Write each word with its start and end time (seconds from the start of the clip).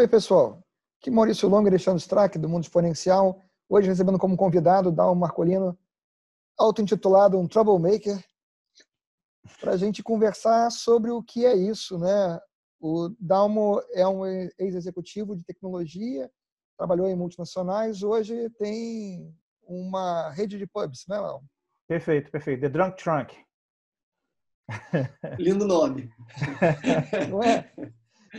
Oi, 0.00 0.08
pessoal. 0.08 0.66
Aqui 0.98 1.10
Maurício 1.10 1.46
Longo 1.46 1.68
e 1.68 1.68
Alexandre 1.68 2.00
Strack, 2.00 2.38
do 2.38 2.48
Mundo 2.48 2.62
Exponencial. 2.62 3.38
Hoje 3.68 3.86
recebendo 3.86 4.18
como 4.18 4.34
convidado 4.34 4.90
Dalmo 4.90 5.20
Marcolino, 5.20 5.78
auto-intitulado 6.58 7.38
Um 7.38 7.46
Troublemaker, 7.46 8.18
para 9.60 9.72
a 9.72 9.76
gente 9.76 10.02
conversar 10.02 10.70
sobre 10.70 11.10
o 11.10 11.22
que 11.22 11.44
é 11.44 11.54
isso. 11.54 11.98
Né? 11.98 12.40
O 12.80 13.14
Dalmo 13.20 13.82
é 13.92 14.08
um 14.08 14.24
ex-executivo 14.58 15.36
de 15.36 15.44
tecnologia, 15.44 16.30
trabalhou 16.78 17.06
em 17.06 17.14
multinacionais, 17.14 18.02
hoje 18.02 18.48
tem 18.58 19.36
uma 19.64 20.30
rede 20.30 20.56
de 20.56 20.66
pubs, 20.66 21.04
né, 21.06 21.16
Dalmo? 21.16 21.46
Perfeito, 21.86 22.30
perfeito. 22.30 22.62
The 22.62 22.70
Drunk 22.70 22.96
Trunk. 22.96 23.36
Lindo 25.38 25.66
nome. 25.66 26.10
Não 27.28 27.42
é? 27.42 27.70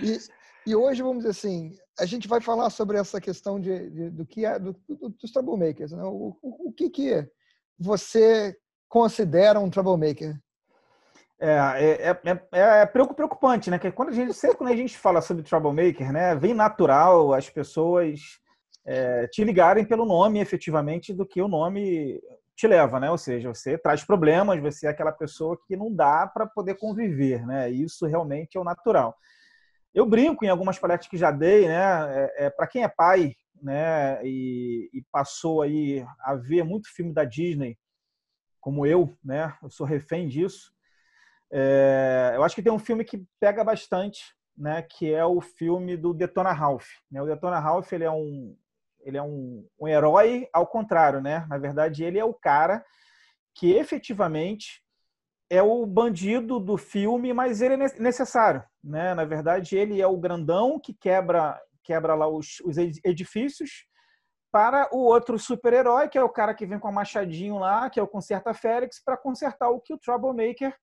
E, 0.01 0.17
e 0.65 0.75
hoje, 0.75 1.01
vamos 1.01 1.19
dizer 1.19 1.31
assim, 1.31 1.75
a 1.99 2.05
gente 2.05 2.27
vai 2.27 2.39
falar 2.39 2.69
sobre 2.69 2.97
essa 2.97 3.19
questão 3.19 3.59
de, 3.59 3.89
de 3.89 4.09
do 4.09 4.25
que 4.25 4.45
é 4.45 4.59
do, 4.59 4.75
do, 4.87 5.09
dos 5.09 5.31
troublemakers. 5.31 5.91
Né? 5.91 6.03
O, 6.03 6.37
o, 6.41 6.69
o, 6.69 6.73
que, 6.73 6.89
que 6.89 7.27
você 7.77 8.55
considera 8.87 9.59
um 9.59 9.69
troublemaker? 9.69 10.35
É, 11.39 11.49
é, 11.49 12.09
é, 12.09 12.41
é, 12.51 12.81
é 12.81 12.85
preocupante, 12.85 13.71
né? 13.71 13.79
Que 13.79 13.91
quando 13.91 14.09
a 14.09 14.13
gente, 14.13 14.33
sempre 14.33 14.57
quando 14.57 14.71
a 14.71 14.75
gente 14.75 14.95
fala 14.95 15.21
sobre 15.21 15.41
troublemaker, 15.41 16.13
né, 16.13 16.35
vem 16.35 16.53
natural 16.53 17.33
as 17.33 17.49
pessoas 17.49 18.19
é, 18.85 19.25
te 19.27 19.43
ligarem 19.43 19.83
pelo 19.83 20.05
nome 20.05 20.39
efetivamente 20.39 21.11
do 21.11 21.25
que 21.25 21.41
o 21.41 21.47
nome 21.47 22.21
te 22.55 22.67
leva, 22.67 22.99
né? 22.99 23.09
Ou 23.09 23.17
seja, 23.17 23.51
você 23.51 23.75
traz 23.75 24.03
problemas, 24.03 24.61
você 24.61 24.85
é 24.85 24.89
aquela 24.91 25.11
pessoa 25.11 25.57
que 25.65 25.75
não 25.75 25.91
dá 25.91 26.27
para 26.27 26.45
poder 26.45 26.75
conviver, 26.75 27.43
né? 27.47 27.71
Isso 27.71 28.05
realmente 28.05 28.55
é 28.55 28.59
o 28.59 28.63
natural. 28.63 29.17
Eu 29.93 30.05
brinco 30.05 30.45
em 30.45 30.49
algumas 30.49 30.79
palestras 30.79 31.09
que 31.09 31.17
já 31.17 31.31
dei, 31.31 31.67
né? 31.67 32.29
É, 32.37 32.45
é 32.45 32.49
para 32.49 32.67
quem 32.67 32.83
é 32.83 32.87
pai, 32.87 33.35
né? 33.61 34.25
E, 34.25 34.89
e, 34.93 35.03
passou 35.11 35.61
aí 35.61 36.05
a 36.19 36.33
ver 36.35 36.63
muito 36.63 36.93
filme 36.93 37.13
da 37.13 37.25
Disney, 37.25 37.77
como 38.59 38.85
eu, 38.85 39.15
né? 39.23 39.55
Eu 39.61 39.69
sou 39.69 39.85
refém 39.85 40.27
disso. 40.27 40.73
É, 41.51 42.33
eu 42.35 42.43
acho 42.43 42.55
que 42.55 42.63
tem 42.63 42.71
um 42.71 42.79
filme 42.79 43.03
que 43.03 43.25
pega 43.39 43.63
bastante, 43.63 44.33
né? 44.57 44.81
Que 44.81 45.13
é 45.13 45.25
o 45.25 45.41
filme 45.41 45.97
do 45.97 46.13
Detona 46.13 46.53
Ralph. 46.53 46.87
Né? 47.11 47.21
O 47.21 47.25
Detona 47.25 47.59
Ralph 47.59 47.91
ele 47.91 48.05
é 48.05 48.11
um 48.11 48.55
ele 49.03 49.17
é 49.17 49.21
um, 49.21 49.67
um 49.79 49.87
herói 49.87 50.47
ao 50.53 50.67
contrário, 50.67 51.21
né? 51.21 51.45
Na 51.49 51.57
verdade, 51.57 52.03
ele 52.03 52.19
é 52.19 52.23
o 52.23 52.35
cara 52.35 52.85
que 53.55 53.71
efetivamente 53.73 54.83
é 55.51 55.61
o 55.61 55.85
bandido 55.85 56.61
do 56.61 56.77
filme, 56.77 57.33
mas 57.33 57.61
ele 57.61 57.73
é 57.73 57.77
necessário, 57.99 58.63
né? 58.81 59.13
Na 59.13 59.25
verdade, 59.25 59.75
ele 59.75 60.01
é 60.01 60.07
o 60.07 60.15
grandão 60.15 60.79
que 60.79 60.93
quebra 60.93 61.61
quebra 61.83 62.15
lá 62.15 62.25
os, 62.27 62.61
os 62.61 62.77
edifícios 62.77 63.85
para 64.49 64.87
o 64.93 64.99
outro 64.99 65.37
super-herói, 65.37 66.07
que 66.07 66.17
é 66.17 66.23
o 66.23 66.29
cara 66.29 66.53
que 66.53 66.65
vem 66.65 66.79
com 66.79 66.87
a 66.87 66.91
machadinho 66.91 67.57
lá, 67.57 67.89
que 67.89 67.99
é 67.99 68.03
o 68.03 68.07
Conserta 68.07 68.53
Félix, 68.53 69.03
para 69.03 69.17
consertar 69.17 69.69
o 69.69 69.81
que 69.81 69.93
o 69.93 69.97
Troublemaker 69.97 70.73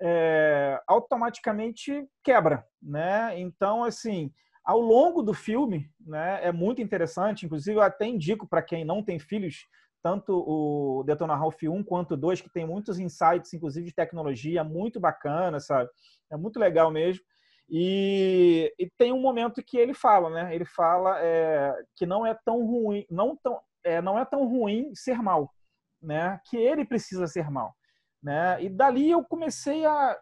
é, 0.00 0.80
automaticamente 0.86 2.08
quebra, 2.22 2.64
né? 2.80 3.38
Então, 3.38 3.84
assim, 3.84 4.32
ao 4.64 4.80
longo 4.80 5.22
do 5.22 5.34
filme, 5.34 5.90
né, 6.00 6.40
é 6.42 6.52
muito 6.52 6.80
interessante. 6.80 7.44
Inclusive, 7.44 7.76
eu 7.76 7.82
até 7.82 8.06
indico 8.06 8.48
para 8.48 8.62
quem 8.62 8.82
não 8.82 9.02
tem 9.02 9.18
filhos 9.18 9.66
tanto 10.06 10.32
o 10.38 11.02
Detona 11.02 11.34
Ralph 11.34 11.60
1 11.64 11.82
quanto 11.82 12.14
o 12.14 12.16
2, 12.16 12.40
que 12.40 12.48
tem 12.48 12.64
muitos 12.64 13.00
insights, 13.00 13.52
inclusive 13.52 13.88
de 13.88 13.92
tecnologia, 13.92 14.62
muito 14.62 15.00
bacana, 15.00 15.58
sabe? 15.58 15.90
É 16.30 16.36
muito 16.36 16.60
legal 16.60 16.92
mesmo. 16.92 17.24
E, 17.68 18.72
e 18.78 18.88
tem 18.96 19.12
um 19.12 19.20
momento 19.20 19.60
que 19.64 19.76
ele 19.76 19.92
fala, 19.92 20.30
né? 20.30 20.54
Ele 20.54 20.64
fala 20.64 21.18
é, 21.18 21.74
que 21.96 22.06
não 22.06 22.24
é 22.24 22.38
tão 22.44 22.64
ruim, 22.64 23.04
não, 23.10 23.36
tão, 23.36 23.60
é, 23.82 24.00
não 24.00 24.16
é 24.16 24.24
tão 24.24 24.46
ruim 24.46 24.94
ser 24.94 25.20
mal, 25.20 25.52
né? 26.00 26.40
Que 26.48 26.56
ele 26.56 26.84
precisa 26.84 27.26
ser 27.26 27.50
mal, 27.50 27.74
né? 28.22 28.62
E 28.62 28.68
dali 28.68 29.10
eu 29.10 29.24
comecei 29.24 29.84
a, 29.84 30.16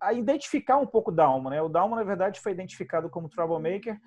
a 0.00 0.12
identificar 0.12 0.76
um 0.76 0.86
pouco 0.86 1.10
o 1.10 1.14
Dalma, 1.14 1.50
né? 1.50 1.60
O 1.60 1.68
Dalma, 1.68 1.96
na 1.96 2.04
verdade, 2.04 2.38
foi 2.38 2.52
identificado 2.52 3.10
como 3.10 3.28
troublemaker 3.28 3.98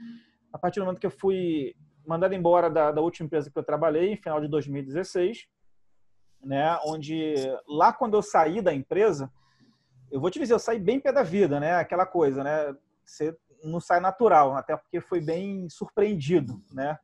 a 0.54 0.58
partir 0.58 0.80
do 0.80 0.86
momento 0.86 1.02
que 1.02 1.08
eu 1.08 1.12
fui 1.12 1.76
mandado 2.06 2.34
embora 2.34 2.70
da, 2.70 2.92
da 2.92 3.02
última 3.02 3.26
empresa 3.26 3.50
que 3.50 3.58
eu 3.58 3.64
trabalhei, 3.64 4.14
em 4.14 4.18
final 4.18 4.40
de 4.42 4.48
2016, 4.48 5.48
né? 6.44 6.78
Onde 6.86 7.36
lá 7.68 7.94
quando 7.94 8.16
eu 8.16 8.22
saí 8.22 8.62
da 8.62 8.74
empresa, 8.74 9.32
eu 10.12 10.20
vou 10.20 10.30
te 10.30 10.40
dizer, 10.40 10.54
eu 10.54 10.60
saí 10.60 10.80
bem 10.80 11.00
pé 11.00 11.12
da 11.12 11.24
vida, 11.24 11.60
né? 11.60 11.76
Aquela 11.76 12.06
coisa, 12.06 12.44
né? 12.44 12.76
Você 13.06 13.36
não 13.64 13.80
sai 13.80 14.00
natural, 14.00 14.56
até 14.56 14.76
porque 14.76 15.00
foi 15.00 15.22
bem 15.22 15.70
surpreendido, 15.70 16.62
né? 16.72 16.98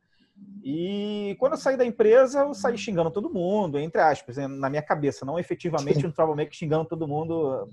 E 0.62 1.36
quando 1.38 1.52
eu 1.52 1.58
saí 1.58 1.76
da 1.76 1.84
empresa, 1.84 2.40
eu 2.40 2.54
saí 2.54 2.76
xingando 2.76 3.10
todo 3.10 3.32
mundo, 3.32 3.78
entre 3.78 4.00
aspas, 4.00 4.36
né? 4.36 4.46
na 4.46 4.70
minha 4.70 4.82
cabeça, 4.82 5.24
não 5.24 5.38
efetivamente 5.38 6.06
um 6.06 6.12
troublemaker 6.12 6.54
xingando 6.54 6.84
todo 6.84 7.08
mundo 7.08 7.68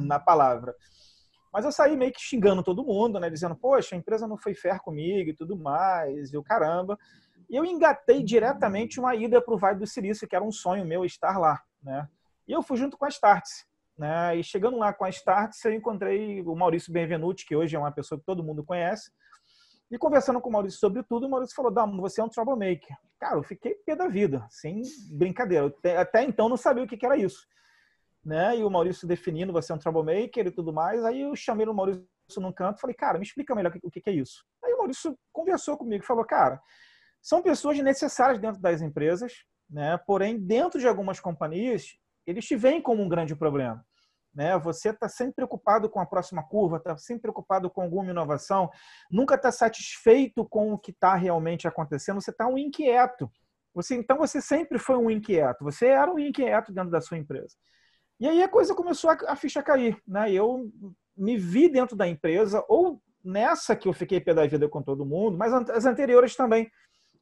na 0.00 0.18
palavra. 0.18 0.74
Mas 1.56 1.64
eu 1.64 1.72
saí 1.72 1.96
meio 1.96 2.12
que 2.12 2.20
xingando 2.20 2.62
todo 2.62 2.84
mundo, 2.84 3.18
né? 3.18 3.30
Dizendo, 3.30 3.56
poxa, 3.56 3.94
a 3.94 3.98
empresa 3.98 4.28
não 4.28 4.36
foi 4.36 4.54
fair 4.54 4.78
comigo 4.80 5.30
e 5.30 5.34
tudo 5.34 5.56
mais, 5.56 6.30
e 6.30 6.36
o 6.36 6.42
caramba. 6.42 6.98
E 7.48 7.56
eu 7.56 7.64
engatei 7.64 8.22
diretamente 8.22 9.00
uma 9.00 9.14
ida 9.14 9.40
para 9.40 9.54
o 9.54 9.56
Vale 9.56 9.78
do 9.78 9.86
Silício, 9.86 10.28
que 10.28 10.36
era 10.36 10.44
um 10.44 10.52
sonho 10.52 10.84
meu 10.84 11.02
estar 11.02 11.38
lá, 11.38 11.58
né? 11.82 12.06
E 12.46 12.52
eu 12.52 12.62
fui 12.62 12.76
junto 12.76 12.98
com 12.98 13.06
a 13.06 13.08
Startse, 13.08 13.64
né? 13.96 14.36
E 14.36 14.44
chegando 14.44 14.76
lá 14.76 14.92
com 14.92 15.06
a 15.06 15.08
Startse, 15.08 15.66
eu 15.66 15.72
encontrei 15.72 16.42
o 16.42 16.54
Maurício 16.54 16.92
Benvenuti, 16.92 17.46
que 17.46 17.56
hoje 17.56 17.74
é 17.74 17.78
uma 17.78 17.90
pessoa 17.90 18.18
que 18.18 18.26
todo 18.26 18.44
mundo 18.44 18.62
conhece. 18.62 19.10
E 19.90 19.96
conversando 19.96 20.42
com 20.42 20.50
o 20.50 20.52
Maurício 20.52 20.78
sobre 20.78 21.02
tudo, 21.04 21.26
o 21.26 21.30
Maurício 21.30 21.56
falou: 21.56 21.72
Damo, 21.72 22.02
você 22.02 22.20
é 22.20 22.24
um 22.24 22.28
troublemaker. 22.28 22.94
Cara, 23.18 23.36
eu 23.36 23.42
fiquei 23.42 23.76
pé 23.76 23.96
da 23.96 24.08
vida, 24.08 24.46
sem 24.50 24.82
brincadeira. 25.10 25.74
Até 25.98 26.22
então 26.22 26.50
não 26.50 26.56
sabia 26.58 26.84
o 26.84 26.86
que 26.86 27.06
era 27.06 27.16
isso 27.16 27.46
né? 28.26 28.58
E 28.58 28.64
o 28.64 28.70
Maurício 28.70 29.06
definindo 29.06 29.52
você 29.52 29.70
é 29.70 29.74
um 29.74 29.78
troublemaker 29.78 30.46
e 30.46 30.50
tudo 30.50 30.72
mais. 30.72 31.04
Aí 31.04 31.20
eu 31.20 31.36
chamei 31.36 31.66
o 31.66 31.72
Maurício 31.72 32.04
num 32.38 32.52
canto 32.52 32.80
falei, 32.80 32.94
cara, 32.94 33.18
me 33.18 33.24
explica 33.24 33.54
melhor 33.54 33.72
o 33.84 33.90
que 33.90 34.02
é 34.04 34.10
isso. 34.10 34.44
Aí 34.64 34.74
o 34.74 34.78
Maurício 34.78 35.16
conversou 35.32 35.76
comigo 35.78 36.02
e 36.02 36.06
falou, 36.06 36.24
cara, 36.24 36.60
são 37.22 37.40
pessoas 37.40 37.78
necessárias 37.78 38.40
dentro 38.40 38.60
das 38.60 38.82
empresas, 38.82 39.32
né? 39.70 39.96
Porém, 40.04 40.38
dentro 40.38 40.80
de 40.80 40.88
algumas 40.88 41.20
companhias, 41.20 41.96
eles 42.26 42.44
te 42.44 42.56
veem 42.56 42.82
como 42.82 43.00
um 43.00 43.08
grande 43.08 43.36
problema. 43.36 43.84
Né? 44.34 44.58
Você 44.58 44.90
está 44.90 45.08
sempre 45.08 45.36
preocupado 45.36 45.88
com 45.88 46.00
a 46.00 46.04
próxima 46.04 46.42
curva, 46.42 46.76
está 46.76 46.96
sempre 46.98 47.22
preocupado 47.22 47.70
com 47.70 47.80
alguma 47.80 48.10
inovação, 48.10 48.68
nunca 49.08 49.36
está 49.36 49.52
satisfeito 49.52 50.44
com 50.44 50.72
o 50.72 50.78
que 50.78 50.90
está 50.90 51.14
realmente 51.14 51.66
acontecendo, 51.66 52.20
você 52.20 52.32
está 52.32 52.46
um 52.46 52.58
inquieto. 52.58 53.30
Você, 53.72 53.94
então 53.94 54.18
você 54.18 54.40
sempre 54.40 54.78
foi 54.78 54.96
um 54.96 55.10
inquieto, 55.10 55.62
você 55.62 55.86
era 55.86 56.12
um 56.12 56.18
inquieto 56.18 56.72
dentro 56.72 56.90
da 56.90 57.00
sua 57.00 57.16
empresa. 57.16 57.54
E 58.18 58.26
aí 58.26 58.42
a 58.42 58.48
coisa 58.48 58.74
começou 58.74 59.10
a, 59.10 59.18
a 59.28 59.36
ficha 59.36 59.62
cair, 59.62 60.00
né? 60.06 60.32
Eu 60.32 60.70
me 61.16 61.36
vi 61.36 61.68
dentro 61.68 61.96
da 61.96 62.06
empresa, 62.06 62.64
ou 62.68 63.00
nessa 63.24 63.74
que 63.74 63.88
eu 63.88 63.92
fiquei 63.92 64.20
pé 64.20 64.32
da 64.32 64.46
vida 64.46 64.68
com 64.68 64.82
todo 64.82 65.04
mundo, 65.04 65.36
mas 65.36 65.52
as 65.52 65.84
anteriores 65.84 66.36
também. 66.36 66.70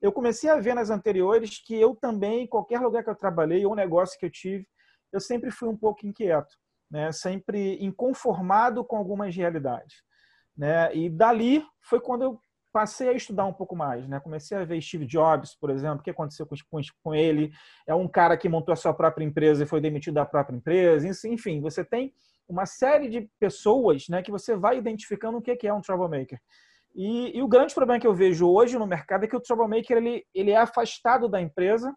Eu 0.01 0.13
comecei 0.13 0.51
a 0.51 0.61
ver 0.61 0.75
nas 0.75 0.91
anteriores 0.91 1.63
que 1.65 1.75
eu 1.75 1.97
também, 1.97 2.45
em 2.45 2.47
qualquer 2.47 2.81
lugar 2.81 3.03
que 3.03 3.11
eu 3.11 3.15
trabalhei, 3.15 3.65
ou 3.65 3.75
negócio 3.75 4.19
que 4.19 4.27
eu 4.27 4.31
tive, 4.31 4.67
eu 5.11 5.21
sempre 5.21 5.51
fui 5.51 5.69
um 5.69 5.77
pouco 5.77 6.07
inquieto, 6.07 6.55
né? 6.91 7.11
sempre 7.13 7.83
inconformado 7.83 8.85
com 8.85 8.97
algumas 8.97 9.35
realidades. 9.35 10.03
Né? 10.57 10.95
E 10.95 11.09
dali 11.09 11.65
foi 11.81 12.01
quando 12.01 12.23
eu 12.23 12.41
passei 12.75 13.09
a 13.09 13.13
estudar 13.13 13.45
um 13.45 13.53
pouco 13.53 13.77
mais, 13.77 14.09
né? 14.09 14.19
Comecei 14.19 14.59
a 14.59 14.65
ver 14.65 14.83
Steve 14.83 15.07
Jobs, 15.07 15.55
por 15.55 15.71
exemplo, 15.71 16.01
o 16.01 16.03
que 16.03 16.11
aconteceu 16.11 16.45
com, 16.45 16.81
com 17.05 17.15
ele. 17.15 17.53
É 17.87 17.95
um 17.95 18.09
cara 18.09 18.37
que 18.37 18.49
montou 18.49 18.73
a 18.73 18.77
sua 18.77 18.93
própria 18.93 19.25
empresa 19.25 19.63
e 19.63 19.67
foi 19.67 19.81
demitido 19.81 20.15
da 20.15 20.27
própria 20.27 20.57
empresa. 20.57 21.07
Enfim, 21.29 21.61
você 21.61 21.85
tem 21.85 22.13
uma 22.49 22.67
série 22.67 23.09
de 23.09 23.31
pessoas 23.39 24.09
né, 24.09 24.23
que 24.23 24.31
você 24.33 24.57
vai 24.57 24.77
identificando 24.77 25.39
o 25.39 25.41
que 25.41 25.69
é 25.69 25.73
um 25.73 25.81
troublemaker. 25.81 26.37
E, 26.93 27.39
e, 27.39 27.43
o 27.43 27.49
grande 27.49 27.73
problema 27.73 28.01
que 28.01 28.07
eu 28.09 28.15
vejo 28.15 28.49
hoje 28.49 28.77
no 28.77 28.89
mercado 28.89 29.25
é 29.25 29.29
que 29.29 29.37
o 29.37 29.41
troublemaker 29.41 29.97
ele, 29.97 30.27
ele 30.35 30.51
é 30.51 30.57
afastado 30.57 31.29
da 31.29 31.41
empresa 31.41 31.95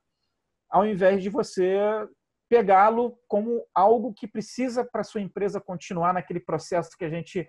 ao 0.70 0.86
invés 0.86 1.24
de 1.24 1.30
você 1.30 1.76
pegá-lo 2.50 3.18
como 3.28 3.66
algo 3.74 4.14
que 4.14 4.28
precisa 4.28 4.86
para 4.86 5.04
sua 5.04 5.22
empresa 5.22 5.60
continuar 5.60 6.14
naquele 6.14 6.40
processo 6.40 6.98
que 6.98 7.06
a 7.06 7.10
gente 7.10 7.48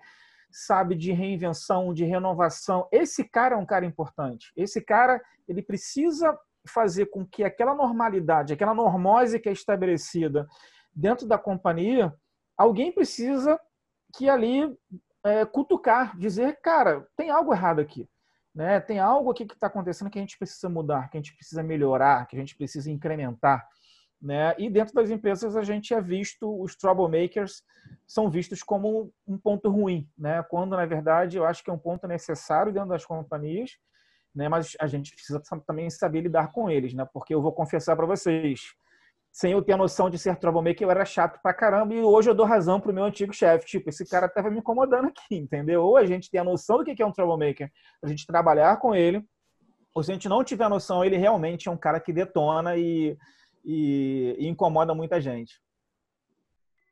sabe 0.50 0.94
de 0.94 1.12
reinvenção, 1.12 1.92
de 1.92 2.04
renovação. 2.04 2.88
Esse 2.90 3.24
cara 3.24 3.54
é 3.54 3.58
um 3.58 3.66
cara 3.66 3.84
importante. 3.84 4.52
Esse 4.56 4.80
cara, 4.80 5.20
ele 5.46 5.62
precisa 5.62 6.36
fazer 6.66 7.06
com 7.06 7.24
que 7.26 7.44
aquela 7.44 7.74
normalidade, 7.74 8.52
aquela 8.52 8.74
normose 8.74 9.38
que 9.40 9.48
é 9.48 9.52
estabelecida 9.52 10.46
dentro 10.94 11.26
da 11.26 11.38
companhia, 11.38 12.12
alguém 12.56 12.92
precisa 12.92 13.58
que 14.16 14.28
ali 14.28 14.76
é, 15.24 15.44
cutucar, 15.44 16.16
dizer, 16.18 16.58
cara, 16.62 17.06
tem 17.16 17.30
algo 17.30 17.52
errado 17.52 17.80
aqui. 17.80 18.08
Né? 18.54 18.80
Tem 18.80 18.98
algo 18.98 19.30
aqui 19.30 19.46
que 19.46 19.54
está 19.54 19.68
acontecendo 19.68 20.10
que 20.10 20.18
a 20.18 20.22
gente 20.22 20.38
precisa 20.38 20.68
mudar, 20.68 21.08
que 21.08 21.16
a 21.16 21.20
gente 21.20 21.34
precisa 21.34 21.62
melhorar, 21.62 22.26
que 22.26 22.36
a 22.36 22.38
gente 22.40 22.56
precisa 22.56 22.90
incrementar. 22.90 23.66
Né? 24.20 24.54
E 24.58 24.68
dentro 24.68 24.94
das 24.94 25.10
empresas 25.10 25.56
a 25.56 25.62
gente 25.62 25.94
é 25.94 26.00
visto, 26.00 26.60
os 26.60 26.74
troublemakers 26.74 27.62
são 28.06 28.28
vistos 28.28 28.64
como 28.64 29.12
um 29.26 29.38
ponto 29.38 29.70
ruim, 29.70 30.08
né? 30.18 30.42
quando 30.50 30.76
na 30.76 30.84
verdade 30.84 31.36
eu 31.36 31.44
acho 31.44 31.62
que 31.62 31.70
é 31.70 31.72
um 31.72 31.78
ponto 31.78 32.06
necessário 32.08 32.72
dentro 32.72 32.88
das 32.88 33.06
companhias, 33.06 33.70
né? 34.34 34.48
mas 34.48 34.76
a 34.80 34.88
gente 34.88 35.12
precisa 35.12 35.40
também 35.64 35.88
saber 35.88 36.22
lidar 36.22 36.50
com 36.50 36.68
eles, 36.68 36.92
né? 36.94 37.06
porque 37.12 37.32
eu 37.32 37.40
vou 37.40 37.52
confessar 37.52 37.94
para 37.94 38.06
vocês, 38.06 38.60
sem 39.30 39.52
eu 39.52 39.62
ter 39.62 39.74
a 39.74 39.76
noção 39.76 40.10
de 40.10 40.18
ser 40.18 40.34
troublemaker, 40.36 40.84
eu 40.84 40.90
era 40.90 41.04
chato 41.04 41.40
pra 41.40 41.54
caramba 41.54 41.94
e 41.94 42.00
hoje 42.00 42.28
eu 42.28 42.34
dou 42.34 42.44
razão 42.44 42.80
pro 42.80 42.92
meu 42.92 43.04
antigo 43.04 43.32
chefe. 43.32 43.66
Tipo, 43.66 43.88
esse 43.90 44.04
cara 44.04 44.28
tava 44.28 44.50
me 44.50 44.58
incomodando 44.58 45.06
aqui, 45.06 45.36
entendeu? 45.36 45.84
Ou 45.84 45.96
a 45.96 46.04
gente 46.04 46.28
tem 46.28 46.40
a 46.40 46.44
noção 46.44 46.78
do 46.78 46.84
que 46.84 47.00
é 47.00 47.06
um 47.06 47.12
troublemaker, 47.12 47.70
a 48.02 48.08
gente 48.08 48.26
trabalhar 48.26 48.78
com 48.78 48.96
ele, 48.96 49.22
ou 49.94 50.02
se 50.02 50.10
a 50.10 50.14
gente 50.14 50.28
não 50.28 50.42
tiver 50.42 50.64
a 50.64 50.68
noção, 50.68 51.04
ele 51.04 51.16
realmente 51.16 51.68
é 51.68 51.70
um 51.70 51.76
cara 51.76 52.00
que 52.00 52.12
detona 52.12 52.76
e, 52.76 53.16
e, 53.68 54.34
e 54.38 54.48
incomoda 54.48 54.94
muita 54.94 55.20
gente. 55.20 55.60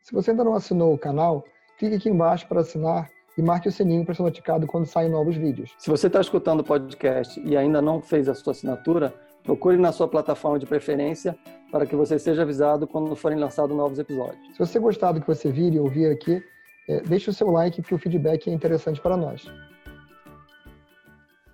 Se 0.03 0.13
você 0.13 0.31
ainda 0.31 0.45
não 0.45 0.55
assinou 0.55 0.93
o 0.93 0.99
canal, 0.99 1.43
clique 1.79 1.97
aqui 1.97 2.11
embaixo 2.11 2.47
para 2.47 2.61
assinar 2.61 3.11
e 3.37 3.43
marque 3.43 3.69
o 3.69 3.73
sininho 3.73 4.05
para 4.05 4.15
ser 4.15 4.23
notificado 4.23 4.67
quando 4.67 4.87
saem 4.87 5.11
novos 5.11 5.37
vídeos. 5.37 5.75
Se 5.79 5.91
você 5.91 6.07
está 6.07 6.21
escutando 6.21 6.61
o 6.61 6.65
podcast 6.65 7.41
e 7.41 7.57
ainda 7.57 7.81
não 7.81 8.01
fez 8.01 8.29
a 8.29 8.35
sua 8.35 8.53
assinatura, 8.53 9.13
procure 9.43 9.79
na 9.79 9.91
sua 9.91 10.07
plataforma 10.07 10.59
de 10.59 10.67
preferência 10.67 11.37
para 11.73 11.87
que 11.87 11.97
você 11.97 12.19
seja 12.19 12.43
avisado 12.43 12.87
quando 12.87 13.17
forem 13.17 13.39
lançados 13.39 13.77
novos 13.77 13.99
episódios. 13.99 14.39
Se 14.53 14.59
você 14.59 14.79
gostar 14.79 15.13
do 15.13 15.21
que 15.21 15.27
você 15.27 15.51
vir 15.51 15.73
e 15.73 15.81
ouvir 15.81 16.13
aqui, 16.13 16.43
é, 16.89 17.01
deixe 17.01 17.31
o 17.31 17.33
seu 17.33 17.51
like, 17.51 17.83
que 17.83 17.95
o 17.95 17.99
feedback 17.99 18.49
é 18.49 18.53
interessante 18.53 19.01
para 19.01 19.17
nós. 19.17 19.45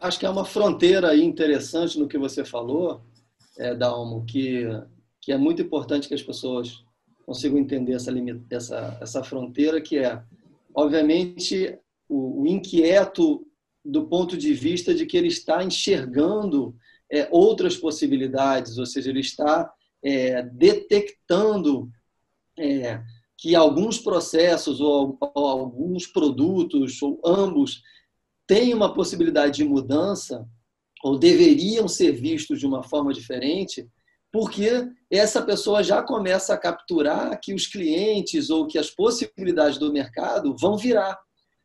Acho 0.01 0.19
que 0.19 0.27
é 0.27 0.31
uma 0.31 0.45
fronteira 0.45 1.17
interessante 1.17 1.99
no 1.99 2.09
que 2.09 2.19
você 2.19 2.45
falou, 2.45 3.03
é, 3.59 3.75
Dalmo, 3.75 4.25
que, 4.25 4.67
que 5.23 5.33
é 5.33 5.39
muito 5.39 5.63
importante 5.63 6.09
que 6.09 6.15
as 6.15 6.23
pessoas 6.23 6.85
consigam 7.25 7.57
entender 7.57 7.95
essa, 7.95 8.13
essa, 8.51 8.99
essa 9.01 9.25
fronteira, 9.25 9.81
que 9.81 9.97
é, 9.97 10.21
obviamente, 10.75 11.79
o, 12.09 12.43
o 12.43 12.47
inquieto 12.47 13.47
do 13.85 14.07
ponto 14.07 14.37
de 14.37 14.53
vista 14.53 14.93
de 14.93 15.07
que 15.07 15.17
ele 15.17 15.29
está 15.29 15.63
enxergando 15.63 16.75
é, 17.11 17.29
outras 17.31 17.77
possibilidades, 17.77 18.79
ou 18.79 18.85
seja, 18.85 19.11
ele 19.11 19.21
está 19.21 19.73
é, 20.03 20.43
detectando 20.43 21.89
é, 22.59 23.01
que 23.39 23.55
alguns 23.55 23.99
processos 23.99 24.81
ou, 24.81 25.17
ou, 25.21 25.47
alguns 25.47 26.07
produtos, 26.07 27.01
ou 27.01 27.21
ambos, 27.25 27.83
têm 28.47 28.75
uma 28.75 28.93
possibilidade 28.93 29.57
de 29.57 29.65
mudança, 29.65 30.49
ou 31.03 31.19
deveriam 31.19 31.89
ser 31.89 32.13
vistos 32.13 32.61
de 32.61 32.67
uma 32.67 32.83
forma 32.83 33.13
diferente, 33.13 33.89
porque 34.33 34.89
essa 35.11 35.43
pessoa 35.43 35.85
já 35.85 36.03
começa 36.03 36.55
a 36.55 36.59
capturar 36.59 37.39
que 37.39 37.53
os 37.53 37.67
clientes 37.67 38.49
ou 38.49 38.67
que 38.67 38.79
as 38.79 38.91
possibilidades 38.91 39.79
do 39.79 39.93
mercado 39.93 40.57
vão 40.59 40.79
virar, 40.79 41.19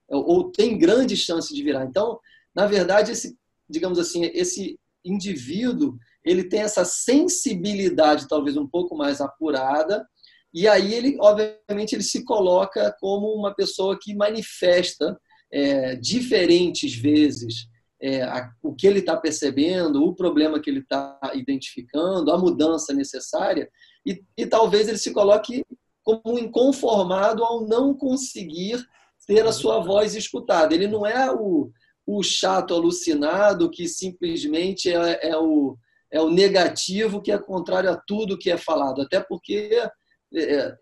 ou 0.09 0.51
tem 0.51 0.77
grande 0.77 1.15
chance 1.15 1.53
de 1.53 1.63
virar. 1.63 1.85
Então, 1.85 2.19
na 2.53 2.65
verdade, 2.67 3.13
esse, 3.13 3.37
digamos 3.69 3.97
assim, 3.97 4.25
esse 4.33 4.77
indivíduo 5.03 5.97
ele 6.25 6.43
tem 6.43 6.59
essa 6.59 6.83
sensibilidade 6.83 8.27
talvez 8.27 8.57
um 8.57 8.67
pouco 8.67 8.97
mais 8.97 9.21
apurada 9.21 10.05
e 10.53 10.67
aí 10.67 10.93
ele 10.93 11.17
obviamente 11.21 11.93
ele 11.93 12.03
se 12.03 12.25
coloca 12.25 12.93
como 12.99 13.33
uma 13.33 13.55
pessoa 13.55 13.97
que 13.99 14.13
manifesta 14.13 15.17
é, 15.51 15.95
diferentes 15.95 16.93
vezes 16.93 17.67
é, 18.01 18.21
a, 18.23 18.51
o 18.61 18.75
que 18.75 18.85
ele 18.85 18.99
está 18.99 19.17
percebendo, 19.17 20.03
o 20.03 20.15
problema 20.15 20.59
que 20.59 20.69
ele 20.69 20.79
está 20.79 21.19
identificando, 21.33 22.31
a 22.31 22.37
mudança 22.37 22.93
necessária 22.93 23.69
e, 24.05 24.23
e 24.37 24.45
talvez 24.45 24.87
ele 24.87 24.97
se 24.97 25.11
coloque 25.11 25.63
como 26.03 26.39
inconformado 26.39 27.43
ao 27.43 27.67
não 27.67 27.93
conseguir 27.93 28.81
ter 29.27 29.45
a 29.45 29.51
sua 29.51 29.79
voz 29.79 30.15
escutada. 30.15 30.73
Ele 30.73 30.87
não 30.87 31.05
é 31.05 31.29
o, 31.29 31.69
o 32.05 32.23
chato 32.23 32.73
alucinado 32.73 33.69
que 33.69 33.87
simplesmente 33.89 34.89
é, 34.89 35.31
é, 35.31 35.37
o, 35.37 35.77
é 36.09 36.21
o 36.21 36.29
negativo 36.29 37.21
que 37.21 37.31
é 37.31 37.37
contrário 37.37 37.91
a 37.91 38.01
tudo 38.07 38.37
que 38.37 38.49
é 38.49 38.57
falado. 38.57 39.01
Até 39.01 39.19
porque 39.19 39.69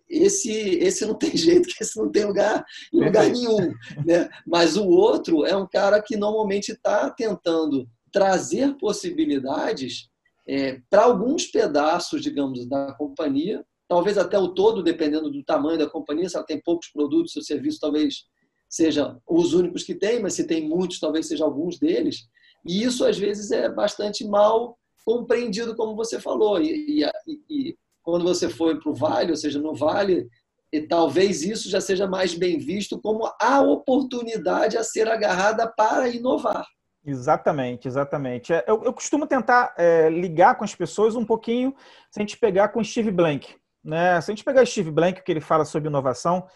esse, 0.10 0.52
esse 0.52 1.06
não 1.06 1.14
tem 1.14 1.32
jeito, 1.38 1.68
que 1.68 1.84
esse 1.84 1.98
não 1.98 2.12
tem 2.12 2.26
lugar 2.26 2.66
em 2.94 3.04
lugar 3.04 3.30
nenhum. 3.30 3.74
Né? 4.06 4.30
Mas 4.46 4.76
o 4.76 4.88
outro 4.88 5.46
é 5.46 5.56
um 5.56 5.68
cara 5.68 6.02
que 6.02 6.18
normalmente 6.18 6.72
está 6.72 7.10
tentando 7.10 7.88
trazer 8.12 8.78
possibilidades 8.78 10.10
é, 10.48 10.80
para 10.90 11.04
alguns 11.04 11.48
pedaços, 11.48 12.22
digamos, 12.22 12.68
da 12.68 12.94
companhia, 12.94 13.66
talvez 13.88 14.18
até 14.18 14.38
o 14.38 14.50
todo, 14.50 14.84
dependendo 14.84 15.30
do 15.30 15.44
tamanho 15.44 15.78
da 15.78 15.90
companhia, 15.90 16.30
se 16.30 16.36
ela 16.36 16.46
tem 16.46 16.62
poucos 16.62 16.88
produtos, 16.90 17.36
o 17.36 17.42
serviço 17.42 17.80
talvez 17.80 18.26
seja 18.70 19.18
os 19.28 19.54
únicos 19.54 19.84
que 19.84 19.96
tem, 19.96 20.20
mas 20.20 20.34
se 20.34 20.46
tem 20.46 20.68
muitos, 20.68 21.00
talvez 21.00 21.28
seja 21.28 21.44
alguns 21.44 21.78
deles. 21.80 22.28
E 22.66 22.84
isso, 22.84 23.06
às 23.06 23.18
vezes, 23.18 23.52
é 23.52 23.70
bastante 23.70 24.26
mal 24.26 24.78
compreendido, 25.06 25.76
como 25.76 25.96
você 25.96 26.20
falou. 26.20 26.60
E, 26.60 27.04
e, 27.04 27.06
e 27.50 27.78
quando 28.06 28.24
você 28.24 28.48
foi 28.48 28.80
para 28.80 28.92
o 28.92 28.94
Vale, 28.94 29.32
ou 29.32 29.36
seja, 29.36 29.60
no 29.60 29.74
Vale, 29.74 30.30
e 30.72 30.80
talvez 30.82 31.42
isso 31.42 31.70
já 31.70 31.82
seja 31.82 32.08
mais 32.08 32.36
bem 32.36 32.60
visto 32.60 33.02
como 33.02 33.30
a 33.42 33.62
oportunidade 33.62 34.78
a 34.78 34.84
ser 34.84 35.10
agarrada 35.10 35.68
para 35.68 36.08
inovar. 36.08 36.66
Exatamente, 37.04 37.88
exatamente. 37.88 38.54
É, 38.54 38.64
eu, 38.68 38.84
eu 38.84 38.94
costumo 38.94 39.26
tentar 39.26 39.74
é, 39.78 40.10
ligar 40.10 40.56
com 40.56 40.64
as 40.64 40.76
pessoas 40.76 41.16
um 41.16 41.26
pouquinho, 41.26 41.74
se 42.12 42.20
a 42.20 42.22
gente 42.22 42.38
pegar 42.38 42.70
com 42.70 42.84
Steve 42.84 43.12
Blank. 43.12 43.56
Né? 43.84 44.22
Se 44.22 44.32
a 44.32 44.34
gente 44.36 44.44
pegar 44.44 44.66
Steve 44.66 44.92
Blank, 44.92 45.24
que 45.24 45.32
ele 45.32 45.42
fala 45.42 45.66
sobre 45.66 45.90
inovação, 45.90 46.48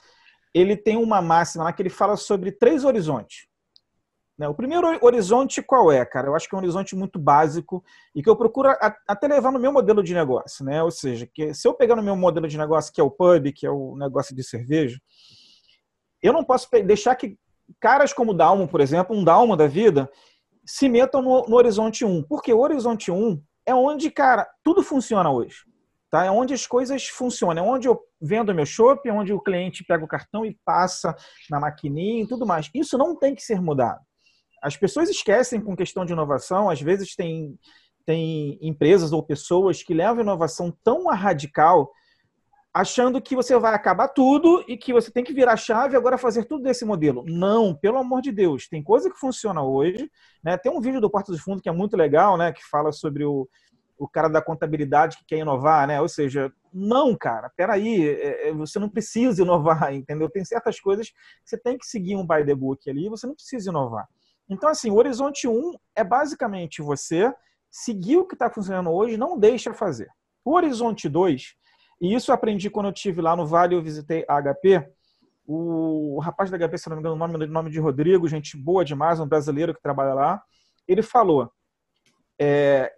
ele 0.54 0.78
tem 0.78 0.98
uma 0.98 1.22
máxima 1.22 1.64
lá 1.64 1.74
que 1.74 1.82
ele 1.82 1.90
fala 1.90 2.16
sobre 2.16 2.52
três 2.52 2.84
horizontes. 2.86 3.48
Né? 4.40 4.48
O 4.48 4.54
primeiro 4.54 4.88
horizonte 5.06 5.62
qual 5.62 5.92
é, 5.92 6.06
cara? 6.06 6.28
Eu 6.28 6.36
acho 6.36 6.48
que 6.48 6.56
é 6.56 6.58
um 6.58 6.62
horizonte 6.62 6.96
muito 6.96 7.20
básico 7.20 7.84
e 8.16 8.24
que 8.24 8.30
eu 8.30 8.38
procuro 8.38 8.70
até 9.06 9.28
levar 9.28 9.52
no 9.52 9.60
meu 9.60 9.74
modelo 9.74 10.02
de 10.02 10.14
negócio, 10.14 10.64
né? 10.64 10.82
Ou 10.82 10.90
seja, 10.90 11.28
que 11.28 11.54
se 11.54 11.68
eu 11.68 11.74
pegar 11.74 11.98
no 11.98 12.02
meu 12.02 12.16
modelo 12.16 12.48
de 12.48 12.58
negócio, 12.58 12.94
que 12.94 13.02
é 13.02 13.04
o 13.04 13.12
pub, 13.12 13.52
que 13.54 13.68
é 13.68 13.70
o 13.70 13.98
negócio 13.98 14.34
de 14.34 14.42
cerveja, 14.42 14.98
eu 16.24 16.32
não 16.32 16.42
posso 16.42 16.70
deixar 16.86 17.16
que 17.16 17.38
caras 17.82 18.14
como 18.14 18.32
o 18.32 18.34
Dalmo, 18.34 18.66
por 18.66 18.80
exemplo, 18.80 19.14
um 19.14 19.26
Dalmo 19.26 19.58
da 19.58 19.68
vida, 19.68 20.10
se 20.66 20.88
metam 20.88 21.22
no, 21.22 21.46
no 21.46 21.58
horizonte 21.58 22.06
1. 22.06 22.24
Porque 22.24 22.54
o 22.54 22.60
horizonte 22.60 23.12
1 23.12 23.44
é 23.66 23.76
onde, 23.76 24.10
cara, 24.10 24.48
tudo 24.64 24.82
funciona 24.82 25.30
hoje. 25.30 25.58
Tá? 26.10 26.24
É 26.24 26.32
onde 26.32 26.54
as 26.54 26.66
coisas 26.66 27.08
funcionam, 27.08 27.64
é 27.64 27.68
onde 27.68 27.90
eu 27.90 28.00
vendo 28.22 28.56
meu 28.56 28.66
shopping, 28.66 29.10
é 29.10 29.14
onde 29.14 29.34
o 29.34 29.40
cliente 29.40 29.84
pega 29.84 30.04
o 30.04 30.08
cartão 30.08 30.46
e 30.46 30.58
passa 30.66 31.14
na 31.50 31.60
maquininha 31.60 32.24
e 32.24 32.28
tudo 32.28 32.48
mais. 32.48 32.70
Isso 32.74 32.98
não 32.98 33.16
tem 33.16 33.36
que 33.36 33.44
ser 33.44 33.62
mudado. 33.62 34.00
As 34.62 34.76
pessoas 34.78 35.10
esquecem 35.10 35.62
com 35.62 35.76
questão 35.76 36.06
de 36.06 36.14
inovação, 36.14 36.70
às 36.70 36.82
vezes 36.82 37.16
tem, 37.16 37.58
tem 38.06 38.58
empresas 38.62 39.12
ou 39.12 39.24
pessoas 39.24 39.84
que 39.84 39.94
levam 39.94 40.20
a 40.20 40.24
inovação 40.24 40.76
tão 40.84 41.08
radical, 41.08 41.92
achando 42.74 43.22
que 43.22 43.36
você 43.36 43.58
vai 43.58 43.74
acabar 43.74 44.08
tudo 44.10 44.64
e 44.68 44.78
que 44.78 44.94
você 44.94 45.12
tem 45.12 45.24
que 45.24 45.34
virar 45.34 45.58
chave 45.58 45.96
e 45.96 45.98
agora 45.98 46.18
fazer 46.18 46.46
tudo 46.46 46.64
desse 46.64 46.86
modelo. 46.86 47.24
Não, 47.28 47.74
pelo 47.74 47.98
amor 47.98 48.22
de 48.22 48.32
Deus. 48.32 48.68
Tem 48.68 48.84
coisa 48.84 49.10
que 49.10 49.18
funciona 49.18 49.64
hoje. 49.64 50.10
Né? 50.44 50.58
Tem 50.58 50.72
um 50.72 50.80
vídeo 50.80 51.02
do 51.02 51.10
Porto 51.10 51.32
dos 51.32 51.42
Fundos 51.42 51.62
que 51.62 51.70
é 51.70 51.72
muito 51.72 51.98
legal, 51.98 52.38
né? 52.38 52.54
que 52.54 52.64
fala 52.70 52.92
sobre 52.92 53.26
o, 53.26 53.50
o 54.00 54.08
cara 54.08 54.30
da 54.30 54.42
contabilidade 54.42 55.18
que 55.18 55.26
quer 55.26 55.40
inovar, 55.40 55.86
né? 55.86 56.00
Ou 56.00 56.08
seja, 56.08 56.52
não, 56.74 57.16
cara, 57.16 57.52
peraí, 57.56 58.08
é, 58.08 58.48
é, 58.48 58.54
você 58.54 58.80
não 58.80 58.90
precisa 58.90 59.42
inovar, 59.42 59.92
entendeu? 59.94 60.30
Tem 60.30 60.44
certas 60.46 60.80
coisas 60.80 61.10
que 61.10 61.16
você 61.44 61.58
tem 61.58 61.78
que 61.78 61.86
seguir 61.86 62.16
um 62.16 62.26
by 62.26 62.46
the 62.46 62.56
book 62.56 62.90
ali, 62.90 63.10
você 63.10 63.28
não 63.28 63.36
precisa 63.36 63.70
inovar. 63.70 64.08
Então, 64.50 64.70
assim, 64.70 64.90
o 64.90 64.96
horizonte 64.96 65.48
1 65.48 65.74
é 65.96 66.04
basicamente 66.04 66.82
você 66.82 67.34
seguir 67.70 68.18
o 68.18 68.26
que 68.26 68.36
está 68.36 68.50
funcionando 68.50 68.90
hoje, 68.90 69.18
não 69.18 69.38
deixa 69.38 69.74
fazer. 69.74 70.10
O 70.44 70.54
horizonte 70.56 71.08
2, 71.08 71.56
e 72.02 72.16
isso 72.16 72.32
eu 72.32 72.36
aprendi 72.36 72.70
quando 72.70 72.88
eu 72.88 72.94
tive 72.94 73.22
lá 73.22 73.36
no 73.36 73.46
Vale, 73.46 73.76
eu 73.76 73.82
visitei 73.82 74.26
a 74.28 74.42
HP, 74.42 74.90
o, 75.46 76.20
rapaz 76.20 76.50
da 76.50 76.58
HP, 76.58 76.78
se 76.78 76.90
não 76.90 76.96
me 76.96 77.02
engano, 77.02 77.16
o 77.16 77.18
nome, 77.18 77.46
nome 77.48 77.70
de 77.70 77.80
Rodrigo, 77.80 78.28
gente 78.28 78.56
boa 78.56 78.86
demais, 78.86 79.20
um 79.20 79.28
brasileiro 79.28 79.74
que 79.74 79.82
trabalha 79.82 80.14
lá, 80.14 80.44
ele 80.88 81.02
falou, 81.02 81.52
é, 82.40 82.92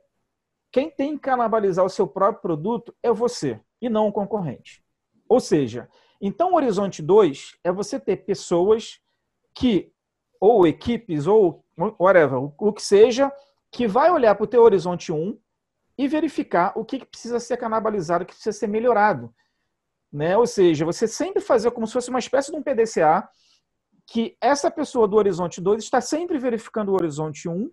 quem 0.72 0.90
tem 0.90 1.16
que 1.16 1.24
canibalizar 1.24 1.84
o 1.84 1.90
seu 1.90 2.08
próprio 2.08 2.42
produto 2.42 2.96
é 3.02 3.12
você 3.12 3.60
e 3.82 3.90
não 3.90 4.08
o 4.08 4.14
concorrente. 4.14 4.84
Ou 5.28 5.40
seja, 5.40 5.90
então 6.22 6.52
o 6.52 6.56
horizonte 6.56 7.02
2 7.02 7.58
é 7.64 7.72
você 7.72 8.00
ter 8.00 8.18
pessoas 8.18 9.00
que, 9.56 9.92
ou 10.42 10.66
equipes, 10.66 11.28
ou 11.28 11.64
whatever, 12.00 12.40
o 12.58 12.74
que 12.74 12.82
seja, 12.82 13.32
que 13.72 13.88
vai 13.88 14.10
olhar 14.10 14.34
para 14.34 14.44
o 14.44 14.48
teu 14.48 14.64
horizonte 14.64 15.12
1 15.12 15.16
um 15.16 15.40
e 15.96 16.08
verificar 16.08 16.74
o 16.76 16.84
que 16.84 17.06
precisa 17.06 17.40
ser 17.40 17.58
canibalizado, 17.58 18.24
o 18.24 18.28
que 18.28 18.34
precisa 18.34 18.58
ser 18.58 18.68
melhorado. 18.68 19.32
Né? 20.12 20.36
Ou 20.36 20.48
seja, 20.48 20.84
você 20.84 21.08
sempre 21.08 21.42
fazer 21.42 21.70
como 21.72 21.86
se 21.86 21.94
fosse 21.94 22.10
uma 22.10 22.20
espécie 22.20 22.52
de 22.52 22.58
um 22.58 22.64
PDCA, 22.64 23.30
que 24.08 24.36
essa 24.42 24.72
pessoa 24.72 25.08
do 25.08 25.16
horizonte 25.16 25.62
2 25.62 25.84
está 25.84 26.02
sempre 26.02 26.40
verificando 26.40 26.90
o 26.90 26.96
horizonte 26.96 27.48
1 27.48 27.54
um, 27.54 27.72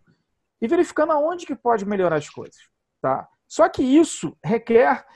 e 0.61 0.69
verificando 0.69 1.13
aonde 1.13 1.47
que 1.47 1.57
pode 1.57 1.87
melhorar 1.87 2.17
as 2.17 2.29
coisas. 2.29 2.69
Tá? 3.01 3.27
Só 3.49 3.67
que 3.69 3.83
isso 3.83 4.37
requer 4.45 5.07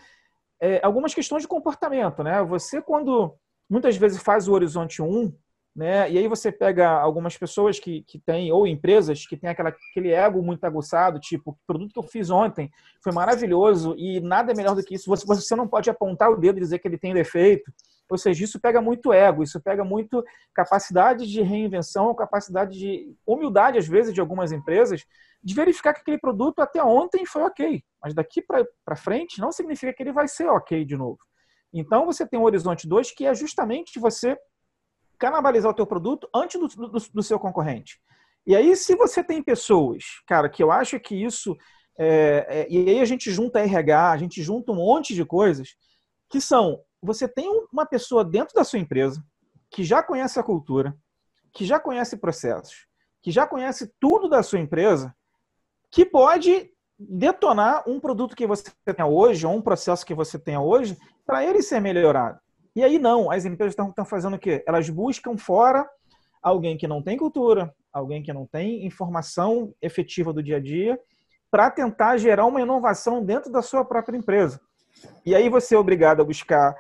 é, 0.59 0.81
algumas 0.83 1.13
questões 1.13 1.43
de 1.43 1.49
comportamento, 1.49 2.23
né? 2.23 2.43
Você, 2.45 2.81
quando 2.81 3.37
muitas 3.69 3.97
vezes 3.97 4.23
faz 4.23 4.49
o 4.49 4.53
horizonte 4.53 5.03
1, 5.03 5.37
né? 5.75 6.11
E 6.11 6.19
aí 6.19 6.29
você 6.29 6.53
pega 6.53 6.89
algumas 6.89 7.37
pessoas 7.37 7.81
que, 7.81 8.03
que 8.03 8.19
têm, 8.19 8.53
ou 8.53 8.67
empresas 8.67 9.27
que 9.27 9.37
têm 9.37 9.49
aquela, 9.49 9.71
aquele 9.71 10.11
ego 10.11 10.43
muito 10.43 10.65
aguçado, 10.65 11.19
tipo, 11.19 11.53
o 11.53 11.57
produto 11.67 11.93
que 11.93 11.99
eu 11.99 12.03
fiz 12.03 12.29
ontem 12.29 12.71
foi 13.03 13.13
maravilhoso 13.13 13.95
e 13.97 14.21
nada 14.21 14.53
é 14.53 14.55
melhor 14.55 14.75
do 14.75 14.83
que 14.83 14.95
isso. 14.95 15.09
Você, 15.09 15.25
você 15.27 15.57
não 15.57 15.67
pode 15.67 15.89
apontar 15.89 16.31
o 16.31 16.37
dedo 16.37 16.59
e 16.59 16.61
dizer 16.61 16.79
que 16.79 16.87
ele 16.87 16.99
tem 16.99 17.15
defeito. 17.15 17.73
Ou 18.11 18.19
seja, 18.19 18.45
isso 18.45 18.61
pega 18.61 18.83
muito 18.83 19.11
ego, 19.11 19.43
isso 19.43 19.59
pega 19.63 19.83
muito 19.83 20.23
capacidade 20.53 21.27
de 21.27 21.41
reinvenção, 21.41 22.15
capacidade 22.15 22.79
de 22.79 23.17
humildade, 23.27 23.79
às 23.79 23.89
vezes, 23.89 24.13
de 24.13 24.21
algumas 24.21 24.53
empresas, 24.53 25.03
de 25.43 25.55
verificar 25.55 25.95
que 25.95 26.03
aquele 26.03 26.19
produto 26.19 26.61
até 26.61 26.85
ontem 26.85 27.25
foi 27.25 27.43
ok, 27.43 27.83
mas 28.03 28.13
daqui 28.13 28.43
para 28.43 28.97
frente 28.97 29.41
não 29.41 29.51
significa 29.51 29.95
que 29.95 30.03
ele 30.03 30.13
vai 30.13 30.29
ser 30.29 30.47
ok 30.49 30.85
de 30.85 30.95
novo. 30.95 31.19
Então, 31.73 32.05
você 32.05 32.27
tem 32.27 32.39
o 32.39 32.43
Horizonte 32.43 32.87
2, 32.87 33.13
que 33.13 33.25
é 33.25 33.35
justamente 33.35 33.99
você 33.99 34.37
canibalizar 35.23 35.71
o 35.71 35.75
teu 35.75 35.87
produto 35.87 36.29
antes 36.35 36.61
do, 36.61 36.67
do, 36.67 36.99
do, 36.99 37.23
seu 37.23 37.39
concorrente. 37.39 38.01
E 38.45 38.57
aí, 38.57 38.75
se 38.75 38.97
você 38.97 39.23
tem 39.23 39.41
pessoas, 39.41 40.03
cara, 40.27 40.49
que 40.49 40.61
eu 40.61 40.73
acho 40.73 40.99
que 40.99 41.15
isso. 41.15 41.57
É, 41.97 42.47
é, 42.49 42.67
e 42.69 42.91
aí 42.91 43.01
a 43.01 43.05
gente 43.05 43.31
junta 43.31 43.61
RH, 43.61 44.11
a 44.11 44.17
gente 44.17 44.43
junta 44.43 44.73
um 44.73 44.77
monte 44.77 45.15
de 45.15 45.25
coisas, 45.25 45.77
que 46.29 46.41
são: 46.41 46.81
você 47.01 47.29
tem 47.29 47.49
uma 47.73 47.87
pessoa 47.87 48.25
dentro 48.25 48.53
da 48.53 48.65
sua 48.65 48.81
empresa 48.81 49.23
que 49.71 49.85
já 49.85 50.03
conhece 50.03 50.41
a 50.41 50.43
cultura, 50.43 50.93
que 51.53 51.65
já 51.65 51.79
conhece 51.79 52.17
processos, 52.17 52.89
que 53.23 53.31
já 53.31 53.47
conhece 53.47 53.93
tudo 54.01 54.29
da 54.29 54.43
sua 54.43 54.59
empresa, 54.59 55.15
que 55.89 56.05
pode 56.05 56.69
detonar 56.99 57.89
um 57.89 58.01
produto 58.01 58.35
que 58.35 58.47
você 58.47 58.65
tenha 58.85 59.07
hoje, 59.07 59.47
ou 59.47 59.55
um 59.55 59.63
processo 59.63 60.05
que 60.05 60.15
você 60.15 60.37
tenha 60.37 60.61
hoje, 60.61 60.99
para 61.25 61.45
ele 61.45 61.63
ser 61.63 61.81
melhorado. 61.81 62.41
E 62.75 62.83
aí 62.83 62.99
não, 62.99 63.31
as 63.31 63.45
empresas 63.45 63.77
estão 63.79 64.05
fazendo 64.05 64.37
o 64.37 64.39
quê? 64.39 64.65
Elas 64.67 64.89
buscam 64.89 65.37
fora 65.37 65.89
alguém 66.43 66.77
que 66.77 66.89
não 66.89 67.03
tem 67.03 67.17
cultura, 67.17 67.73
alguém 67.93 68.23
que 68.23 68.33
não 68.33 68.47
tem 68.47 68.87
informação 68.87 69.75
efetiva 69.81 70.33
do 70.33 70.43
dia 70.43 70.57
a 70.57 70.61
dia, 70.61 70.99
para 71.51 71.71
tentar 71.71 72.17
gerar 72.17 72.47
uma 72.47 72.63
inovação 72.63 73.23
dentro 73.23 73.53
da 73.53 73.61
sua 73.61 73.85
própria 73.85 74.17
empresa. 74.17 74.61
E 75.25 75.35
aí 75.35 75.49
você 75.49 75.75
é 75.75 75.79
obrigado 75.79 76.23
a 76.23 76.25
buscar 76.25 76.75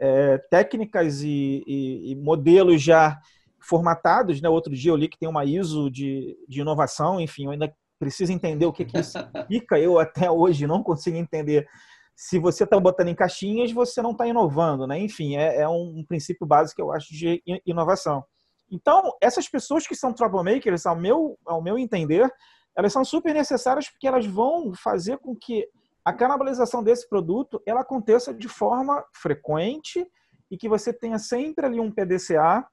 é, 0.00 0.38
técnicas 0.50 1.22
e, 1.22 1.62
e, 1.66 2.12
e, 2.12 2.16
modelos 2.16 2.82
já 2.82 3.18
formatados. 3.60 4.40
Né? 4.40 4.48
Outro 4.48 4.74
dia 4.74 4.90
eu 4.90 4.96
li 4.96 5.08
que 5.08 5.18
tem 5.18 5.28
uma 5.28 5.44
ISO 5.44 5.90
de, 5.90 6.36
de 6.48 6.60
inovação, 6.60 7.20
enfim, 7.20 7.44
eu 7.44 7.50
ainda 7.50 7.72
preciso 7.98 8.32
entender 8.32 8.66
o 8.66 8.72
que, 8.72 8.84
que 8.84 8.98
isso 8.98 9.12
significa. 9.18 9.78
Eu 9.78 9.98
até 9.98 10.30
hoje 10.30 10.66
não 10.66 10.82
consigo 10.82 11.16
entender 11.16 11.66
se 12.16 12.38
você 12.38 12.64
está 12.64 12.78
botando 12.78 13.08
em 13.08 13.14
caixinhas, 13.14 13.72
você 13.72 14.00
não 14.00 14.12
está 14.12 14.26
inovando, 14.26 14.86
né? 14.86 14.98
Enfim, 14.98 15.36
é, 15.36 15.62
é, 15.62 15.68
um 15.68 16.04
princípio 16.06 16.46
básico 16.46 16.76
que 16.76 16.82
eu 16.82 16.92
acho 16.92 17.12
de 17.12 17.42
inovação. 17.66 18.24
Então, 18.70 19.12
essas 19.20 19.48
pessoas 19.48 19.86
que 19.86 19.94
são 19.94 20.12
troublemakers, 20.12 20.86
ao 20.86 20.96
meu, 20.96 21.38
ao 21.44 21.62
meu 21.62 21.78
entender, 21.78 22.30
elas 22.76 22.92
são 22.92 23.04
super 23.04 23.34
necessárias 23.34 23.88
porque 23.88 24.06
elas 24.06 24.26
vão 24.26 24.72
fazer 24.74 25.18
com 25.18 25.34
que 25.34 25.68
a 26.04 26.12
canibalização 26.12 26.82
desse 26.82 27.08
produto 27.08 27.62
ela 27.66 27.80
aconteça 27.80 28.32
de 28.32 28.48
forma 28.48 29.04
frequente 29.12 30.06
e 30.50 30.56
que 30.56 30.68
você 30.68 30.92
tenha 30.92 31.18
sempre 31.18 31.66
ali 31.66 31.80
um 31.80 31.90
PDCA 31.90 32.66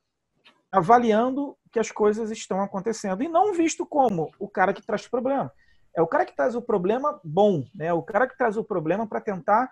avaliando 0.72 1.58
que 1.72 1.80
as 1.80 1.92
coisas 1.92 2.30
estão 2.32 2.62
acontecendo 2.62 3.24
e 3.24 3.28
não 3.28 3.54
visto 3.54 3.86
como 3.86 4.30
o 4.40 4.48
cara 4.48 4.74
que 4.74 4.86
traz 4.86 5.08
problema 5.08 5.52
é 5.96 6.02
o 6.02 6.08
cara 6.08 6.26
que 6.26 6.36
traz 6.36 6.56
o 6.56 6.62
problema 6.62 7.20
bom, 7.24 7.64
né? 7.76 7.92
O 7.94 8.02
cara 8.02 8.28
que 8.28 8.38
traz 8.38 8.58
o 8.58 8.64
problema 8.64 9.08
para 9.08 9.22
tentar 9.22 9.72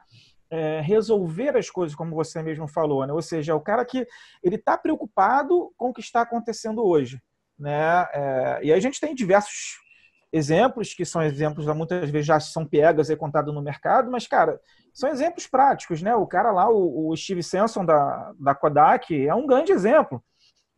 é, 0.50 0.82
resolver 0.82 1.56
as 1.56 1.70
coisas, 1.70 1.96
como 1.96 2.16
você 2.16 2.42
mesmo 2.42 2.68
falou, 2.68 3.06
né? 3.06 3.14
Ou 3.14 3.22
seja, 3.22 3.52
é 3.52 3.56
o 3.56 3.62
cara 3.62 3.86
que 3.86 4.06
ele 4.44 4.56
está 4.56 4.78
preocupado 4.78 5.72
com 5.78 5.90
o 5.90 5.94
que 5.94 6.02
está 6.02 6.22
acontecendo 6.22 6.84
hoje, 6.84 7.22
né? 7.58 8.08
É, 8.14 8.60
e 8.64 8.74
a 8.74 8.80
gente 8.80 9.00
tem 9.00 9.14
diversos 9.14 9.80
exemplos 10.32 10.94
que 10.94 11.06
são 11.06 11.24
exemplos 11.24 11.66
muitas 11.68 12.10
vezes 12.10 12.28
já 12.28 12.40
são 12.40 12.66
piegas 12.66 13.10
e 13.10 13.16
contados 13.16 13.54
no 13.54 13.62
mercado, 13.62 14.12
mas 14.12 14.28
cara, 14.28 14.60
são 14.94 15.10
exemplos 15.10 15.48
práticos, 15.48 16.02
né? 16.02 16.16
O 16.16 16.28
cara 16.28 16.52
lá, 16.52 16.70
o, 16.70 17.10
o 17.10 17.16
Steve 17.16 17.44
Samson 17.44 17.86
da, 17.86 18.34
da 18.40 18.54
Kodak, 18.54 19.28
é 19.28 19.34
um 19.34 19.48
grande 19.48 19.72
exemplo. 19.72 20.24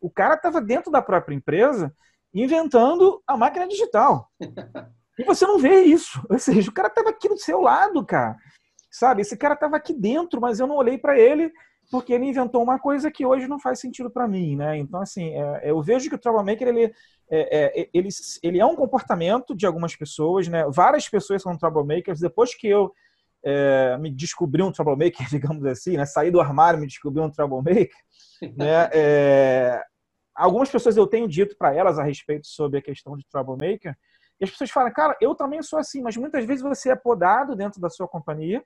O 0.00 0.10
cara 0.10 0.34
estava 0.34 0.60
dentro 0.60 0.90
da 0.90 1.02
própria 1.02 1.34
empresa 1.34 1.94
inventando 2.34 3.22
a 3.26 3.36
máquina 3.36 3.66
digital. 3.68 4.30
E 5.18 5.24
você 5.24 5.46
não 5.46 5.58
vê 5.58 5.82
isso. 5.82 6.20
Ou 6.28 6.38
seja, 6.38 6.70
o 6.70 6.74
cara 6.74 6.88
estava 6.88 7.10
aqui 7.10 7.28
do 7.28 7.38
seu 7.38 7.60
lado, 7.60 8.04
cara. 8.04 8.36
Sabe? 8.90 9.22
Esse 9.22 9.36
cara 9.36 9.54
estava 9.54 9.76
aqui 9.76 9.92
dentro, 9.92 10.40
mas 10.40 10.60
eu 10.60 10.66
não 10.66 10.76
olhei 10.76 10.98
para 10.98 11.18
ele 11.18 11.52
porque 11.90 12.12
ele 12.12 12.26
inventou 12.26 12.62
uma 12.62 12.78
coisa 12.78 13.10
que 13.10 13.26
hoje 13.26 13.46
não 13.46 13.58
faz 13.58 13.78
sentido 13.78 14.10
para 14.10 14.26
mim, 14.26 14.56
né? 14.56 14.78
Então, 14.78 15.00
assim, 15.00 15.34
é, 15.34 15.70
eu 15.70 15.82
vejo 15.82 16.08
que 16.08 16.14
o 16.14 16.18
Troublemaker, 16.18 16.68
ele, 16.68 16.84
é, 17.30 17.80
é, 17.80 17.88
ele, 17.92 18.08
ele 18.42 18.58
é 18.58 18.64
um 18.64 18.74
comportamento 18.74 19.54
de 19.54 19.66
algumas 19.66 19.94
pessoas, 19.94 20.48
né? 20.48 20.64
Várias 20.70 21.08
pessoas 21.08 21.42
são 21.42 21.56
Troublemakers. 21.56 22.20
Depois 22.20 22.54
que 22.54 22.66
eu 22.66 22.92
é, 23.44 23.98
me 23.98 24.10
descobri 24.10 24.62
um 24.62 24.72
Troublemaker, 24.72 25.26
digamos 25.28 25.64
assim, 25.66 25.96
né? 25.96 26.06
Saí 26.06 26.30
do 26.30 26.40
armário, 26.40 26.80
me 26.80 26.86
descobri 26.86 27.20
um 27.20 27.30
Troublemaker, 27.30 27.90
né? 28.56 28.88
É, 28.94 29.82
algumas 30.34 30.70
pessoas 30.70 30.96
eu 30.96 31.06
tenho 31.06 31.28
dito 31.28 31.56
para 31.58 31.74
elas 31.74 31.98
a 31.98 32.02
respeito 32.02 32.46
sobre 32.46 32.78
a 32.78 32.82
questão 32.82 33.16
de 33.16 33.26
Troublemaker, 33.28 33.94
e 34.42 34.44
as 34.44 34.50
pessoas 34.50 34.72
falam, 34.72 34.92
cara, 34.92 35.16
eu 35.20 35.36
também 35.36 35.62
sou 35.62 35.78
assim, 35.78 36.02
mas 36.02 36.16
muitas 36.16 36.44
vezes 36.44 36.64
você 36.64 36.90
é 36.90 36.96
podado 36.96 37.54
dentro 37.54 37.80
da 37.80 37.88
sua 37.88 38.08
companhia, 38.08 38.60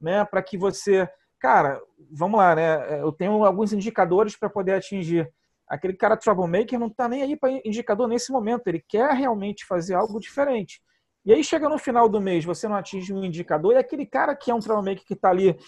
né, 0.00 0.24
para 0.24 0.40
que 0.40 0.56
você, 0.56 1.10
cara, 1.36 1.80
vamos 2.12 2.38
lá, 2.38 2.54
né, 2.54 3.02
eu 3.02 3.10
tenho 3.10 3.44
alguns 3.44 3.72
indicadores 3.72 4.36
para 4.36 4.48
poder 4.48 4.74
atingir. 4.74 5.28
Aquele 5.66 5.94
cara 5.94 6.16
troublemaker 6.16 6.78
não 6.78 6.86
está 6.86 7.08
nem 7.08 7.24
aí 7.24 7.36
para 7.36 7.50
indicador 7.50 8.06
nesse 8.06 8.30
momento, 8.30 8.68
ele 8.68 8.84
quer 8.86 9.12
realmente 9.12 9.66
fazer 9.66 9.94
algo 9.94 10.20
diferente. 10.20 10.80
E 11.24 11.32
aí 11.32 11.42
chega 11.42 11.68
no 11.68 11.76
final 11.76 12.08
do 12.08 12.20
mês, 12.20 12.44
você 12.44 12.68
não 12.68 12.76
atinge 12.76 13.12
um 13.12 13.24
indicador, 13.24 13.72
e 13.72 13.78
aquele 13.78 14.06
cara 14.06 14.36
que 14.36 14.48
é 14.48 14.54
um 14.54 14.60
troublemaker 14.60 15.04
que 15.04 15.14
está 15.14 15.30
ali 15.30 15.58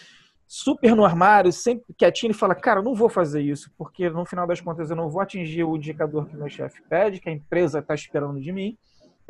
super 0.46 0.94
no 0.94 1.04
armário, 1.04 1.50
sempre 1.50 1.92
quietinho, 1.98 2.30
ele 2.30 2.38
fala, 2.38 2.54
cara, 2.54 2.78
eu 2.78 2.84
não 2.84 2.94
vou 2.94 3.08
fazer 3.08 3.40
isso, 3.40 3.72
porque 3.76 4.08
no 4.08 4.24
final 4.24 4.46
das 4.46 4.60
contas 4.60 4.88
eu 4.88 4.94
não 4.94 5.10
vou 5.10 5.20
atingir 5.20 5.64
o 5.64 5.76
indicador 5.76 6.28
que 6.28 6.36
meu 6.36 6.48
chefe 6.48 6.80
pede, 6.88 7.20
que 7.20 7.28
a 7.28 7.32
empresa 7.32 7.80
está 7.80 7.92
esperando 7.92 8.40
de 8.40 8.52
mim 8.52 8.78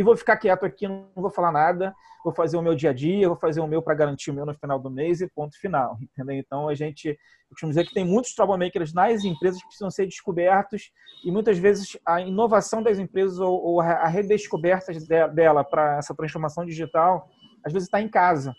e 0.02 0.04
vou 0.04 0.16
ficar 0.16 0.36
quieto 0.36 0.64
aqui, 0.64 0.88
não 0.88 1.06
vou 1.14 1.30
falar 1.30 1.52
nada, 1.52 1.94
vou 2.24 2.34
fazer 2.34 2.56
o 2.56 2.62
meu 2.62 2.74
dia 2.74 2.90
a 2.90 2.92
dia, 2.92 3.28
vou 3.28 3.36
fazer 3.36 3.60
o 3.60 3.68
meu 3.68 3.80
para 3.80 3.94
garantir 3.94 4.32
o 4.32 4.34
meu 4.34 4.44
no 4.44 4.52
final 4.52 4.76
do 4.76 4.90
mês 4.90 5.20
e 5.20 5.28
ponto 5.28 5.56
final, 5.60 5.96
entendeu? 6.02 6.36
Então 6.36 6.68
a 6.68 6.74
gente, 6.74 7.08
eu 7.08 7.16
costumo 7.50 7.70
dizer 7.70 7.86
que 7.86 7.94
tem 7.94 8.04
muitos 8.04 8.34
troublemakers 8.34 8.92
nas 8.92 9.24
empresas 9.24 9.60
que 9.60 9.68
precisam 9.68 9.92
ser 9.92 10.06
descobertos 10.06 10.90
e 11.24 11.30
muitas 11.30 11.56
vezes 11.56 11.96
a 12.04 12.20
inovação 12.20 12.82
das 12.82 12.98
empresas 12.98 13.38
ou, 13.38 13.62
ou 13.62 13.80
a 13.80 14.08
redescoberta 14.08 14.92
dela 15.32 15.62
para 15.62 15.98
essa 15.98 16.14
transformação 16.16 16.66
digital, 16.66 17.28
às 17.64 17.72
vezes 17.72 17.86
está 17.86 18.00
em 18.00 18.08
casa. 18.08 18.52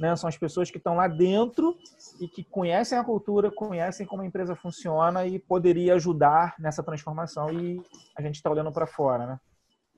Né? 0.00 0.16
São 0.16 0.26
as 0.26 0.36
pessoas 0.36 0.68
que 0.68 0.78
estão 0.78 0.96
lá 0.96 1.06
dentro 1.06 1.76
e 2.20 2.26
que 2.26 2.42
conhecem 2.42 2.98
a 2.98 3.04
cultura, 3.04 3.52
conhecem 3.52 4.04
como 4.04 4.22
a 4.22 4.26
empresa 4.26 4.56
funciona 4.56 5.26
e 5.26 5.38
poderia 5.38 5.94
ajudar 5.94 6.56
nessa 6.58 6.82
transformação 6.82 7.52
e 7.52 7.80
a 8.16 8.22
gente 8.22 8.34
está 8.34 8.50
olhando 8.50 8.72
para 8.72 8.86
fora, 8.86 9.26
né? 9.26 9.40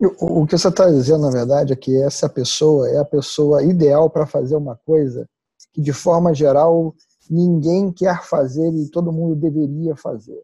O 0.01 0.47
que 0.47 0.57
você 0.57 0.69
está 0.69 0.89
dizendo, 0.89 1.27
na 1.27 1.31
verdade, 1.31 1.75
é 1.75 1.77
que 1.77 1.95
essa 2.03 2.27
pessoa 2.27 2.89
é 2.89 2.97
a 2.97 3.05
pessoa 3.05 3.63
ideal 3.63 4.09
para 4.09 4.27
fazer 4.27 4.57
uma 4.57 4.75
coisa 4.75 5.29
que, 5.75 5.81
de 5.83 5.93
forma 5.93 6.33
geral, 6.33 6.95
ninguém 7.29 7.93
quer 7.93 8.25
fazer 8.25 8.73
e 8.73 8.91
todo 8.91 9.13
mundo 9.13 9.37
deveria 9.37 9.95
fazer. 9.95 10.43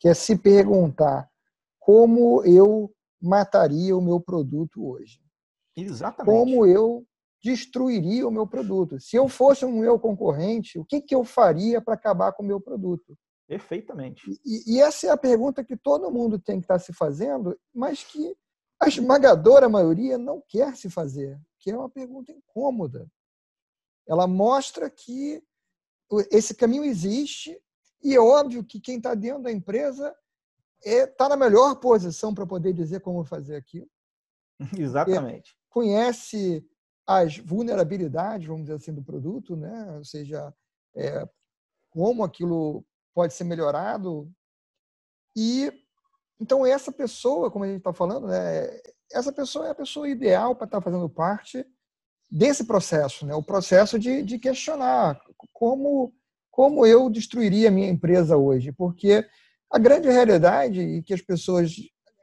Que 0.00 0.08
é 0.08 0.14
se 0.14 0.36
perguntar 0.36 1.28
como 1.78 2.42
eu 2.44 2.92
mataria 3.22 3.96
o 3.96 4.02
meu 4.02 4.20
produto 4.20 4.84
hoje. 4.84 5.20
Exatamente. 5.76 6.26
Como 6.26 6.66
eu 6.66 7.06
destruiria 7.42 8.26
o 8.26 8.30
meu 8.30 8.46
produto. 8.46 8.98
Se 8.98 9.14
eu 9.16 9.28
fosse 9.28 9.64
um 9.64 9.78
meu 9.78 10.00
concorrente, 10.00 10.80
o 10.80 10.84
que, 10.84 11.00
que 11.00 11.14
eu 11.14 11.24
faria 11.24 11.80
para 11.80 11.94
acabar 11.94 12.32
com 12.32 12.42
o 12.42 12.46
meu 12.46 12.60
produto? 12.60 13.16
Perfeitamente. 13.46 14.22
E, 14.44 14.74
e, 14.74 14.80
essa 14.80 15.06
é 15.06 15.10
a 15.10 15.16
pergunta 15.16 15.64
que 15.64 15.76
todo 15.76 16.10
mundo 16.10 16.38
tem 16.38 16.58
que 16.58 16.64
estar 16.64 16.74
tá 16.74 16.80
se 16.80 16.92
fazendo, 16.92 17.56
mas 17.72 18.04
que 18.04 18.36
a 18.80 18.86
esmagadora 18.86 19.68
maioria 19.68 20.16
não 20.16 20.42
quer 20.46 20.76
se 20.76 20.88
fazer, 20.88 21.40
que 21.58 21.70
é 21.70 21.76
uma 21.76 21.90
pergunta 21.90 22.32
incômoda. 22.32 23.10
Ela 24.06 24.26
mostra 24.26 24.88
que 24.88 25.42
esse 26.30 26.54
caminho 26.54 26.84
existe 26.84 27.60
e 28.02 28.14
é 28.14 28.20
óbvio 28.20 28.64
que 28.64 28.80
quem 28.80 28.96
está 28.96 29.14
dentro 29.14 29.42
da 29.42 29.52
empresa 29.52 30.14
está 30.80 30.90
é, 30.90 31.06
tá 31.06 31.28
na 31.28 31.36
melhor 31.36 31.76
posição 31.76 32.32
para 32.32 32.46
poder 32.46 32.72
dizer 32.72 33.00
como 33.00 33.24
fazer 33.24 33.56
aquilo. 33.56 33.88
Exatamente. 34.78 35.56
conhece 35.68 36.66
as 37.06 37.38
vulnerabilidades, 37.38 38.46
vamos 38.46 38.62
dizer 38.62 38.74
assim, 38.74 38.92
do 38.92 39.02
produto, 39.02 39.56
né? 39.56 39.96
ou 39.96 40.04
seja, 40.04 40.54
é, 40.94 41.28
como 41.90 42.22
aquilo 42.22 42.84
pode 43.14 43.34
ser 43.34 43.44
melhorado. 43.44 44.30
E 45.34 45.72
então, 46.40 46.64
essa 46.64 46.92
pessoa, 46.92 47.50
como 47.50 47.64
a 47.64 47.68
gente 47.68 47.78
está 47.78 47.92
falando, 47.92 48.28
né, 48.28 48.68
essa 49.12 49.32
pessoa 49.32 49.66
é 49.66 49.70
a 49.70 49.74
pessoa 49.74 50.08
ideal 50.08 50.54
para 50.54 50.66
estar 50.66 50.78
tá 50.78 50.84
fazendo 50.84 51.08
parte 51.08 51.66
desse 52.30 52.64
processo, 52.64 53.26
né? 53.26 53.34
o 53.34 53.42
processo 53.42 53.98
de, 53.98 54.22
de 54.22 54.38
questionar 54.38 55.18
como, 55.52 56.12
como 56.50 56.84
eu 56.84 57.08
destruiria 57.08 57.68
a 57.68 57.72
minha 57.72 57.88
empresa 57.88 58.36
hoje. 58.36 58.70
Porque 58.70 59.26
a 59.70 59.78
grande 59.78 60.08
realidade, 60.08 60.80
e 60.80 61.02
que 61.02 61.14
as 61.14 61.22
pessoas 61.22 61.74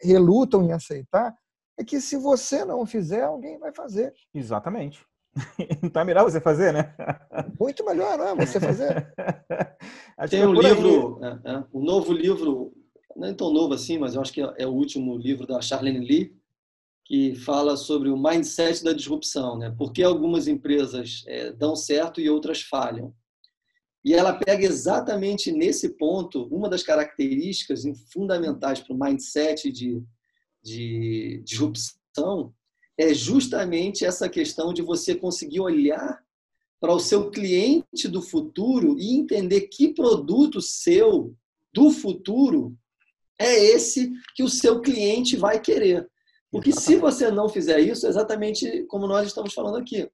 relutam 0.01 0.63
em 0.63 0.71
aceitar, 0.71 1.35
é 1.77 1.83
que 1.83 1.99
se 1.99 2.15
você 2.17 2.63
não 2.63 2.85
fizer, 2.85 3.23
alguém 3.23 3.57
vai 3.57 3.73
fazer. 3.73 4.13
Exatamente. 4.33 5.05
Então 5.83 6.01
é 6.01 6.05
melhor 6.05 6.23
você 6.23 6.39
fazer, 6.39 6.71
né? 6.71 6.95
Muito 7.59 7.83
melhor, 7.83 8.17
né? 8.17 8.45
Você 8.45 8.57
fazer. 8.57 9.13
Tem 10.29 10.41
é 10.41 10.47
um 10.47 10.53
livro, 10.53 11.19
é, 11.21 11.51
é, 11.51 11.63
um 11.73 11.83
novo 11.83 12.13
livro, 12.13 12.73
não 13.15 13.27
é 13.27 13.33
tão 13.33 13.51
novo 13.51 13.73
assim, 13.73 13.97
mas 13.97 14.15
eu 14.15 14.21
acho 14.21 14.33
que 14.33 14.41
é, 14.41 14.53
é 14.57 14.67
o 14.67 14.73
último 14.73 15.17
livro 15.17 15.47
da 15.47 15.61
Charlene 15.61 16.05
Lee, 16.05 16.35
que 17.05 17.35
fala 17.35 17.77
sobre 17.77 18.09
o 18.09 18.17
mindset 18.17 18.83
da 18.83 18.91
disrupção, 18.91 19.57
né? 19.57 19.73
Por 19.77 19.93
que 19.93 20.01
algumas 20.01 20.47
empresas 20.47 21.23
é, 21.27 21.51
dão 21.51 21.75
certo 21.75 22.19
e 22.19 22.29
outras 22.29 22.61
falham? 22.61 23.13
E 24.03 24.13
ela 24.13 24.33
pega 24.33 24.65
exatamente 24.65 25.51
nesse 25.51 25.89
ponto 25.89 26.43
uma 26.51 26.69
das 26.69 26.83
características 26.83 27.83
fundamentais 28.11 28.79
para 28.79 28.93
o 28.93 28.99
mindset 28.99 29.71
de, 29.71 30.03
de 30.63 31.41
disrupção 31.43 32.53
é 32.97 33.13
justamente 33.13 34.05
essa 34.05 34.29
questão 34.29 34.73
de 34.73 34.81
você 34.81 35.15
conseguir 35.15 35.59
olhar 35.59 36.23
para 36.79 36.93
o 36.93 36.99
seu 36.99 37.29
cliente 37.29 38.07
do 38.07 38.21
futuro 38.21 38.97
e 38.99 39.15
entender 39.15 39.61
que 39.61 39.93
produto 39.93 40.61
seu 40.61 41.35
do 41.73 41.89
futuro 41.89 42.77
é 43.39 43.53
esse 43.53 44.11
que 44.35 44.43
o 44.43 44.49
seu 44.49 44.81
cliente 44.81 45.35
vai 45.35 45.59
querer. 45.59 46.07
Porque 46.51 46.71
se 46.71 46.95
você 46.95 47.29
não 47.29 47.49
fizer 47.49 47.79
isso, 47.79 48.05
é 48.05 48.09
exatamente 48.09 48.83
como 48.83 49.07
nós 49.07 49.27
estamos 49.27 49.53
falando 49.53 49.77
aqui, 49.77 50.09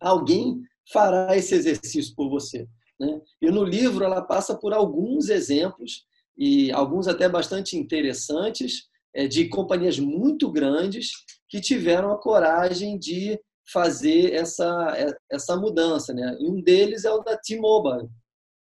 alguém 0.00 0.62
fará 0.92 1.36
esse 1.36 1.54
exercício 1.54 2.14
por 2.14 2.28
você. 2.30 2.68
Né? 2.98 3.20
E 3.42 3.50
no 3.50 3.64
livro 3.64 4.04
ela 4.04 4.22
passa 4.22 4.56
por 4.56 4.72
alguns 4.72 5.28
exemplos, 5.28 6.04
e 6.36 6.70
alguns 6.72 7.08
até 7.08 7.28
bastante 7.28 7.76
interessantes, 7.76 8.88
é, 9.14 9.26
de 9.26 9.48
companhias 9.48 9.98
muito 9.98 10.50
grandes 10.50 11.10
que 11.48 11.60
tiveram 11.60 12.12
a 12.12 12.18
coragem 12.18 12.98
de 12.98 13.38
fazer 13.72 14.32
essa, 14.32 14.94
é, 14.96 15.12
essa 15.30 15.56
mudança. 15.56 16.12
Né? 16.14 16.36
E 16.40 16.48
um 16.48 16.62
deles 16.62 17.04
é 17.04 17.10
o 17.10 17.22
da 17.22 17.36
T-Mobile, 17.36 18.08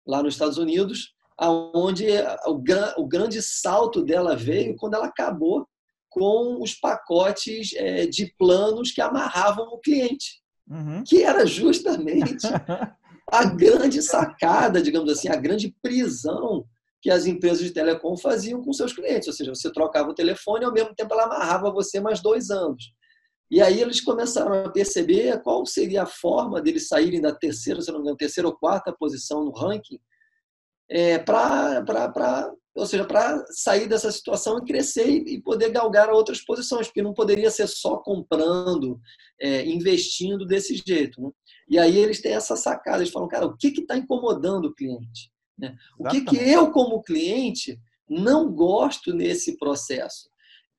lá 0.05 0.23
nos 0.23 0.35
Estados 0.35 0.57
Unidos, 0.57 1.13
onde 1.39 2.07
o, 2.45 2.61
o 3.01 3.07
grande 3.07 3.41
salto 3.41 4.03
dela 4.03 4.35
veio 4.35 4.75
quando 4.75 4.95
ela 4.95 5.05
acabou 5.05 5.67
com 6.09 6.61
os 6.61 6.73
pacotes 6.73 7.73
é, 7.75 8.07
de 8.07 8.33
planos 8.37 8.91
que 8.91 9.01
amarravam 9.01 9.67
o 9.67 9.79
cliente, 9.79 10.41
uhum. 10.67 11.03
que 11.05 11.23
era 11.23 11.45
justamente 11.45 12.47
a 13.31 13.45
grande 13.45 14.01
sacada, 14.01 14.81
digamos 14.81 15.11
assim, 15.11 15.27
a 15.27 15.35
grande 15.35 15.75
prisão 15.81 16.65
que 17.01 17.11
as 17.11 17.25
empresas 17.25 17.63
de 17.63 17.71
telecom 17.71 18.17
faziam 18.17 18.61
com 18.63 18.73
seus 18.73 18.93
clientes. 18.93 19.27
Ou 19.27 19.33
seja, 19.33 19.53
você 19.53 19.71
trocava 19.71 20.09
o 20.09 20.15
telefone 20.15 20.63
e 20.63 20.65
ao 20.65 20.73
mesmo 20.73 20.95
tempo 20.95 21.13
ela 21.13 21.25
amarrava 21.25 21.71
você 21.71 21.99
mais 21.99 22.21
dois 22.21 22.49
anos. 22.49 22.91
E 23.49 23.61
aí 23.61 23.81
eles 23.81 24.01
começaram 24.01 24.65
a 24.65 24.69
perceber 24.69 25.41
qual 25.41 25.65
seria 25.65 26.03
a 26.03 26.07
forma 26.07 26.61
deles 26.61 26.87
saírem 26.87 27.21
da 27.21 27.33
terceira, 27.33 27.79
se 27.79 27.89
não 27.89 27.99
me 27.99 28.03
engano, 28.03 28.17
terceira 28.17 28.47
ou 28.47 28.57
quarta 28.57 28.91
posição 28.91 29.45
no 29.45 29.51
ranking, 29.51 29.99
é, 30.89 31.17
para 31.19 31.83
ou 32.77 32.85
seja, 32.85 33.03
para 33.03 33.43
sair 33.49 33.87
dessa 33.87 34.11
situação 34.11 34.59
e 34.59 34.65
crescer 34.65 35.07
e 35.07 35.41
poder 35.41 35.71
galgar 35.71 36.11
outras 36.11 36.41
posições, 36.41 36.85
porque 36.85 37.01
não 37.01 37.13
poderia 37.13 37.49
ser 37.49 37.65
só 37.67 37.97
comprando, 37.97 38.99
é, 39.41 39.65
investindo 39.65 40.45
desse 40.45 40.81
jeito. 40.85 41.19
Né? 41.19 41.31
E 41.67 41.79
aí 41.79 41.97
eles 41.97 42.21
têm 42.21 42.33
essa 42.33 42.55
sacada, 42.55 42.99
eles 42.99 43.11
falam, 43.11 43.27
cara, 43.27 43.47
o 43.47 43.57
que 43.57 43.69
está 43.69 43.97
incomodando 43.97 44.65
o 44.65 44.75
cliente? 44.75 45.31
Né? 45.57 45.75
O 45.97 46.07
que, 46.07 46.21
que 46.21 46.37
eu, 46.37 46.71
como 46.71 47.01
cliente, 47.01 47.79
não 48.07 48.51
gosto 48.51 49.11
nesse 49.11 49.57
processo? 49.57 50.29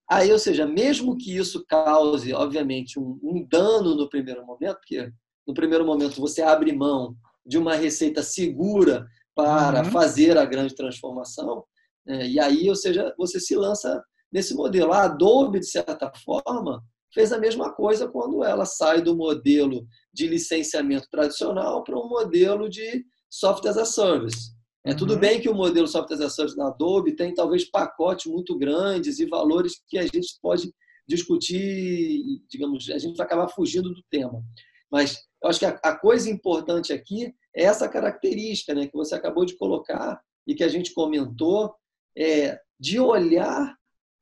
Aí, 0.09 0.33
ou 0.33 0.39
seja, 0.39 0.67
mesmo 0.67 1.19
que 1.19 1.37
isso 1.37 1.65
cause, 1.69 2.33
obviamente, 2.33 2.99
um, 2.99 3.19
um 3.23 3.45
dano 3.47 3.97
no 3.97 4.09
primeiro 4.09 4.47
momento, 4.47 4.77
porque 4.77 5.13
no 5.45 5.53
primeiro 5.53 5.85
momento 5.85 6.21
você 6.21 6.43
abre 6.43 6.73
mão 6.73 7.17
de 7.45 7.59
uma 7.59 7.75
receita 7.75 8.23
segura 8.23 9.07
para 9.39 9.85
uhum. 9.85 9.93
fazer 9.93 10.37
a 10.37 10.45
grande 10.45 10.75
transformação, 10.75 11.63
é, 12.09 12.27
e 12.27 12.41
aí, 12.41 12.69
ou 12.69 12.75
seja, 12.75 13.15
você 13.17 13.39
se 13.39 13.55
lança 13.55 14.03
nesse 14.33 14.53
modelo. 14.53 14.93
A 14.93 15.05
Adobe, 15.05 15.61
de 15.61 15.71
certa 15.71 16.11
forma, 16.25 16.83
fez 17.15 17.33
a 17.33 17.39
mesma 17.39 17.73
coisa 17.73 18.09
quando 18.09 18.43
ela 18.43 18.67
sai 18.67 19.01
do 19.01 19.15
modelo 19.15 19.87
de 20.13 20.27
licenciamento 20.27 21.07
tradicional 21.09 21.85
para 21.85 21.97
um 21.97 22.09
modelo 22.09 22.69
de 22.69 23.05
software 23.31 23.71
as 23.71 23.77
a 23.77 23.85
service. 23.85 24.51
É 24.85 24.93
tudo 24.93 25.15
uhum. 25.15 25.21
bem 25.21 25.41
que 25.41 25.49
o 25.49 25.55
modelo 25.55 25.87
software 25.87 26.17
as 26.17 26.21
a 26.21 26.31
service 26.31 26.57
da 26.57 26.67
Adobe 26.67 27.15
tem 27.15 27.33
talvez 27.33 27.71
pacotes 27.71 28.27
muito 28.27 28.59
grandes 28.59 29.21
e 29.21 29.27
valores 29.27 29.81
que 29.87 29.99
a 29.99 30.03
gente 30.03 30.37
pode 30.43 30.75
discutir, 31.07 32.43
digamos, 32.51 32.91
a 32.91 32.99
gente 32.99 33.17
vai 33.17 33.25
acabar 33.25 33.47
fugindo 33.51 33.89
do 33.89 34.03
tema. 34.11 34.43
Mas 34.91 35.17
eu 35.41 35.49
acho 35.49 35.61
que 35.61 35.67
a, 35.67 35.79
a 35.85 35.97
coisa 35.97 36.29
importante 36.29 36.93
aqui 36.93 37.33
essa 37.55 37.89
característica, 37.89 38.75
né, 38.75 38.87
que 38.87 38.97
você 38.97 39.15
acabou 39.15 39.45
de 39.45 39.57
colocar 39.57 40.21
e 40.47 40.55
que 40.55 40.65
a 40.65 40.69
gente 40.69 40.93
comentou, 40.93 41.75
é, 42.17 42.59
de 42.79 42.99
olhar 42.99 43.77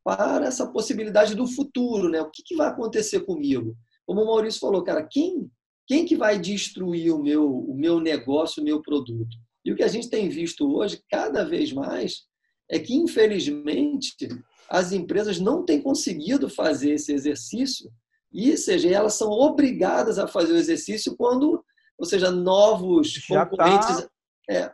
para 0.04 0.46
essa 0.46 0.66
possibilidade 0.66 1.34
do 1.34 1.46
futuro, 1.46 2.08
né? 2.08 2.20
O 2.20 2.30
que, 2.30 2.42
que, 2.44 2.54
vai 2.54 2.68
acontecer 2.68 3.20
comigo? 3.20 3.76
Como 4.06 4.22
o 4.22 4.26
Maurício 4.26 4.60
falou, 4.60 4.84
cara, 4.84 5.02
quem, 5.02 5.50
quem 5.86 6.04
que 6.04 6.16
vai 6.16 6.38
destruir 6.38 7.12
o 7.12 7.20
meu, 7.20 7.44
o 7.44 7.74
meu 7.76 7.98
negócio, 8.00 8.62
o 8.62 8.64
meu 8.64 8.80
produto? 8.80 9.36
E 9.64 9.72
o 9.72 9.76
que 9.76 9.82
a 9.82 9.88
gente 9.88 10.08
tem 10.08 10.28
visto 10.28 10.72
hoje, 10.72 11.02
cada 11.10 11.44
vez 11.44 11.72
mais, 11.72 12.22
é 12.70 12.78
que, 12.78 12.94
infelizmente, 12.94 14.28
as 14.68 14.92
empresas 14.92 15.40
não 15.40 15.64
têm 15.64 15.82
conseguido 15.82 16.48
fazer 16.48 16.92
esse 16.92 17.12
exercício, 17.12 17.90
e 18.32 18.56
seja, 18.56 18.88
elas 18.88 19.14
são 19.14 19.30
obrigadas 19.30 20.18
a 20.18 20.28
fazer 20.28 20.52
o 20.52 20.58
exercício 20.58 21.16
quando, 21.16 21.64
ou 21.98 22.04
seja, 22.04 22.30
novos 22.30 23.12
Já 23.12 23.44
tá 23.44 23.46
concorrentes. 23.46 23.96
Tá... 23.96 24.10
É, 24.48 24.72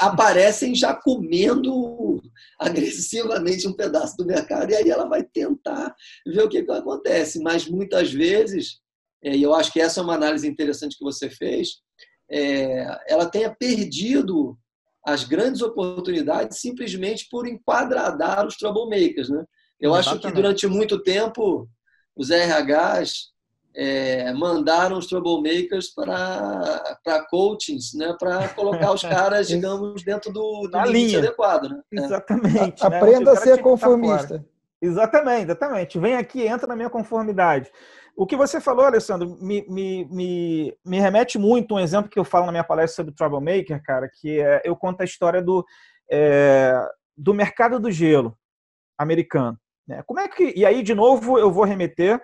aparecem 0.00 0.74
já 0.74 0.94
comendo 0.94 2.20
agressivamente 2.58 3.66
um 3.66 3.72
pedaço 3.72 4.16
do 4.16 4.26
mercado 4.26 4.70
e 4.70 4.76
aí 4.76 4.90
ela 4.90 5.08
vai 5.08 5.22
tentar 5.22 5.94
ver 6.26 6.42
o 6.42 6.48
que, 6.48 6.62
que 6.62 6.72
acontece. 6.72 7.40
Mas 7.40 7.68
muitas 7.68 8.12
vezes, 8.12 8.80
é, 9.22 9.36
e 9.36 9.42
eu 9.42 9.54
acho 9.54 9.72
que 9.72 9.80
essa 9.80 10.00
é 10.00 10.02
uma 10.02 10.14
análise 10.14 10.46
interessante 10.46 10.96
que 10.96 11.04
você 11.04 11.28
fez, 11.28 11.80
é, 12.30 12.86
ela 13.08 13.26
tenha 13.26 13.54
perdido 13.54 14.58
as 15.06 15.24
grandes 15.24 15.62
oportunidades 15.62 16.60
simplesmente 16.60 17.28
por 17.30 17.46
enquadradar 17.46 18.46
os 18.46 18.56
troublemakers. 18.56 19.28
Né? 19.28 19.44
Eu 19.80 19.92
Exatamente. 19.94 20.08
acho 20.08 20.20
que 20.20 20.34
durante 20.34 20.66
muito 20.66 21.02
tempo 21.02 21.68
os 22.16 22.30
RHs 22.30 23.30
é, 23.74 24.32
mandaram 24.32 24.98
os 24.98 25.06
troublemakers 25.06 25.94
para 25.94 27.26
coachings, 27.30 27.94
né, 27.94 28.14
para 28.18 28.48
colocar 28.48 28.92
os 28.92 29.02
caras, 29.02 29.48
digamos, 29.48 30.02
dentro 30.02 30.32
do, 30.32 30.68
do 30.68 30.78
limite 30.84 31.06
linha. 31.06 31.18
adequado. 31.18 31.68
Né? 31.68 31.80
É. 31.94 32.04
Exatamente. 32.04 32.84
A, 32.84 32.90
né? 32.90 32.96
Aprenda 32.96 33.32
a 33.32 33.36
ser 33.36 33.60
conformista. 33.60 34.44
Exatamente, 34.80 35.44
exatamente. 35.44 35.98
Vem 35.98 36.16
aqui, 36.16 36.46
entra 36.46 36.66
na 36.66 36.76
minha 36.76 36.90
conformidade. 36.90 37.70
O 38.16 38.26
que 38.26 38.36
você 38.36 38.60
falou, 38.60 38.84
Alessandro, 38.84 39.36
me, 39.40 39.64
me, 39.68 40.04
me, 40.06 40.76
me 40.84 40.98
remete 40.98 41.38
muito 41.38 41.72
a 41.72 41.78
um 41.78 41.80
exemplo 41.80 42.10
que 42.10 42.18
eu 42.18 42.24
falo 42.24 42.46
na 42.46 42.52
minha 42.52 42.64
palestra 42.64 42.96
sobre 42.96 43.14
Troublemaker, 43.14 43.80
cara, 43.82 44.10
que 44.12 44.40
é, 44.40 44.60
eu 44.64 44.74
conto 44.74 45.02
a 45.02 45.04
história 45.04 45.40
do, 45.40 45.64
é, 46.10 46.84
do 47.16 47.32
mercado 47.32 47.78
do 47.78 47.92
gelo 47.92 48.36
americano. 48.98 49.56
Né? 49.86 50.02
Como 50.04 50.18
é 50.18 50.26
que. 50.26 50.52
E 50.56 50.66
aí, 50.66 50.82
de 50.82 50.94
novo, 50.94 51.38
eu 51.38 51.52
vou 51.52 51.64
remeter 51.64 52.20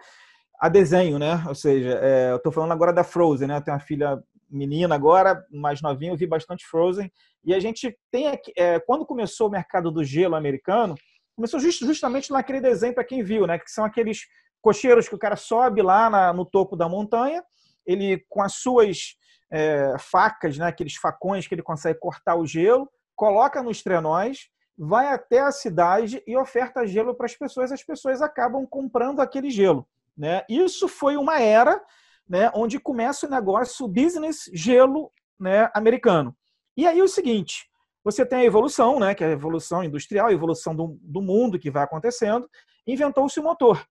a 0.64 0.68
desenho, 0.70 1.18
né? 1.18 1.44
Ou 1.46 1.54
seja, 1.54 1.98
é, 2.00 2.30
eu 2.30 2.36
estou 2.36 2.50
falando 2.50 2.72
agora 2.72 2.90
da 2.90 3.04
Frozen, 3.04 3.48
né? 3.48 3.58
Eu 3.58 3.60
tenho 3.60 3.76
uma 3.76 3.84
filha 3.84 4.18
menina 4.50 4.94
agora, 4.94 5.44
mais 5.52 5.82
novinha, 5.82 6.12
eu 6.12 6.16
vi 6.16 6.26
bastante 6.26 6.64
Frozen. 6.64 7.12
E 7.44 7.52
a 7.52 7.60
gente 7.60 7.94
tem 8.10 8.28
aqui, 8.28 8.50
é, 8.56 8.80
quando 8.80 9.04
começou 9.04 9.48
o 9.48 9.50
mercado 9.50 9.90
do 9.90 10.02
gelo 10.02 10.34
americano, 10.34 10.94
começou 11.36 11.60
just, 11.60 11.84
justamente 11.84 12.30
naquele 12.30 12.62
desenho 12.62 12.94
para 12.94 13.04
quem 13.04 13.22
viu, 13.22 13.46
né? 13.46 13.58
Que 13.58 13.70
são 13.70 13.84
aqueles 13.84 14.20
cocheiros 14.62 15.06
que 15.06 15.14
o 15.14 15.18
cara 15.18 15.36
sobe 15.36 15.82
lá 15.82 16.08
na, 16.08 16.32
no 16.32 16.46
topo 16.46 16.76
da 16.76 16.88
montanha, 16.88 17.44
ele 17.84 18.24
com 18.30 18.40
as 18.40 18.54
suas 18.54 19.18
é, 19.52 19.94
facas, 19.98 20.56
né? 20.56 20.68
Aqueles 20.68 20.94
facões 20.94 21.46
que 21.46 21.54
ele 21.54 21.62
consegue 21.62 21.98
cortar 21.98 22.36
o 22.36 22.46
gelo, 22.46 22.88
coloca 23.14 23.62
nos 23.62 23.82
trenós, 23.82 24.48
vai 24.78 25.08
até 25.08 25.40
a 25.40 25.52
cidade 25.52 26.22
e 26.26 26.34
oferta 26.38 26.86
gelo 26.86 27.14
para 27.14 27.26
as 27.26 27.36
pessoas. 27.36 27.70
As 27.70 27.84
pessoas 27.84 28.22
acabam 28.22 28.66
comprando 28.66 29.20
aquele 29.20 29.50
gelo. 29.50 29.86
Né? 30.16 30.44
Isso 30.48 30.88
foi 30.88 31.16
uma 31.16 31.40
era 31.40 31.82
né, 32.28 32.50
onde 32.54 32.78
começa 32.78 33.26
o 33.26 33.30
negócio 33.30 33.86
business 33.88 34.50
gelo 34.52 35.12
né, 35.38 35.70
americano. 35.74 36.34
E 36.76 36.86
aí 36.86 37.02
o 37.02 37.08
seguinte, 37.08 37.68
você 38.02 38.24
tem 38.24 38.40
a 38.40 38.44
evolução, 38.44 38.98
né, 38.98 39.14
que 39.14 39.24
é 39.24 39.28
a 39.28 39.32
evolução 39.32 39.84
industrial, 39.84 40.28
a 40.28 40.32
evolução 40.32 40.74
do, 40.74 40.98
do 41.00 41.20
mundo 41.20 41.58
que 41.58 41.70
vai 41.70 41.82
acontecendo, 41.84 42.48
inventou-se 42.86 43.38
o 43.38 43.42
motor. 43.42 43.84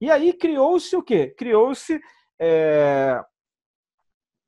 E 0.00 0.10
aí 0.10 0.32
criou-se 0.32 0.94
o 0.94 1.02
quê? 1.02 1.34
Criou-se 1.36 2.00
é, 2.38 3.22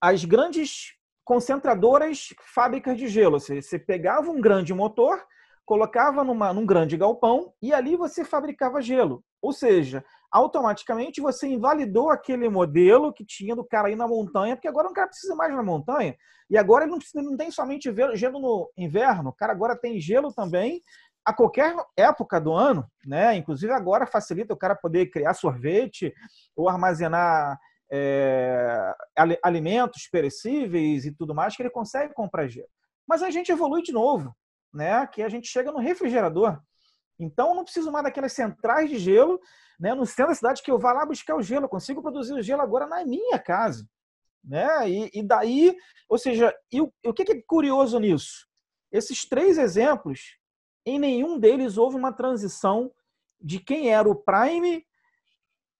as 0.00 0.24
grandes 0.24 0.94
concentradoras 1.24 2.28
fábricas 2.54 2.96
de 2.96 3.08
gelo. 3.08 3.40
Você, 3.40 3.62
você 3.62 3.78
pegava 3.78 4.30
um 4.30 4.40
grande 4.40 4.74
motor, 4.74 5.22
colocava 5.64 6.24
numa, 6.24 6.52
num 6.52 6.66
grande 6.66 6.96
galpão 6.96 7.52
e 7.60 7.72
ali 7.72 7.96
você 7.96 8.24
fabricava 8.24 8.80
gelo. 8.80 9.24
Ou 9.40 9.52
seja, 9.52 10.04
automaticamente 10.30 11.20
você 11.20 11.46
invalidou 11.46 12.10
aquele 12.10 12.48
modelo 12.48 13.12
que 13.12 13.24
tinha 13.24 13.54
do 13.54 13.64
cara 13.64 13.88
aí 13.88 13.96
na 13.96 14.06
montanha, 14.06 14.56
porque 14.56 14.68
agora 14.68 14.88
o 14.88 14.92
cara 14.92 15.08
precisa 15.08 15.34
mais 15.34 15.54
na 15.54 15.62
montanha. 15.62 16.16
E 16.50 16.56
agora 16.56 16.84
ele 16.84 16.92
não, 16.92 16.98
precisa, 16.98 17.22
não 17.22 17.36
tem 17.36 17.50
somente 17.50 17.92
gelo 18.14 18.40
no 18.40 18.70
inverno, 18.76 19.30
o 19.30 19.34
cara 19.34 19.52
agora 19.52 19.76
tem 19.76 20.00
gelo 20.00 20.32
também 20.32 20.82
a 21.24 21.32
qualquer 21.32 21.76
época 21.94 22.40
do 22.40 22.54
ano, 22.54 22.90
né? 23.04 23.36
Inclusive 23.36 23.70
agora 23.70 24.06
facilita 24.06 24.54
o 24.54 24.56
cara 24.56 24.74
poder 24.74 25.10
criar 25.10 25.34
sorvete 25.34 26.14
ou 26.56 26.70
armazenar 26.70 27.58
é, 27.92 28.94
alimentos 29.42 30.08
perecíveis 30.10 31.04
e 31.04 31.12
tudo 31.12 31.34
mais 31.34 31.54
que 31.54 31.62
ele 31.62 31.70
consegue 31.70 32.14
comprar 32.14 32.48
gelo. 32.48 32.68
Mas 33.06 33.22
a 33.22 33.30
gente 33.30 33.52
evolui 33.52 33.82
de 33.82 33.92
novo, 33.92 34.34
né? 34.72 35.06
Que 35.06 35.22
a 35.22 35.28
gente 35.28 35.48
chega 35.48 35.70
no 35.70 35.78
refrigerador. 35.78 36.58
Então 37.18 37.54
não 37.54 37.64
preciso 37.64 37.90
mais 37.90 38.04
daquelas 38.04 38.32
centrais 38.32 38.88
de 38.88 38.98
gelo, 38.98 39.40
né? 39.78 39.94
No 39.94 40.06
centro 40.06 40.28
da 40.28 40.34
cidade 40.34 40.62
que 40.62 40.70
eu 40.70 40.78
vá 40.78 40.92
lá 40.92 41.04
buscar 41.04 41.36
o 41.36 41.42
gelo, 41.42 41.64
eu 41.64 41.68
consigo 41.68 42.02
produzir 42.02 42.34
o 42.34 42.42
gelo 42.42 42.62
agora 42.62 42.86
na 42.86 43.04
minha 43.04 43.38
casa, 43.38 43.88
né? 44.44 44.88
E, 44.88 45.10
e 45.14 45.22
daí, 45.22 45.76
ou 46.08 46.18
seja, 46.18 46.54
o, 46.74 46.92
o 47.06 47.12
que 47.12 47.30
é 47.32 47.42
curioso 47.46 47.98
nisso? 47.98 48.46
Esses 48.92 49.28
três 49.28 49.58
exemplos, 49.58 50.38
em 50.86 50.98
nenhum 50.98 51.38
deles 51.38 51.76
houve 51.76 51.96
uma 51.96 52.12
transição 52.12 52.90
de 53.40 53.60
quem 53.60 53.92
era 53.92 54.08
o 54.08 54.16
Prime 54.16 54.84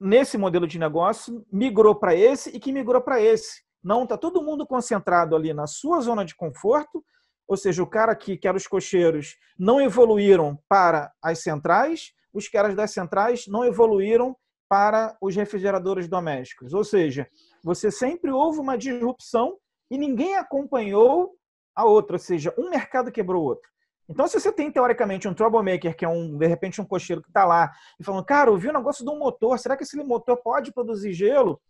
nesse 0.01 0.39
modelo 0.39 0.67
de 0.67 0.79
negócio, 0.79 1.45
migrou 1.51 1.95
para 1.95 2.15
esse 2.15 2.51
e 2.51 2.61
que 2.61 2.73
migrou 2.73 3.01
para 3.01 3.21
esse. 3.21 3.63
Não, 3.83 4.05
está 4.05 4.17
todo 4.17 4.43
mundo 4.43 4.67
concentrado 4.67 5.35
ali 5.35 5.53
na 5.53 5.67
sua 5.67 6.01
zona 6.01 6.25
de 6.25 6.37
conforto, 6.37 7.05
ou 7.49 7.57
seja, 7.57 7.83
o 7.83 7.87
cara 7.87 8.15
que, 8.15 8.39
era 8.45 8.57
os 8.57 8.67
cocheiros 8.67 9.39
não 9.59 9.81
evoluíram 9.81 10.59
para 10.69 11.11
as 11.23 11.43
centrais, 11.43 12.13
os 12.33 12.47
caras 12.47 12.75
das 12.75 12.93
centrais 12.93 13.47
não 13.49 13.65
evoluíram 13.65 14.37
para 14.69 15.17
os 15.19 15.35
refrigeradores 15.35 16.07
domésticos. 16.07 16.75
Ou 16.75 16.85
seja, 16.85 17.27
você 17.65 17.91
sempre 17.91 18.31
houve 18.31 18.61
uma 18.61 18.77
disrupção 18.77 19.57
e 19.91 19.97
ninguém 19.97 20.37
acompanhou 20.37 21.35
a 21.75 21.85
outra, 21.87 22.17
ou 22.17 22.21
seja, 22.21 22.53
um 22.59 22.69
mercado 22.69 23.11
quebrou 23.11 23.43
o 23.43 23.47
outro. 23.47 23.69
Então, 24.11 24.27
se 24.27 24.39
você 24.39 24.53
tem, 24.53 24.71
teoricamente, 24.71 25.29
um 25.29 25.35
troublemaker, 25.35 25.97
que 25.97 26.05
é, 26.05 26.09
um, 26.09 26.37
de 26.37 26.47
repente, 26.47 26.81
um 26.81 26.85
cocheiro 26.85 27.23
que 27.23 27.29
está 27.29 27.45
lá 27.45 27.71
e 27.99 28.05
falando, 28.05 28.25
cara, 28.25 28.51
eu 28.51 28.57
vi 28.57 28.69
um 28.69 28.73
negócio 28.73 29.05
de 29.05 29.11
um 29.11 29.19
motor, 29.19 29.59
será 29.59 29.77
que 29.77 29.85
esse 29.85 29.97
motor 30.03 30.37
pode 30.39 30.73
produzir 30.73 31.13
gelo? 31.13 31.61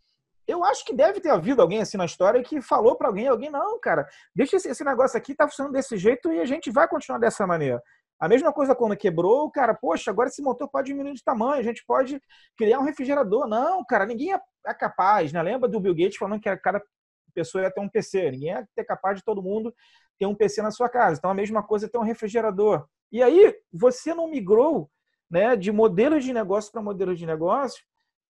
Eu 0.49 0.65
acho 0.65 0.83
que 0.83 0.95
deve 0.95 1.21
ter 1.21 1.29
havido 1.29 1.61
alguém 1.61 1.83
assim 1.83 1.99
na 1.99 2.07
história 2.07 2.43
que 2.43 2.63
falou 2.63 2.97
para 2.97 3.09
alguém, 3.09 3.29
alguém, 3.29 3.51
não, 3.51 3.79
cara, 3.79 4.09
deixa 4.35 4.57
esse, 4.57 4.67
esse 4.67 4.83
negócio 4.83 5.19
aqui, 5.19 5.35
tá 5.35 5.47
funcionando 5.47 5.75
desse 5.75 5.99
jeito 5.99 6.33
e 6.33 6.41
a 6.41 6.47
gente 6.47 6.71
vai 6.71 6.89
continuar 6.89 7.19
dessa 7.19 7.47
maneira. 7.47 7.83
A 8.19 8.27
mesma 8.27 8.51
coisa 8.51 8.75
quando 8.75 8.97
quebrou, 8.97 9.51
cara, 9.51 9.75
poxa, 9.75 10.11
agora 10.11 10.31
esse 10.31 10.41
motor 10.41 10.67
pode 10.67 10.87
diminuir 10.87 11.13
de 11.13 11.23
tamanho, 11.23 11.61
a 11.61 11.63
gente 11.63 11.85
pode 11.87 12.19
criar 12.57 12.79
um 12.79 12.83
refrigerador. 12.83 13.47
Não, 13.47 13.85
cara, 13.85 14.07
ninguém 14.07 14.33
é, 14.33 14.41
é 14.67 14.73
capaz, 14.73 15.35
né? 15.35 15.43
Lembra 15.43 15.69
do 15.69 15.79
Bill 15.79 15.95
Gates 15.95 16.17
falando 16.17 16.41
que 16.41 16.57
cada 16.57 16.83
pessoa 17.35 17.63
ia 17.63 17.71
ter 17.71 17.81
um 17.83 17.89
PC, 17.89 18.31
ninguém 18.31 18.49
ia 18.49 18.67
ter 18.75 18.85
capaz 18.85 19.19
de 19.19 19.25
todo 19.25 19.43
mundo 19.43 19.73
ter 20.19 20.25
um 20.25 20.35
PC 20.35 20.63
na 20.63 20.71
sua 20.71 20.89
casa. 20.89 21.19
Então, 21.19 21.31
a 21.31 21.35
mesma 21.35 21.63
coisa 21.63 21.85
é 21.85 21.89
ter 21.91 21.99
um 21.99 22.03
refrigerador. 22.03 22.89
E 23.13 23.23
aí, 23.23 23.55
você 23.71 24.15
não 24.15 24.29
migrou 24.29 24.91
né, 25.31 25.55
de 25.55 25.71
modelos 25.71 26.25
de 26.25 26.33
negócio 26.33 26.73
para 26.73 26.81
modelos 26.81 27.19
de 27.19 27.27
negócio, 27.27 27.85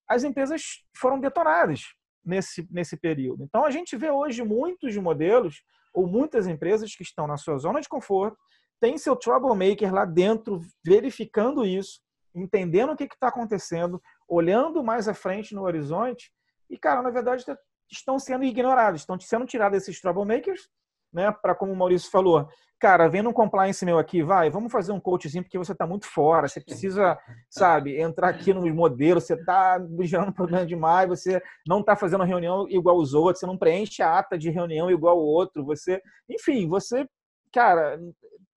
as 0.07 0.25
empresas 0.25 0.85
foram 0.97 1.21
detonadas 1.21 1.97
nesse, 2.29 2.69
nesse 2.71 2.97
período. 2.97 3.43
Então, 3.43 3.65
a 3.65 3.71
gente 3.71 3.97
vê 3.97 4.11
hoje 4.11 4.45
muitos 4.45 4.97
modelos 4.97 5.63
ou 5.93 6.07
muitas 6.07 6.47
empresas 6.47 6.95
que 6.95 7.03
estão 7.03 7.27
na 7.27 7.37
sua 7.37 7.57
zona 7.59 7.81
de 7.81 7.89
conforto, 7.89 8.37
tem 8.81 8.97
seu 8.97 9.17
troublemaker 9.17 9.93
lá 9.93 10.05
dentro, 10.05 10.61
verificando 10.85 11.65
isso, 11.65 12.01
entendendo 12.35 12.93
o 12.93 12.97
que 12.97 13.05
está 13.05 13.29
acontecendo, 13.29 14.01
olhando 14.29 14.85
mais 14.85 15.09
à 15.09 15.15
frente 15.15 15.55
no 15.55 15.63
horizonte, 15.63 16.31
e, 16.71 16.79
cara, 16.79 17.03
na 17.03 17.11
verdade, 17.11 17.45
estão 17.91 18.19
sendo 18.19 18.45
ignorados, 18.45 19.01
estão 19.01 19.19
sendo 19.19 19.47
tirados 19.47 19.79
esses 19.79 20.01
troublemakers 20.01 20.69
né, 21.13 21.33
para 21.43 21.55
como 21.55 21.73
o 21.73 21.77
Maurício 21.77 22.11
falou, 22.11 22.49
cara, 22.79 23.09
vendo 23.09 23.29
um 23.29 23.33
compliance 23.33 23.85
meu 23.85 23.99
aqui, 23.99 24.23
vai, 24.23 24.51
vamos 24.51 24.71
fazer 24.71 24.93
um 24.93 25.01
coachzinho 25.01 25.43
porque 25.43 25.59
você 25.59 25.73
está 25.73 25.87
muito 25.87 26.07
fora, 26.07 26.47
você 26.47 26.61
precisa, 26.61 27.19
sabe, 27.51 28.01
entrar 28.01 28.29
aqui 28.29 28.55
nos 28.55 28.73
modelos, 28.73 29.25
você 29.25 29.35
está 29.35 29.79
gerando 30.03 30.33
problema 30.33 30.65
demais, 30.65 31.09
você 31.09 31.43
não 31.67 31.81
está 31.81 31.97
fazendo 31.97 32.25
reunião 32.25 32.69
igual 32.69 32.97
os 32.97 33.15
outros, 33.15 33.41
você 33.41 33.47
não 33.47 33.59
preenche 33.59 34.03
a 34.03 34.19
ata 34.19 34.39
de 34.39 34.51
reunião 34.51 34.91
igual 34.91 35.19
o 35.19 35.27
outro, 35.27 35.65
você, 35.65 36.01
enfim, 36.29 36.69
você, 36.69 37.09
cara, 37.53 37.99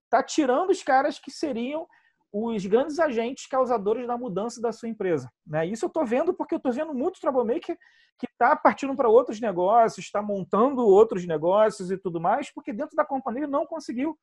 tá 0.09 0.21
tirando 0.21 0.69
os 0.69 0.83
caras 0.83 1.17
que 1.17 1.31
seriam 1.31 1.87
os 2.31 2.65
grandes 2.65 2.97
agentes 2.99 3.45
causadores 3.47 4.07
da 4.07 4.17
mudança 4.17 4.61
da 4.61 4.71
sua 4.71 4.87
empresa. 4.87 5.29
Né? 5.45 5.65
Isso 5.65 5.85
eu 5.85 5.87
estou 5.87 6.05
vendo 6.05 6.33
porque 6.33 6.55
eu 6.55 6.57
estou 6.57 6.71
vendo 6.71 6.93
muito 6.93 7.19
troublemaker 7.19 7.77
que 8.17 8.25
está 8.25 8.55
partindo 8.55 8.95
para 8.95 9.09
outros 9.09 9.41
negócios, 9.41 10.05
está 10.05 10.21
montando 10.21 10.85
outros 10.85 11.25
negócios 11.25 11.91
e 11.91 11.97
tudo 11.97 12.21
mais, 12.21 12.53
porque 12.53 12.71
dentro 12.71 12.95
da 12.95 13.03
companhia 13.03 13.47
não 13.47 13.65
conseguiu 13.65 14.17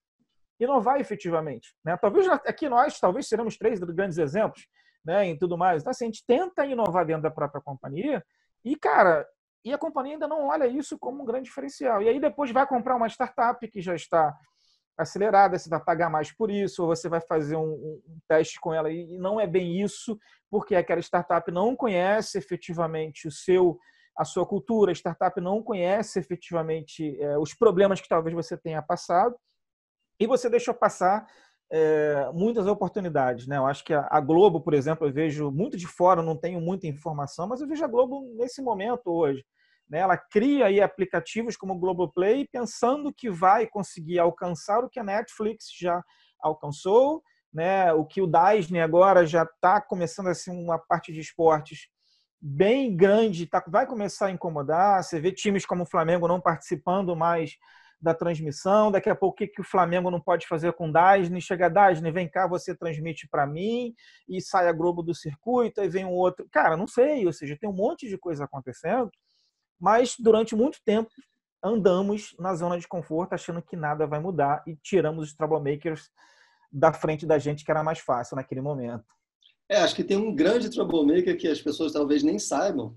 inovar 0.59 1.01
efetivamente. 1.01 1.75
Né? 1.85 1.97
Talvez 1.97 2.29
aqui 2.29 2.69
nós, 2.69 2.99
talvez 2.99 3.29
seremos 3.29 3.57
três 3.59 3.79
grandes 3.81 4.19
exemplos 4.19 4.67
né, 5.05 5.35
tudo 5.37 5.57
mais. 5.57 5.83
Então, 5.83 5.91
assim, 5.91 6.05
a 6.05 6.09
gente 6.09 6.25
tenta 6.27 6.67
inovar 6.67 7.07
dentro 7.07 7.23
da 7.23 7.31
própria 7.31 7.63
companhia 7.63 8.25
e, 8.65 8.77
cara, 8.77 9.27
e 9.65 9.73
a 9.73 9.79
companhia 9.79 10.15
ainda 10.15 10.29
não 10.29 10.47
olha 10.47 10.67
isso 10.67 10.99
como 10.99 11.23
um 11.23 11.25
grande 11.25 11.45
diferencial. 11.45 12.03
E 12.03 12.09
aí 12.09 12.21
depois 12.21 12.51
vai 12.51 12.67
comprar 12.67 12.97
uma 12.97 13.09
startup 13.09 13.67
que 13.69 13.81
já 13.81 13.95
está 13.95 14.37
acelerada, 14.99 15.59
você 15.59 15.69
vai 15.69 15.83
pagar 15.83 16.11
mais 16.11 16.33
por 16.33 16.51
isso, 16.51 16.83
ou 16.83 16.89
você 16.89 17.09
vai 17.09 17.21
fazer 17.21 17.57
um, 17.57 17.71
um, 17.73 18.19
teste 18.29 18.61
com 18.61 18.75
ela 18.75 18.91
e 18.91 19.17
não 19.19 19.41
é 19.41 19.47
bem 19.47 19.81
isso, 19.81 20.19
porque 20.51 20.75
aquela 20.75 21.01
startup 21.01 21.51
não 21.53 21.77
conhece 21.77 22.37
efetivamente 22.37 23.29
o 23.29 23.31
seu 23.31 23.79
a 24.17 24.25
sua 24.25 24.45
cultura, 24.45 24.91
a 24.91 24.95
startup 24.95 25.41
não 25.41 25.63
conhece 25.63 26.19
efetivamente 26.19 27.17
é, 27.23 27.39
os 27.39 27.55
problemas 27.55 28.01
que 28.01 28.09
talvez 28.09 28.35
você 28.35 28.57
tenha 28.57 28.83
passado 28.83 29.37
e 30.19 30.27
você 30.27 30.51
deixou 30.51 30.75
passar 30.75 31.25
é, 31.71 32.29
muitas 32.33 32.67
oportunidades. 32.67 33.47
Né? 33.47 33.57
Eu 33.57 33.67
acho 33.67 33.85
que 33.85 33.95
a, 33.95 34.09
a, 34.11 34.21
Globo, 34.21 34.61
por 34.61 34.75
exemplo, 34.75 35.07
eu 35.07 35.13
vejo 35.13 35.53
muito 35.53 35.77
de 35.77 35.87
fora, 35.87 36.21
não 36.21 36.37
tenho 36.37 36.61
muita 36.61 36.89
informação, 36.89 37.47
mas 37.47 37.61
eu 37.61 37.69
vejo 37.69 37.85
a 37.85 37.89
Globo 37.89 38.35
nesse 38.37 38.61
momento 38.61 39.07
hoje. 39.07 39.45
Né? 39.89 39.99
Ela 40.01 40.17
cria 40.17 40.67
aí 40.67 40.81
aplicativos 40.81 41.57
como 41.57 41.75
o 41.75 41.79
Globoplay 41.79 42.47
pensando 42.47 43.13
que 43.13 43.31
vai 43.31 43.67
conseguir 43.67 44.19
alcançar 44.19 44.85
o 44.85 44.89
que 44.89 45.01
a 45.01 45.05
Netflix 45.05 45.71
já 45.79 46.03
alcançou, 46.41 47.23
né? 47.53 47.93
o 47.93 48.05
que 48.05 48.21
o 48.21 48.31
Disney 48.31 48.81
agora 48.81 49.27
já 49.27 49.45
está 49.45 49.81
começando 49.81 50.29
assim, 50.29 50.51
uma 50.51 50.79
parte 50.79 51.13
de 51.13 51.21
esportes 51.21 51.89
bem 52.41 52.95
grande, 52.95 53.47
tá, 53.47 53.65
vai 53.67 53.87
começar 53.87 54.27
a 54.27 54.31
incomodar. 54.31 55.03
Você 55.03 55.19
vê 55.19 55.33
times 55.33 55.67
como 55.67 55.83
o 55.83 55.87
Flamengo 55.87 56.29
não 56.29 56.41
participando 56.41 57.17
mais 57.17 57.57
da 58.01 58.15
transmissão. 58.15 58.93
Daqui 58.93 59.11
a 59.11 59.15
pouco, 59.17 59.35
o 59.35 59.37
que, 59.39 59.49
que 59.49 59.61
o 59.61 59.65
Flamengo 59.65 60.09
não 60.09 60.21
pode 60.21 60.47
fazer 60.47 60.73
com 60.75 60.89
o 60.89 60.93
Disney? 60.93 61.41
Chega 61.41 61.69
Disney, 61.69 62.13
vem 62.13 62.29
cá, 62.29 62.47
você 62.47 62.77
transmite 62.77 63.27
para 63.29 63.45
mim, 63.45 63.93
e 64.29 64.41
sai 64.41 64.69
a 64.69 64.73
Globo 64.73 65.03
do 65.03 65.15
circuito, 65.15 65.81
aí 65.81 65.89
vem 65.89 66.05
um 66.05 66.13
outro. 66.13 66.47
Cara, 66.53 66.77
não 66.77 66.87
sei, 66.87 67.27
ou 67.27 67.33
seja, 67.33 67.59
tem 67.59 67.69
um 67.69 67.75
monte 67.75 68.09
de 68.09 68.17
coisa 68.17 68.45
acontecendo 68.45 69.11
mas 69.81 70.15
durante 70.19 70.55
muito 70.55 70.79
tempo 70.85 71.11
andamos 71.63 72.35
na 72.39 72.55
zona 72.55 72.79
de 72.79 72.87
conforto 72.87 73.33
achando 73.33 73.63
que 73.63 73.77
nada 73.77 74.07
vai 74.07 74.21
mudar 74.21 74.63
e 74.67 74.77
tiramos 74.77 75.29
os 75.29 75.35
troublemakers 75.35 76.11
da 76.71 76.93
frente 76.93 77.27
da 77.27 77.39
gente 77.39 77.65
que 77.65 77.71
era 77.71 77.83
mais 77.83 77.99
fácil 77.99 78.37
naquele 78.37 78.61
momento. 78.61 79.07
É, 79.69 79.79
acho 79.79 79.95
que 79.95 80.05
tem 80.05 80.17
um 80.17 80.35
grande 80.35 80.71
troublemaker 80.71 81.37
que 81.37 81.49
as 81.49 81.61
pessoas 81.61 81.93
talvez 81.93 82.23
nem 82.23 82.39
saibam. 82.39 82.97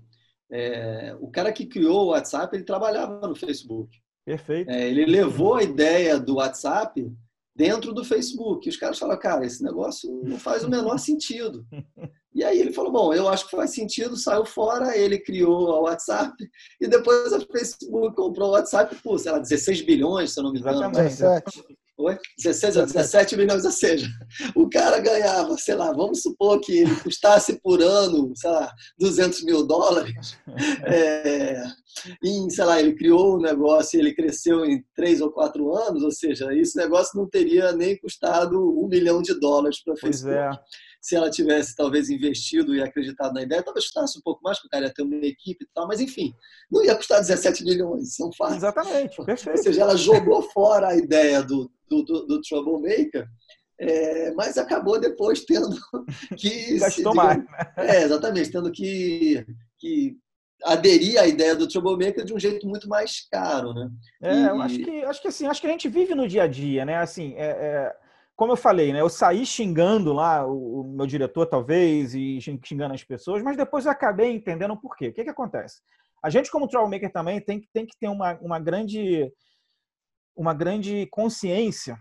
É, 0.50 1.16
o 1.20 1.30
cara 1.30 1.52
que 1.52 1.66
criou 1.66 2.06
o 2.06 2.08
WhatsApp, 2.08 2.54
ele 2.54 2.64
trabalhava 2.64 3.26
no 3.26 3.34
Facebook. 3.34 3.98
Perfeito. 4.24 4.70
É, 4.70 4.88
ele 4.88 5.04
levou 5.04 5.54
a 5.54 5.62
ideia 5.62 6.18
do 6.18 6.36
WhatsApp 6.36 7.10
dentro 7.54 7.92
do 7.92 8.04
Facebook. 8.04 8.66
E 8.66 8.70
os 8.70 8.76
caras 8.76 8.98
falaram, 8.98 9.20
cara, 9.20 9.44
esse 9.44 9.62
negócio 9.62 10.22
não 10.24 10.38
faz 10.38 10.64
o 10.64 10.70
menor 10.70 10.96
sentido. 11.00 11.66
E 12.34 12.42
aí 12.42 12.58
ele 12.58 12.72
falou, 12.72 12.90
bom, 12.90 13.12
eu 13.12 13.28
acho 13.28 13.44
que 13.44 13.56
faz 13.56 13.74
sentido, 13.74 14.16
saiu 14.16 14.44
fora, 14.44 14.96
ele 14.96 15.18
criou 15.18 15.68
o 15.68 15.82
WhatsApp 15.82 16.34
e 16.80 16.88
depois 16.88 17.32
a 17.32 17.40
Facebook 17.40 18.16
comprou 18.16 18.48
o 18.48 18.52
WhatsApp 18.52 18.96
por, 19.02 19.18
sei 19.18 19.32
lá, 19.32 19.38
16 19.38 19.82
bilhões, 19.82 20.32
se 20.32 20.40
eu 20.40 20.44
não 20.44 20.52
me 20.52 20.58
engano. 20.58 20.90
17. 20.90 21.62
Oi? 21.98 22.18
16 22.38 22.76
ou 22.78 22.86
17 22.86 23.36
bilhões, 23.36 23.64
ou 23.64 23.70
seja, 23.70 24.08
o 24.56 24.68
cara 24.68 24.98
ganhava, 24.98 25.56
sei 25.58 25.74
lá, 25.74 25.92
vamos 25.92 26.22
supor 26.22 26.58
que 26.58 26.78
ele 26.78 26.96
custasse 26.96 27.60
por 27.60 27.82
ano, 27.82 28.32
sei 28.34 28.50
lá, 28.50 28.72
200 28.98 29.44
mil 29.44 29.66
dólares. 29.66 30.36
É, 30.84 31.62
em, 32.22 32.48
sei 32.50 32.64
lá, 32.64 32.80
ele 32.80 32.94
criou 32.94 33.32
o 33.32 33.36
um 33.38 33.40
negócio 33.40 33.96
e 33.96 34.00
ele 34.00 34.14
cresceu 34.14 34.64
em 34.64 34.84
três 34.94 35.20
ou 35.20 35.30
quatro 35.30 35.74
anos, 35.74 36.02
ou 36.02 36.10
seja, 36.10 36.54
esse 36.54 36.76
negócio 36.76 37.18
não 37.18 37.28
teria 37.28 37.72
nem 37.72 37.98
custado 37.98 38.58
um 38.58 38.88
milhão 38.88 39.22
de 39.22 39.38
dólares 39.38 39.82
para 39.82 39.94
a 39.94 39.96
Facebook. 39.96 40.36
É. 40.36 40.50
Se 41.00 41.16
ela 41.16 41.30
tivesse 41.30 41.74
talvez 41.74 42.08
investido 42.10 42.74
e 42.74 42.82
acreditado 42.82 43.34
na 43.34 43.42
ideia, 43.42 43.62
talvez 43.62 43.86
custasse 43.86 44.18
um 44.18 44.22
pouco 44.22 44.40
mais, 44.42 44.58
porque 44.58 44.68
o 44.68 44.70
cara 44.70 44.86
ia 44.86 44.94
ter 44.94 45.02
uma 45.02 45.16
equipe 45.16 45.64
e 45.64 45.68
tal, 45.74 45.88
mas 45.88 46.00
enfim, 46.00 46.32
não 46.70 46.84
ia 46.84 46.94
custar 46.94 47.20
17 47.20 47.64
milhões, 47.64 48.14
são 48.14 48.32
fatos. 48.32 48.58
Exatamente, 48.58 49.16
perfeito. 49.24 49.58
Ou 49.58 49.62
seja, 49.64 49.82
ela 49.82 49.96
jogou 49.96 50.42
fora 50.50 50.88
a 50.88 50.96
ideia 50.96 51.42
do, 51.42 51.70
do, 51.88 52.02
do, 52.04 52.26
do 52.26 52.40
Troublemaker 52.40 53.28
é, 53.82 54.30
mas 54.34 54.56
acabou 54.56 55.00
depois 55.00 55.44
tendo 55.44 55.68
que. 56.38 56.78
Gastou 56.78 57.14
mais. 57.14 57.38
Né? 57.38 57.46
É, 57.78 58.02
exatamente, 58.04 58.52
tendo 58.52 58.70
que, 58.70 59.44
que 59.76 60.16
aderir 60.64 61.20
à 61.20 61.26
ideia 61.26 61.54
do 61.54 61.68
Troublemaker 61.68 62.24
de 62.24 62.34
um 62.34 62.38
jeito 62.38 62.66
muito 62.66 62.88
mais 62.88 63.26
caro, 63.30 63.72
né? 63.72 63.90
É, 64.22 64.34
e... 64.34 64.46
eu 64.46 64.62
acho 64.62 64.78
que, 64.78 65.04
acho 65.04 65.22
que 65.22 65.28
assim, 65.28 65.46
acho 65.46 65.60
que 65.60 65.66
a 65.66 65.70
gente 65.70 65.88
vive 65.88 66.14
no 66.14 66.28
dia 66.28 66.44
a 66.44 66.46
dia, 66.46 66.84
né? 66.84 66.96
Assim, 66.96 67.34
é, 67.36 67.46
é, 67.46 67.96
como 68.36 68.52
eu 68.52 68.56
falei, 68.56 68.92
né? 68.92 69.00
Eu 69.00 69.08
saí 69.08 69.44
xingando 69.44 70.12
lá 70.12 70.46
o, 70.46 70.80
o, 70.80 70.84
meu 70.84 71.06
diretor, 71.06 71.46
talvez, 71.46 72.14
e 72.14 72.40
xingando 72.40 72.94
as 72.94 73.04
pessoas, 73.04 73.42
mas 73.42 73.56
depois 73.56 73.86
eu 73.86 73.92
acabei 73.92 74.32
entendendo 74.32 74.76
por 74.76 74.96
quê. 74.96 75.08
O 75.08 75.12
que, 75.12 75.24
que 75.24 75.30
acontece? 75.30 75.80
A 76.22 76.30
gente, 76.30 76.50
como 76.50 76.68
Troublemaker, 76.68 77.12
também 77.12 77.40
tem, 77.40 77.68
tem 77.72 77.84
que 77.84 77.96
ter 77.98 78.08
uma, 78.08 78.38
uma 78.40 78.58
grande 78.58 79.32
uma 80.34 80.54
grande 80.54 81.06
consciência 81.10 81.98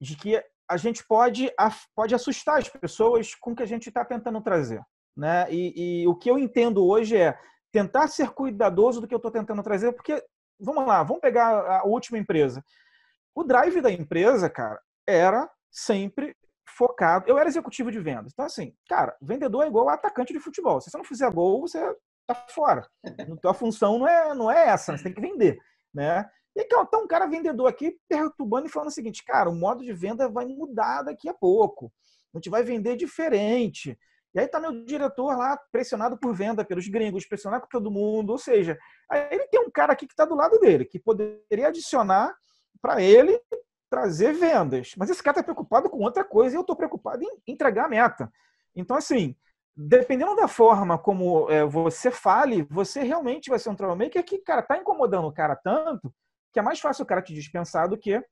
de 0.00 0.16
que 0.16 0.42
a 0.68 0.76
gente 0.76 1.06
pode, 1.06 1.50
pode 1.94 2.14
assustar 2.14 2.58
as 2.58 2.68
pessoas 2.68 3.34
com 3.34 3.52
o 3.52 3.56
que 3.56 3.62
a 3.62 3.66
gente 3.66 3.88
está 3.88 4.04
tentando 4.04 4.40
trazer. 4.40 4.80
Né? 5.16 5.46
E, 5.50 6.02
e, 6.02 6.08
o 6.08 6.14
que 6.14 6.30
eu 6.30 6.38
entendo 6.38 6.84
hoje 6.84 7.16
é 7.16 7.38
tentar 7.74 8.06
ser 8.06 8.30
cuidadoso 8.30 9.00
do 9.00 9.08
que 9.08 9.12
eu 9.12 9.16
estou 9.16 9.32
tentando 9.32 9.60
trazer, 9.60 9.90
porque, 9.90 10.24
vamos 10.60 10.86
lá, 10.86 11.02
vamos 11.02 11.20
pegar 11.20 11.80
a 11.80 11.84
última 11.84 12.16
empresa. 12.16 12.64
O 13.34 13.42
drive 13.42 13.80
da 13.80 13.90
empresa, 13.90 14.48
cara, 14.48 14.80
era 15.04 15.50
sempre 15.72 16.36
focado. 16.64 17.28
Eu 17.28 17.36
era 17.36 17.48
executivo 17.48 17.90
de 17.90 17.98
vendas. 17.98 18.30
Então, 18.32 18.44
assim, 18.44 18.76
cara, 18.88 19.16
vendedor 19.20 19.64
é 19.64 19.66
igual 19.66 19.88
atacante 19.88 20.32
de 20.32 20.38
futebol. 20.38 20.80
Se 20.80 20.88
você 20.88 20.96
não 20.96 21.04
fizer 21.04 21.28
gol, 21.32 21.62
você 21.62 21.80
tá 22.28 22.36
fora. 22.50 22.88
A 23.04 23.08
tua 23.42 23.52
função 23.52 23.98
não 23.98 24.06
é, 24.06 24.34
não 24.36 24.48
é 24.48 24.68
essa, 24.68 24.96
você 24.96 25.02
tem 25.02 25.12
que 25.12 25.20
vender. 25.20 25.58
Né? 25.92 26.24
E 26.54 26.62
então, 26.62 26.88
um 26.94 27.08
cara 27.08 27.26
vendedor 27.26 27.66
aqui 27.66 27.98
perturbando 28.08 28.68
e 28.68 28.70
falando 28.70 28.90
o 28.90 28.92
seguinte, 28.92 29.24
cara, 29.24 29.50
o 29.50 29.56
modo 29.56 29.82
de 29.82 29.92
venda 29.92 30.28
vai 30.28 30.46
mudar 30.46 31.02
daqui 31.02 31.28
a 31.28 31.34
pouco. 31.34 31.92
A 32.32 32.38
gente 32.38 32.50
vai 32.50 32.62
vender 32.62 32.94
diferente. 32.94 33.98
E 34.34 34.40
aí 34.40 34.48
tá 34.48 34.58
meu 34.58 34.84
diretor 34.84 35.36
lá 35.36 35.56
pressionado 35.70 36.18
por 36.18 36.34
venda 36.34 36.64
pelos 36.64 36.88
gringos, 36.88 37.26
pressionado 37.26 37.62
por 37.62 37.68
todo 37.68 37.90
mundo. 37.90 38.30
Ou 38.30 38.38
seja, 38.38 38.78
ele 39.30 39.46
tem 39.46 39.60
um 39.60 39.70
cara 39.70 39.92
aqui 39.92 40.06
que 40.06 40.12
está 40.12 40.24
do 40.24 40.34
lado 40.34 40.58
dele, 40.58 40.84
que 40.84 40.98
poderia 40.98 41.68
adicionar 41.68 42.34
para 42.82 43.00
ele 43.00 43.40
trazer 43.88 44.32
vendas. 44.32 44.92
Mas 44.96 45.08
esse 45.08 45.22
cara 45.22 45.38
está 45.38 45.44
preocupado 45.44 45.88
com 45.88 45.98
outra 45.98 46.24
coisa 46.24 46.56
e 46.56 46.58
eu 46.58 46.62
estou 46.62 46.74
preocupado 46.74 47.22
em 47.22 47.38
entregar 47.46 47.84
a 47.84 47.88
meta. 47.88 48.32
Então, 48.74 48.96
assim, 48.96 49.36
dependendo 49.76 50.34
da 50.34 50.48
forma 50.48 50.98
como 50.98 51.48
é, 51.48 51.64
você 51.64 52.10
fale, 52.10 52.66
você 52.68 53.02
realmente 53.02 53.50
vai 53.50 53.58
ser 53.58 53.70
um 53.70 53.76
troublemaker 53.76 54.24
que, 54.24 54.38
cara, 54.38 54.62
tá 54.62 54.76
incomodando 54.76 55.28
o 55.28 55.32
cara 55.32 55.54
tanto 55.54 56.12
que 56.54 56.60
é 56.60 56.62
mais 56.62 56.78
fácil 56.78 57.02
o 57.02 57.06
cara 57.06 57.20
te 57.20 57.34
dispensar 57.34 57.88
do 57.88 57.98
que 57.98 58.22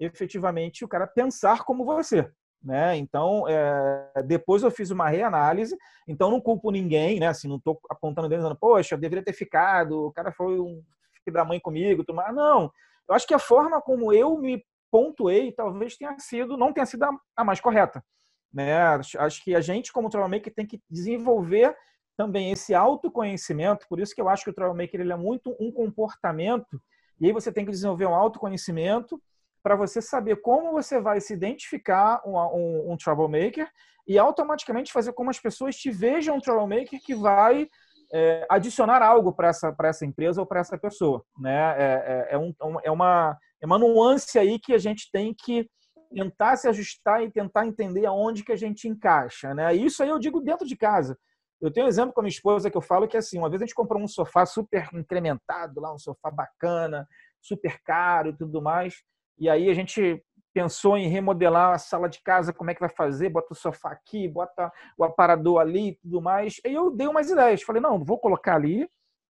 efetivamente 0.00 0.82
o 0.82 0.88
cara 0.88 1.06
pensar 1.06 1.62
como 1.62 1.84
você. 1.84 2.28
Né? 2.66 2.96
Então, 2.96 3.46
é, 3.48 4.10
depois 4.24 4.64
eu 4.64 4.72
fiz 4.72 4.90
uma 4.90 5.08
reanálise, 5.08 5.76
então 6.08 6.32
não 6.32 6.40
culpo 6.40 6.72
ninguém, 6.72 7.20
né? 7.20 7.28
Assim, 7.28 7.46
não 7.46 7.58
estou 7.58 7.78
apontando 7.88 8.28
dentro 8.28 8.42
dizendo, 8.42 8.58
poxa, 8.58 8.96
eu 8.96 8.98
deveria 8.98 9.24
ter 9.24 9.32
ficado, 9.32 10.06
o 10.06 10.12
cara 10.12 10.32
foi 10.32 10.58
um 10.58 10.82
filho 11.24 11.34
da 11.34 11.44
mãe 11.44 11.60
comigo, 11.60 12.04
mas 12.12 12.34
não. 12.34 12.72
Eu 13.08 13.14
acho 13.14 13.24
que 13.24 13.34
a 13.34 13.38
forma 13.38 13.80
como 13.80 14.12
eu 14.12 14.36
me 14.36 14.64
pontuei 14.90 15.52
talvez 15.52 15.96
tenha 15.96 16.18
sido, 16.18 16.56
não 16.56 16.72
tenha 16.72 16.86
sido 16.86 17.04
a, 17.04 17.10
a 17.36 17.44
mais 17.44 17.60
correta. 17.60 18.04
Né? 18.52 18.76
Acho 19.16 19.44
que 19.44 19.54
a 19.54 19.60
gente, 19.60 19.92
como 19.92 20.10
Troublemaker, 20.10 20.52
tem 20.52 20.66
que 20.66 20.82
desenvolver 20.90 21.72
também 22.16 22.50
esse 22.50 22.74
autoconhecimento, 22.74 23.86
por 23.88 24.00
isso 24.00 24.12
que 24.12 24.20
eu 24.20 24.28
acho 24.28 24.42
que 24.42 24.50
o 24.50 24.54
Troublemaker 24.54 25.00
ele 25.00 25.12
é 25.12 25.16
muito 25.16 25.54
um 25.60 25.70
comportamento 25.70 26.82
e 27.20 27.26
aí 27.26 27.32
você 27.32 27.52
tem 27.52 27.64
que 27.64 27.70
desenvolver 27.70 28.06
um 28.06 28.14
autoconhecimento 28.14 29.22
para 29.66 29.74
você 29.74 30.00
saber 30.00 30.36
como 30.36 30.70
você 30.70 31.00
vai 31.00 31.20
se 31.20 31.32
identificar 31.32 32.22
um, 32.24 32.38
um, 32.38 32.92
um, 32.92 32.96
troublemaker 32.96 33.68
e 34.06 34.16
automaticamente 34.16 34.92
fazer 34.92 35.12
como 35.12 35.28
as 35.28 35.40
pessoas 35.40 35.74
te 35.74 35.90
vejam 35.90 36.36
um 36.36 36.40
troublemaker 36.40 37.00
que 37.02 37.16
vai 37.16 37.68
é, 38.12 38.46
adicionar 38.48 39.02
algo 39.02 39.32
para 39.32 39.48
essa, 39.48 39.74
essa 39.82 40.06
empresa 40.06 40.40
ou 40.40 40.46
para 40.46 40.60
essa 40.60 40.78
pessoa. 40.78 41.24
Né? 41.36 41.74
É, 41.76 42.28
é, 42.30 42.34
é, 42.36 42.38
um, 42.38 42.54
é, 42.84 42.90
uma, 42.92 43.36
é 43.60 43.66
uma 43.66 43.76
nuance 43.76 44.38
aí 44.38 44.56
que 44.60 44.72
a 44.72 44.78
gente 44.78 45.10
tem 45.10 45.34
que 45.34 45.68
tentar 46.14 46.54
se 46.54 46.68
ajustar 46.68 47.24
e 47.24 47.32
tentar 47.32 47.66
entender 47.66 48.06
aonde 48.06 48.44
que 48.44 48.52
a 48.52 48.56
gente 48.56 48.86
encaixa. 48.86 49.52
Né? 49.52 49.74
Isso 49.74 50.00
aí 50.00 50.10
eu 50.10 50.20
digo 50.20 50.40
dentro 50.40 50.64
de 50.64 50.76
casa. 50.76 51.18
Eu 51.60 51.72
tenho 51.72 51.86
um 51.86 51.88
exemplo 51.88 52.12
com 52.12 52.20
a 52.20 52.22
minha 52.22 52.30
esposa 52.30 52.70
que 52.70 52.76
eu 52.76 52.82
falo 52.82 53.08
que 53.08 53.16
assim, 53.16 53.36
uma 53.36 53.50
vez 53.50 53.60
a 53.60 53.64
gente 53.64 53.74
comprou 53.74 54.00
um 54.00 54.06
sofá 54.06 54.46
super 54.46 54.88
incrementado, 54.94 55.80
lá 55.80 55.92
um 55.92 55.98
sofá 55.98 56.30
bacana, 56.30 57.04
super 57.42 57.82
caro 57.82 58.28
e 58.28 58.36
tudo 58.36 58.62
mais. 58.62 59.02
E 59.38 59.48
aí 59.48 59.68
a 59.68 59.74
gente 59.74 60.22
pensou 60.52 60.96
em 60.96 61.08
remodelar 61.08 61.74
a 61.74 61.78
sala 61.78 62.08
de 62.08 62.20
casa, 62.22 62.52
como 62.52 62.70
é 62.70 62.74
que 62.74 62.80
vai 62.80 62.88
fazer, 62.88 63.28
bota 63.28 63.52
o 63.52 63.56
sofá 63.56 63.90
aqui, 63.90 64.26
bota 64.26 64.72
o 64.96 65.04
aparador 65.04 65.60
ali 65.60 65.90
e 65.90 65.94
tudo 65.96 66.22
mais. 66.22 66.60
E 66.64 66.72
eu 66.72 66.90
dei 66.90 67.06
umas 67.06 67.30
ideias, 67.30 67.62
falei, 67.62 67.82
não, 67.82 68.02
vou 68.02 68.18
colocar 68.18 68.54
ali 68.54 68.88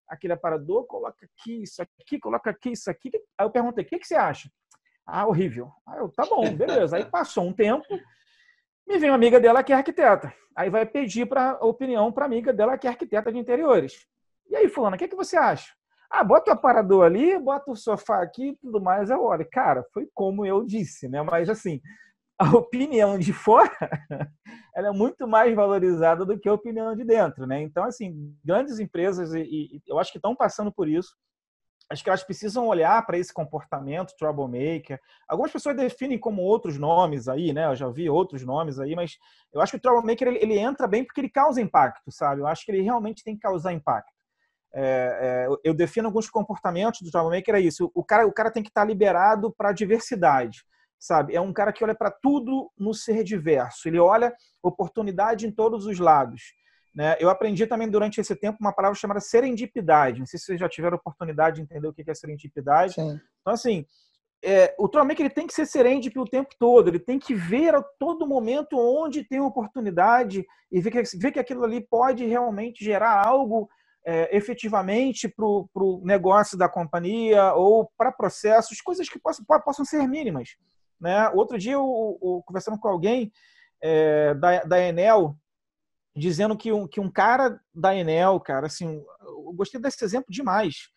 aquele 0.09 0.33
aparador, 0.33 0.87
coloca 0.87 1.27
aqui, 1.27 1.63
isso 1.63 1.83
aqui, 1.83 2.21
coloca 2.21 2.51
aqui, 2.51 2.71
isso 2.71 2.89
aqui. 2.89 3.11
Aí 3.37 3.45
eu 3.45 3.51
perguntei, 3.51 3.85
o 3.85 3.87
que, 3.89 3.99
que 3.99 4.07
você 4.07 4.15
acha? 4.15 4.49
Ah, 5.05 5.27
horrível. 5.27 5.73
Aí 5.87 5.99
eu, 5.99 6.09
tá 6.09 6.25
bom, 6.27 6.55
beleza. 6.55 6.97
Aí 6.97 7.05
passou 7.05 7.45
um 7.45 7.53
tempo, 7.53 7.87
me 8.87 8.99
vem 8.99 9.11
uma 9.11 9.17
amiga 9.17 9.41
dela 9.41 9.65
que 9.65 9.73
é 9.73 9.77
arquiteta. 9.77 10.33
Aí 10.55 10.71
vai 10.71 10.87
pedir 10.87 11.27
para 11.27 11.59
opinião 11.61 12.13
para 12.13 12.25
amiga 12.25 12.53
dela 12.53 12.79
que 12.79 12.87
é 12.87 12.91
arquiteta 12.91 13.33
de 13.33 13.39
interiores. 13.39 14.07
E 14.49 14.55
aí, 14.55 14.69
fulana, 14.69 14.97
o 14.97 14.99
que, 14.99 15.09
que 15.09 15.17
você 15.17 15.37
acha? 15.37 15.75
Ah, 16.11 16.25
bota 16.25 16.51
o 16.51 16.55
aparador 16.55 17.05
ali, 17.05 17.39
bota 17.39 17.71
o 17.71 17.77
sofá 17.77 18.23
aqui 18.23 18.49
e 18.51 18.57
tudo 18.57 18.81
mais. 18.81 19.11
Eu 19.11 19.23
olho, 19.23 19.47
cara, 19.51 19.85
foi 19.93 20.09
como 20.15 20.45
eu 20.47 20.65
disse, 20.65 21.09
né? 21.09 21.23
Mas 21.23 21.49
assim, 21.49 21.81
a 22.39 22.51
opinião 22.57 23.19
de 23.19 23.33
fora 23.33 23.71
ela 24.75 24.89
é 24.89 24.93
muito 24.93 25.27
mais 25.27 25.55
valorizada 25.55 26.25
do 26.25 26.39
que 26.39 26.49
a 26.49 26.55
opinião 26.55 26.95
de 26.95 27.05
dentro, 27.05 27.47
né? 27.47 27.63
Então, 27.63 27.85
assim, 27.85 28.37
grandes 28.45 28.79
empresas, 28.79 29.33
e, 29.35 29.41
e 29.43 29.83
eu 29.87 29.99
acho 29.99 30.13
que 30.13 30.19
estão 30.19 30.37
passando 30.37 30.71
por 30.71 30.89
isso, 30.89 31.17
acho 31.91 32.03
que 32.03 32.11
elas 32.11 32.23
precisam 32.25 32.67
olhar 32.67 33.05
para 33.07 33.17
esse 33.19 33.33
comportamento 33.33 34.15
troublemaker. 34.19 35.01
Algumas 35.29 35.53
pessoas 35.53 35.77
definem 35.77 36.19
como 36.19 36.43
outros 36.43 36.79
nomes 36.79 37.29
aí, 37.29 37.53
né? 37.53 37.67
Eu 37.67 37.77
já 37.77 37.89
vi 37.89 38.11
outros 38.11 38.43
nomes 38.45 38.79
aí, 38.79 38.95
mas 38.95 39.17
eu 39.53 39.61
acho 39.61 39.73
que 39.73 39.79
o 39.79 39.81
troublemaker 39.81 40.29
ele, 40.29 40.39
ele 40.39 40.59
entra 40.59 40.87
bem 40.87 41.05
porque 41.05 41.21
ele 41.21 41.31
causa 41.31 41.61
impacto, 41.61 42.11
sabe? 42.11 42.41
Eu 42.41 42.47
acho 42.47 42.65
que 42.65 42.73
ele 42.73 42.83
realmente 42.83 43.23
tem 43.25 43.35
que 43.35 43.41
causar 43.41 43.73
impacto. 43.73 44.16
É, 44.79 45.47
é, 45.49 45.57
eu 45.65 45.73
defino 45.73 46.07
alguns 46.07 46.29
comportamentos 46.29 47.01
do 47.01 47.11
troublemaker 47.11 47.55
é 47.55 47.61
isso. 47.61 47.91
O 47.95 48.05
cara, 48.05 48.27
o 48.27 48.33
cara 48.33 48.51
tem 48.51 48.63
que 48.63 48.69
estar 48.69 48.85
liberado 48.85 49.51
para 49.51 49.71
a 49.71 49.73
diversidade, 49.73 50.65
sabe? 50.99 51.35
É 51.35 51.41
um 51.41 51.51
cara 51.51 51.73
que 51.73 51.83
olha 51.83 51.95
para 51.95 52.11
tudo 52.11 52.71
no 52.79 52.93
ser 52.93 53.25
diverso. 53.25 53.89
Ele 53.89 53.99
olha 53.99 54.35
oportunidade 54.63 55.47
em 55.47 55.51
todos 55.51 55.87
os 55.87 55.99
lados. 55.99 56.43
Né? 56.95 57.17
Eu 57.19 57.31
aprendi 57.31 57.67
também 57.67 57.89
durante 57.89 58.21
esse 58.21 58.37
tempo 58.37 58.59
uma 58.61 58.73
palavra 58.73 58.99
chamada 58.99 59.19
serendipidade. 59.19 60.19
Não 60.19 60.27
sei 60.27 60.39
se 60.39 60.45
vocês 60.45 60.61
já 60.61 60.69
tiveram 60.69 60.99
oportunidade 60.99 61.57
de 61.57 61.63
entender 61.63 61.89
o 61.89 61.93
que 61.93 62.11
é 62.11 62.15
serendipidade. 62.15 62.95
Sim. 62.95 63.19
Então, 63.41 63.55
assim, 63.55 63.87
é, 64.45 64.75
o 64.79 64.89
Trollmaker 64.89 65.25
ele 65.25 65.35
tem 65.35 65.47
que 65.47 65.55
ser 65.55 65.65
serendip 65.65 66.19
o 66.19 66.27
tempo 66.27 66.51
todo. 66.59 66.89
Ele 66.89 66.99
tem 66.99 67.19
que 67.19 67.35
ver 67.35 67.75
a 67.75 67.83
todo 67.83 68.29
momento 68.29 68.79
onde 68.79 69.25
tem 69.25 69.41
oportunidade 69.41 70.45
e 70.71 70.81
ver 70.83 70.91
que, 70.91 71.19
ver 71.19 71.33
que 71.33 71.41
aquilo 71.41 71.65
ali 71.65 71.81
pode 71.81 72.27
realmente 72.27 72.85
gerar 72.85 73.27
algo 73.27 73.69
é, 74.07 74.37
efetivamente 74.37 75.29
para 75.29 75.45
o 75.45 76.01
negócio 76.05 76.57
da 76.57 76.69
companhia 76.69 77.53
ou 77.55 77.91
para 77.99 78.13
processos, 78.13 78.81
coisas 78.81 79.09
que 79.09 79.19
possam, 79.19 79.45
possam 79.45 79.85
ser 79.85 80.07
mínimas. 80.07 80.51
Né? 81.01 81.29
Outro 81.31 81.59
dia, 81.59 81.73
eu, 81.73 82.19
eu 82.23 82.43
conversando 82.47 82.79
com 82.79 82.87
alguém 82.87 83.33
é, 83.83 84.33
da, 84.35 84.63
da 84.63 84.81
Enel, 84.81 85.37
dizendo 86.15 86.57
que 86.57 86.73
um, 86.73 86.87
que 86.87 87.01
um 87.01 87.11
cara 87.11 87.61
da 87.75 87.95
Enel, 87.97 88.39
cara, 88.39 88.67
assim, 88.67 89.05
eu 89.21 89.53
gostei 89.55 89.81
desse 89.81 90.03
exemplo 90.05 90.29
demais. 90.31 90.89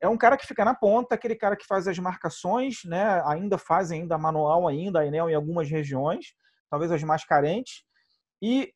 É 0.00 0.06
um 0.06 0.18
cara 0.18 0.36
que 0.36 0.46
fica 0.46 0.64
na 0.64 0.74
ponta, 0.74 1.14
aquele 1.14 1.34
cara 1.34 1.56
que 1.56 1.66
faz 1.66 1.88
as 1.88 1.98
marcações, 1.98 2.84
né? 2.84 3.20
Ainda 3.26 3.58
faz 3.58 3.90
ainda 3.90 4.16
manual 4.16 4.68
ainda 4.68 5.00
a 5.00 5.06
Enel 5.06 5.28
em 5.28 5.34
algumas 5.34 5.68
regiões, 5.68 6.34
talvez 6.70 6.92
as 6.92 7.02
mais 7.02 7.24
carentes. 7.24 7.82
E 8.40 8.72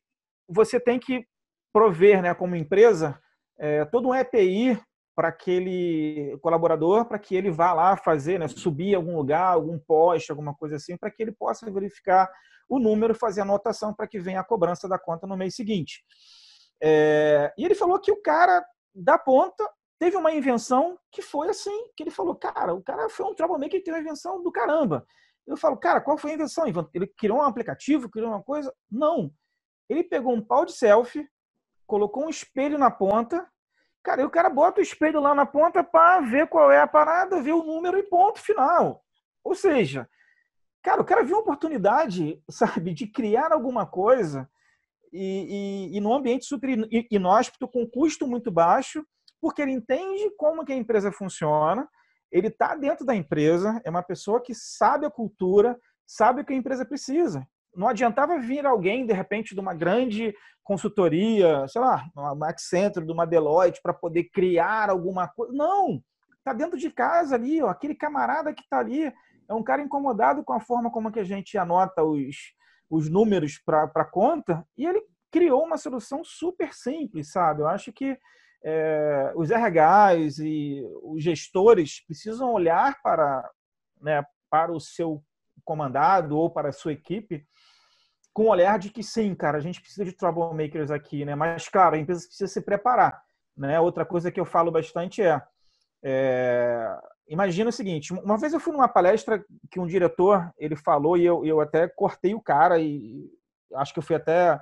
você 0.49 0.79
tem 0.79 0.99
que 0.99 1.25
prover, 1.71 2.21
né, 2.21 2.33
como 2.33 2.55
empresa, 2.55 3.19
é, 3.57 3.85
todo 3.85 4.09
um 4.09 4.15
EPI 4.15 4.79
para 5.15 5.27
aquele 5.27 6.37
colaborador, 6.41 7.05
para 7.05 7.19
que 7.19 7.35
ele 7.35 7.51
vá 7.51 7.71
lá 7.73 7.95
fazer, 7.95 8.39
né, 8.39 8.47
subir 8.47 8.95
algum 8.95 9.15
lugar, 9.15 9.53
algum 9.53 9.77
poste, 9.77 10.31
alguma 10.31 10.55
coisa 10.55 10.75
assim, 10.75 10.97
para 10.97 11.11
que 11.11 11.21
ele 11.21 11.31
possa 11.31 11.69
verificar 11.71 12.29
o 12.67 12.79
número, 12.79 13.13
fazer 13.13 13.41
a 13.41 13.43
anotação 13.43 13.93
para 13.93 14.07
que 14.07 14.19
venha 14.19 14.39
a 14.39 14.43
cobrança 14.43 14.87
da 14.87 14.97
conta 14.97 15.27
no 15.27 15.37
mês 15.37 15.55
seguinte. 15.55 16.03
É, 16.81 17.53
e 17.57 17.63
ele 17.63 17.75
falou 17.75 17.99
que 17.99 18.11
o 18.11 18.21
cara 18.21 18.65
da 18.93 19.17
ponta 19.17 19.69
teve 19.99 20.17
uma 20.17 20.33
invenção 20.33 20.97
que 21.11 21.21
foi 21.21 21.49
assim, 21.49 21.87
que 21.95 22.03
ele 22.03 22.11
falou, 22.11 22.35
cara, 22.35 22.73
o 22.73 22.81
cara 22.81 23.07
foi 23.09 23.25
um 23.25 23.35
troublemaker 23.35 23.79
que 23.79 23.85
teve 23.85 23.97
uma 23.97 24.03
invenção 24.03 24.41
do 24.41 24.51
caramba. 24.51 25.05
Eu 25.45 25.57
falo, 25.57 25.77
cara, 25.77 26.01
qual 26.01 26.17
foi 26.17 26.31
a 26.31 26.33
invenção? 26.33 26.65
Ele 26.93 27.07
criou 27.07 27.37
um 27.37 27.43
aplicativo, 27.43 28.09
criou 28.09 28.29
uma 28.29 28.41
coisa? 28.41 28.73
Não. 28.89 29.31
Ele 29.89 30.03
pegou 30.03 30.33
um 30.33 30.41
pau 30.41 30.65
de 30.65 30.73
selfie, 30.73 31.27
colocou 31.85 32.25
um 32.25 32.29
espelho 32.29 32.77
na 32.77 32.89
ponta, 32.89 33.47
cara, 34.03 34.21
e 34.21 34.25
o 34.25 34.29
cara 34.29 34.49
bota 34.49 34.79
o 34.79 34.83
espelho 34.83 35.19
lá 35.19 35.33
na 35.33 35.45
ponta 35.45 35.83
para 35.83 36.21
ver 36.21 36.47
qual 36.47 36.71
é 36.71 36.79
a 36.79 36.87
parada, 36.87 37.41
ver 37.41 37.53
o 37.53 37.63
número 37.63 37.97
e 37.97 38.03
ponto 38.03 38.39
final. 38.39 39.03
Ou 39.43 39.55
seja, 39.55 40.09
cara, 40.81 41.01
o 41.01 41.05
cara 41.05 41.23
viu 41.23 41.37
uma 41.37 41.41
oportunidade, 41.41 42.41
sabe, 42.49 42.93
de 42.93 43.07
criar 43.07 43.51
alguma 43.51 43.85
coisa 43.85 44.49
e, 45.11 45.91
e, 45.91 45.97
e 45.97 46.01
num 46.01 46.13
ambiente 46.13 46.45
super 46.45 46.69
inóspito, 47.11 47.67
com 47.67 47.87
custo 47.87 48.27
muito 48.27 48.51
baixo, 48.51 49.05
porque 49.39 49.61
ele 49.61 49.71
entende 49.71 50.29
como 50.37 50.65
que 50.65 50.73
a 50.73 50.75
empresa 50.75 51.11
funciona, 51.11 51.87
ele 52.31 52.47
está 52.47 52.75
dentro 52.75 53.05
da 53.05 53.15
empresa, 53.15 53.79
é 53.85 53.89
uma 53.89 54.01
pessoa 54.01 54.41
que 54.41 54.55
sabe 54.55 55.05
a 55.05 55.11
cultura, 55.11 55.79
sabe 56.05 56.41
o 56.41 56.45
que 56.45 56.53
a 56.53 56.55
empresa 56.55 56.83
precisa. 56.83 57.47
Não 57.75 57.87
adiantava 57.87 58.39
vir 58.39 58.65
alguém, 58.65 59.05
de 59.05 59.13
repente, 59.13 59.53
de 59.53 59.59
uma 59.59 59.73
grande 59.73 60.35
consultoria, 60.63 61.67
sei 61.67 61.81
lá, 61.81 62.05
uma 62.15 62.49
Accenture, 62.49 63.05
de 63.05 63.11
uma 63.11 63.25
Deloitte, 63.25 63.81
para 63.81 63.93
poder 63.93 64.25
criar 64.25 64.89
alguma 64.89 65.27
coisa. 65.27 65.53
Não! 65.53 66.01
Está 66.37 66.53
dentro 66.53 66.77
de 66.77 66.89
casa 66.91 67.35
ali, 67.35 67.61
ó, 67.61 67.69
aquele 67.69 67.95
camarada 67.95 68.53
que 68.53 68.61
está 68.61 68.79
ali 68.79 69.11
é 69.49 69.53
um 69.53 69.63
cara 69.63 69.81
incomodado 69.81 70.43
com 70.43 70.53
a 70.53 70.59
forma 70.59 70.91
como 70.91 71.11
que 71.11 71.19
a 71.19 71.23
gente 71.23 71.57
anota 71.57 72.03
os, 72.03 72.53
os 72.89 73.09
números 73.09 73.61
para 73.65 73.89
a 73.95 74.05
conta, 74.05 74.65
e 74.77 74.85
ele 74.85 75.01
criou 75.31 75.63
uma 75.63 75.77
solução 75.77 76.23
super 76.23 76.73
simples, 76.73 77.31
sabe? 77.31 77.61
Eu 77.61 77.67
acho 77.67 77.91
que 77.91 78.17
é, 78.63 79.33
os 79.35 79.49
RHs 79.49 80.39
e 80.39 80.83
os 81.01 81.23
gestores 81.23 82.05
precisam 82.05 82.53
olhar 82.53 83.01
para, 83.01 83.49
né, 84.01 84.23
para 84.49 84.71
o 84.71 84.79
seu 84.79 85.23
comandado 85.65 86.37
ou 86.37 86.49
para 86.49 86.69
a 86.69 86.73
sua 86.73 86.93
equipe 86.93 87.45
com 88.33 88.45
o 88.45 88.49
olhar 88.49 88.79
de 88.79 88.89
que 88.89 89.03
sim, 89.03 89.35
cara, 89.35 89.57
a 89.57 89.61
gente 89.61 89.79
precisa 89.79 90.03
de 90.03 90.11
troublemakers 90.11 90.89
aqui, 90.89 91.23
né? 91.23 91.35
Mas, 91.35 91.69
claro, 91.69 91.95
a 91.95 91.99
empresa 91.99 92.25
precisa 92.25 92.47
se 92.47 92.61
preparar, 92.61 93.21
né? 93.55 93.79
Outra 93.79 94.05
coisa 94.05 94.31
que 94.31 94.39
eu 94.39 94.45
falo 94.45 94.71
bastante 94.71 95.21
é, 95.21 95.41
é 96.03 96.99
imagina 97.27 97.69
o 97.69 97.73
seguinte, 97.73 98.11
uma 98.11 98.37
vez 98.37 98.53
eu 98.53 98.59
fui 98.59 98.73
numa 98.73 98.87
palestra 98.87 99.43
que 99.71 99.79
um 99.79 99.87
diretor, 99.87 100.51
ele 100.57 100.75
falou 100.75 101.15
e 101.15 101.25
eu, 101.25 101.45
eu 101.45 101.61
até 101.61 101.87
cortei 101.87 102.33
o 102.33 102.41
cara 102.41 102.79
e 102.79 103.29
acho 103.75 103.93
que 103.93 103.99
eu 103.99 104.03
fui 104.03 104.15
até 104.15 104.59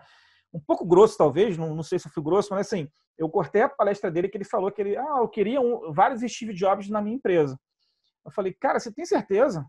um 0.53 0.59
pouco 0.59 0.85
grosso, 0.85 1.17
talvez, 1.17 1.57
não, 1.57 1.73
não 1.73 1.83
sei 1.83 1.97
se 1.97 2.07
eu 2.07 2.11
fui 2.11 2.21
grosso, 2.21 2.53
mas 2.53 2.67
assim, 2.67 2.89
eu 3.17 3.29
cortei 3.29 3.61
a 3.61 3.69
palestra 3.69 4.11
dele 4.11 4.27
que 4.27 4.37
ele 4.37 4.43
falou 4.43 4.71
que 4.71 4.81
ele, 4.81 4.97
ah, 4.97 5.17
eu 5.19 5.29
queria 5.29 5.61
um, 5.61 5.93
vários 5.93 6.21
Steve 6.29 6.53
Jobs 6.53 6.89
na 6.89 7.01
minha 7.01 7.15
empresa. 7.15 7.57
Eu 8.25 8.31
falei, 8.31 8.53
cara, 8.53 8.79
você 8.79 8.91
tem 8.91 9.05
certeza? 9.05 9.65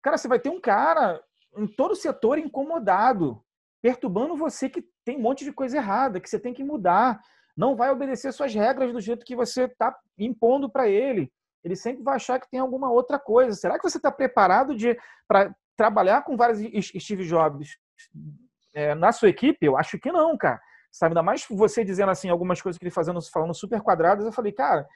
Cara, 0.00 0.16
você 0.16 0.28
vai 0.28 0.38
ter 0.38 0.48
um 0.48 0.60
cara 0.60 1.22
em 1.56 1.66
todo 1.66 1.92
o 1.92 1.96
setor 1.96 2.38
incomodado, 2.38 3.42
perturbando 3.82 4.36
você 4.36 4.68
que 4.68 4.84
tem 5.04 5.16
um 5.16 5.22
monte 5.22 5.44
de 5.44 5.52
coisa 5.52 5.76
errada, 5.76 6.20
que 6.20 6.28
você 6.28 6.38
tem 6.38 6.54
que 6.54 6.64
mudar, 6.64 7.20
não 7.56 7.76
vai 7.76 7.90
obedecer 7.90 8.32
suas 8.32 8.54
regras 8.54 8.92
do 8.92 9.00
jeito 9.00 9.24
que 9.24 9.36
você 9.36 9.64
está 9.64 9.94
impondo 10.18 10.70
para 10.70 10.88
ele. 10.88 11.30
Ele 11.64 11.76
sempre 11.76 12.02
vai 12.02 12.16
achar 12.16 12.40
que 12.40 12.50
tem 12.50 12.60
alguma 12.60 12.90
outra 12.90 13.18
coisa. 13.18 13.56
Será 13.56 13.78
que 13.78 13.88
você 13.88 13.98
está 13.98 14.10
preparado 14.10 14.74
para 15.28 15.54
trabalhar 15.76 16.22
com 16.22 16.36
vários 16.36 16.60
Steve 16.98 17.26
Jobs 17.26 17.76
é, 18.74 18.94
na 18.94 19.12
sua 19.12 19.28
equipe? 19.28 19.64
Eu 19.64 19.76
acho 19.76 19.98
que 19.98 20.10
não, 20.10 20.36
cara. 20.36 20.60
Sabe, 20.90 21.12
ainda 21.12 21.22
mais 21.22 21.46
você 21.48 21.84
dizendo 21.84 22.10
assim 22.10 22.28
algumas 22.28 22.60
coisas 22.60 22.78
que 22.78 22.84
ele 22.84 22.90
fazendo, 22.90 23.20
falando 23.30 23.54
super 23.54 23.80
quadradas, 23.80 24.26
eu 24.26 24.32
falei, 24.32 24.52
cara, 24.52 24.86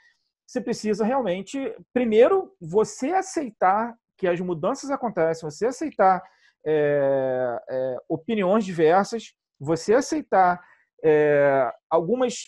você 0.47 0.61
precisa 0.61 1.05
realmente, 1.05 1.75
primeiro, 1.93 2.55
você 2.61 3.13
aceitar 3.13 3.95
que 4.17 4.29
as 4.29 4.39
mudanças 4.41 4.91
acontecem, 4.91 5.49
você 5.49 5.67
aceitar 5.67 6.23
é, 6.67 7.63
é, 7.71 7.97
opiniões 8.09 8.65
diversas, 8.65 9.33
você 9.59 9.95
aceitar 9.95 10.61
é, 11.05 11.73
algumas 11.89 12.45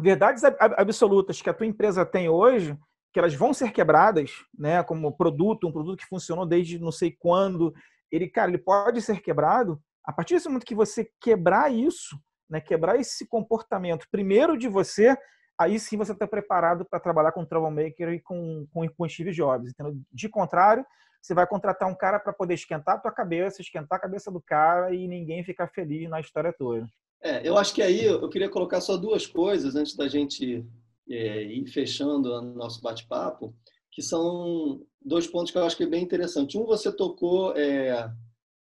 verdades 0.00 0.42
absolutas 0.44 1.40
que 1.40 1.50
a 1.50 1.54
tua 1.54 1.66
empresa 1.66 2.04
tem 2.06 2.28
hoje, 2.28 2.76
que 3.12 3.18
elas 3.18 3.34
vão 3.34 3.54
ser 3.54 3.70
quebradas, 3.70 4.32
né, 4.58 4.82
como 4.82 5.16
produto, 5.16 5.68
um 5.68 5.72
produto 5.72 5.98
que 5.98 6.08
funcionou 6.08 6.44
desde 6.44 6.80
não 6.80 6.90
sei 6.90 7.14
quando, 7.16 7.72
ele, 8.10 8.28
cara, 8.28 8.50
ele 8.50 8.58
pode 8.58 9.00
ser 9.02 9.20
quebrado, 9.20 9.80
a 10.04 10.12
partir 10.12 10.34
desse 10.34 10.48
momento 10.48 10.66
que 10.66 10.74
você 10.74 11.08
quebrar 11.20 11.72
isso, 11.72 12.18
né, 12.50 12.60
quebrar 12.60 12.98
esse 12.98 13.26
comportamento, 13.26 14.08
primeiro 14.10 14.58
de 14.58 14.68
você, 14.68 15.16
aí 15.58 15.78
sim 15.78 15.96
você 15.96 16.12
está 16.12 16.26
preparado 16.26 16.84
para 16.84 16.98
trabalhar 16.98 17.32
com 17.32 17.42
o 17.42 17.46
Troublemaker 17.46 18.08
e 18.08 18.20
com, 18.20 18.66
com, 18.72 18.88
com 18.88 19.08
Steve 19.08 19.30
Jobs. 19.30 19.70
Entendeu? 19.70 19.94
De 20.12 20.28
contrário, 20.28 20.84
você 21.24 21.32
vai 21.32 21.46
contratar 21.46 21.88
um 21.88 21.94
cara 21.94 22.20
para 22.20 22.34
poder 22.34 22.52
esquentar 22.52 22.96
a 22.96 22.98
tua 22.98 23.10
cabeça, 23.10 23.62
esquentar 23.62 23.96
a 23.96 24.02
cabeça 24.02 24.30
do 24.30 24.42
cara 24.42 24.94
e 24.94 25.08
ninguém 25.08 25.42
ficar 25.42 25.68
feliz 25.68 26.06
na 26.10 26.20
história 26.20 26.52
toda. 26.52 26.86
É, 27.22 27.48
eu 27.48 27.56
acho 27.56 27.74
que 27.74 27.80
aí 27.80 28.04
eu 28.04 28.28
queria 28.28 28.50
colocar 28.50 28.82
só 28.82 28.98
duas 28.98 29.26
coisas 29.26 29.74
antes 29.74 29.96
da 29.96 30.06
gente 30.06 30.62
é, 31.08 31.44
ir 31.44 31.66
fechando 31.66 32.30
o 32.30 32.42
nosso 32.42 32.82
bate-papo, 32.82 33.54
que 33.90 34.02
são 34.02 34.82
dois 35.02 35.26
pontos 35.26 35.50
que 35.50 35.56
eu 35.56 35.64
acho 35.64 35.78
que 35.78 35.84
é 35.84 35.88
bem 35.88 36.04
interessante. 36.04 36.58
Um, 36.58 36.66
você 36.66 36.94
tocou 36.94 37.56
é, 37.56 38.06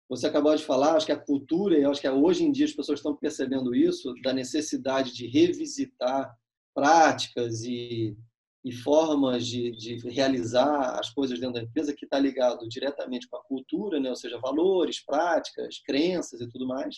você 0.10 0.28
acabou 0.28 0.54
de 0.54 0.66
falar, 0.66 0.98
acho 0.98 1.06
que 1.06 1.14
a 1.14 1.18
cultura, 1.18 1.78
e 1.78 1.86
acho 1.86 2.02
que 2.02 2.10
hoje 2.10 2.44
em 2.44 2.52
dia 2.52 2.66
as 2.66 2.74
pessoas 2.74 3.00
estão 3.00 3.16
percebendo 3.16 3.74
isso, 3.74 4.14
da 4.22 4.34
necessidade 4.34 5.14
de 5.14 5.28
revisitar 5.28 6.36
práticas 6.76 7.64
e, 7.64 8.18
e 8.64 8.72
formas 8.72 9.46
de, 9.46 9.72
de, 9.72 9.96
realizar 10.10 11.00
as 11.00 11.10
coisas 11.10 11.40
dentro 11.40 11.56
da 11.56 11.64
empresa, 11.64 11.94
que 11.94 12.06
está 12.06 12.20
ligado 12.20 12.68
diretamente 12.68 13.28
com 13.28 13.38
a 13.38 13.44
cultura, 13.44 14.00
né? 14.00 14.10
ou 14.10 14.16
seja, 14.16 14.38
valores, 14.38 15.04
práticas, 15.04 15.80
crenças 15.80 16.42
e 16.42 16.50
tudo 16.50 16.68
mais. 16.68 16.98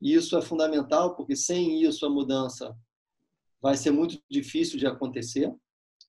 E 0.00 0.14
isso 0.14 0.36
é 0.36 0.42
fundamental, 0.42 1.14
porque 1.14 1.36
sem 1.36 1.82
isso 1.82 2.06
a 2.06 2.10
mudança 2.10 2.74
vai 3.60 3.76
ser 3.76 3.90
muito 3.90 4.18
difícil 4.30 4.78
de 4.78 4.86
acontecer. 4.86 5.54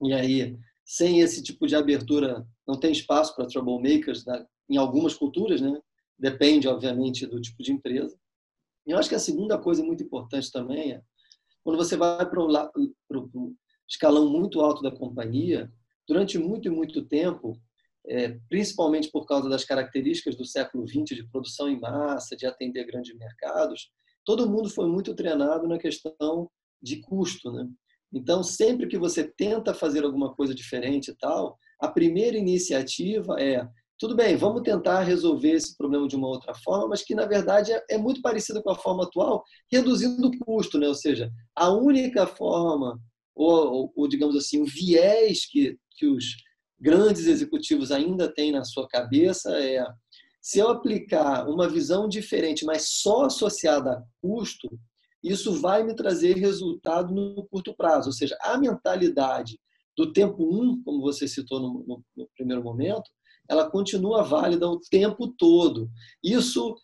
E 0.02 0.14
aí, 0.14 0.58
sem 0.86 1.20
esse 1.20 1.44
tipo 1.44 1.68
de 1.68 1.76
abertura, 1.76 2.46
não 2.66 2.80
tem 2.80 2.92
espaço 2.92 3.36
para 3.36 3.48
troublemakers 3.48 4.26
né? 4.26 4.46
em 4.70 4.78
algumas 4.78 5.14
culturas, 5.14 5.60
né? 5.60 5.78
Depende, 6.18 6.68
obviamente, 6.68 7.26
do 7.26 7.40
tipo 7.42 7.62
de 7.62 7.72
empresa. 7.72 8.18
E 8.86 8.92
eu 8.92 8.98
acho 8.98 9.10
que 9.10 9.16
a 9.16 9.20
segunda 9.20 9.58
coisa 9.58 9.84
muito 9.84 10.02
importante 10.02 10.52
também 10.52 10.94
é 10.94 11.02
quando 11.64 11.78
você 11.78 11.98
vai 11.98 12.26
para 12.30 12.40
o 12.40 13.56
escalão 13.88 14.30
muito 14.30 14.62
alto 14.62 14.82
da 14.82 14.92
companhia, 14.92 15.72
durante 16.08 16.38
muito 16.38 16.68
e 16.68 16.72
muito 16.72 17.06
tempo, 17.06 17.60
é, 18.08 18.40
principalmente 18.50 19.12
por 19.12 19.26
causa 19.26 19.50
das 19.50 19.66
características 19.66 20.36
do 20.36 20.46
século 20.46 20.88
XX 20.88 21.16
de 21.16 21.28
produção 21.30 21.70
em 21.70 21.80
massa, 21.80 22.36
de 22.36 22.46
atender 22.46 22.86
grandes 22.86 23.16
mercados, 23.18 23.92
todo 24.26 24.50
mundo 24.50 24.70
foi 24.70 24.88
muito 24.88 25.14
treinado 25.14 25.68
na 25.68 25.78
questão 25.78 26.50
de 26.82 27.02
custo, 27.02 27.52
né? 27.52 27.68
Então, 28.14 28.42
sempre 28.42 28.88
que 28.88 28.98
você 28.98 29.24
tenta 29.24 29.74
fazer 29.74 30.04
alguma 30.04 30.34
coisa 30.34 30.56
diferente 30.56 31.12
e 31.12 31.16
tal, 31.16 31.58
a 31.80 31.90
primeira 31.90 32.38
iniciativa 32.38 33.36
é 33.40 33.68
tudo 34.00 34.16
bem, 34.16 34.36
vamos 34.36 34.62
tentar 34.62 35.02
resolver 35.02 35.54
esse 35.54 35.76
problema 35.76 36.08
de 36.08 36.16
uma 36.16 36.28
outra 36.28 36.54
forma, 36.54 36.90
mas 36.90 37.02
que 37.02 37.16
na 37.16 37.26
verdade 37.26 37.72
é, 37.72 37.84
é 37.90 37.98
muito 37.98 38.22
parecido 38.22 38.62
com 38.62 38.70
a 38.70 38.76
forma 38.76 39.04
atual, 39.04 39.44
reduzindo 39.72 40.28
o 40.28 40.40
custo, 40.40 40.78
né? 40.78 40.88
Ou 40.88 40.94
seja, 40.94 41.32
a 41.56 41.72
única 41.72 42.28
forma, 42.28 43.00
ou, 43.38 43.74
ou, 43.74 43.94
ou 43.96 44.08
digamos 44.08 44.36
assim, 44.36 44.62
o 44.62 44.66
viés 44.66 45.46
que, 45.46 45.78
que 45.98 46.08
os 46.08 46.26
grandes 46.80 47.28
executivos 47.28 47.92
ainda 47.92 48.32
têm 48.32 48.52
na 48.52 48.64
sua 48.64 48.88
cabeça 48.88 49.52
é 49.58 49.86
se 50.42 50.60
eu 50.60 50.70
aplicar 50.70 51.48
uma 51.50 51.68
visão 51.68 52.08
diferente, 52.08 52.64
mas 52.64 52.90
só 53.02 53.26
associada 53.26 53.92
a 53.92 54.04
custo, 54.22 54.70
isso 55.22 55.60
vai 55.60 55.84
me 55.84 55.94
trazer 55.94 56.38
resultado 56.38 57.14
no 57.14 57.46
curto 57.48 57.76
prazo. 57.76 58.08
Ou 58.08 58.14
seja, 58.14 58.38
a 58.42 58.58
mentalidade 58.58 59.60
do 59.98 60.14
tempo 60.14 60.44
1, 60.44 60.62
um, 60.62 60.84
como 60.84 61.02
você 61.02 61.28
citou 61.28 61.60
no, 61.60 61.84
no, 61.86 62.04
no 62.16 62.30
primeiro 62.38 62.64
momento, 62.64 63.10
ela 63.50 63.70
continua 63.70 64.24
válida 64.24 64.70
o 64.70 64.80
tempo 64.90 65.28
todo. 65.38 65.90
Isso 66.24 66.76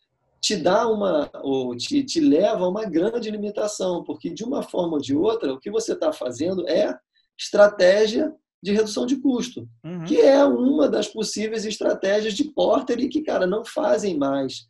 te 0.43 0.57
dá 0.57 0.89
uma, 0.89 1.31
ou 1.41 1.73
te, 1.73 2.03
te 2.03 2.19
leva 2.19 2.65
a 2.65 2.67
uma 2.67 2.83
grande 2.83 3.31
limitação, 3.31 4.03
porque 4.03 4.29
de 4.29 4.43
uma 4.43 4.61
forma 4.61 4.95
ou 4.95 5.01
de 5.01 5.15
outra, 5.15 5.53
o 5.53 5.59
que 5.59 5.71
você 5.71 5.93
está 5.93 6.11
fazendo 6.11 6.67
é 6.67 6.93
estratégia 7.39 8.29
de 8.61 8.73
redução 8.73 9.05
de 9.05 9.15
custo, 9.15 9.65
uhum. 9.85 10.03
que 10.03 10.19
é 10.19 10.43
uma 10.43 10.89
das 10.89 11.07
possíveis 11.07 11.63
estratégias 11.63 12.33
de 12.33 12.43
Porter 12.43 12.99
e 12.99 13.07
que, 13.07 13.21
cara, 13.21 13.47
não 13.47 13.63
fazem 13.63 14.17
mais 14.17 14.67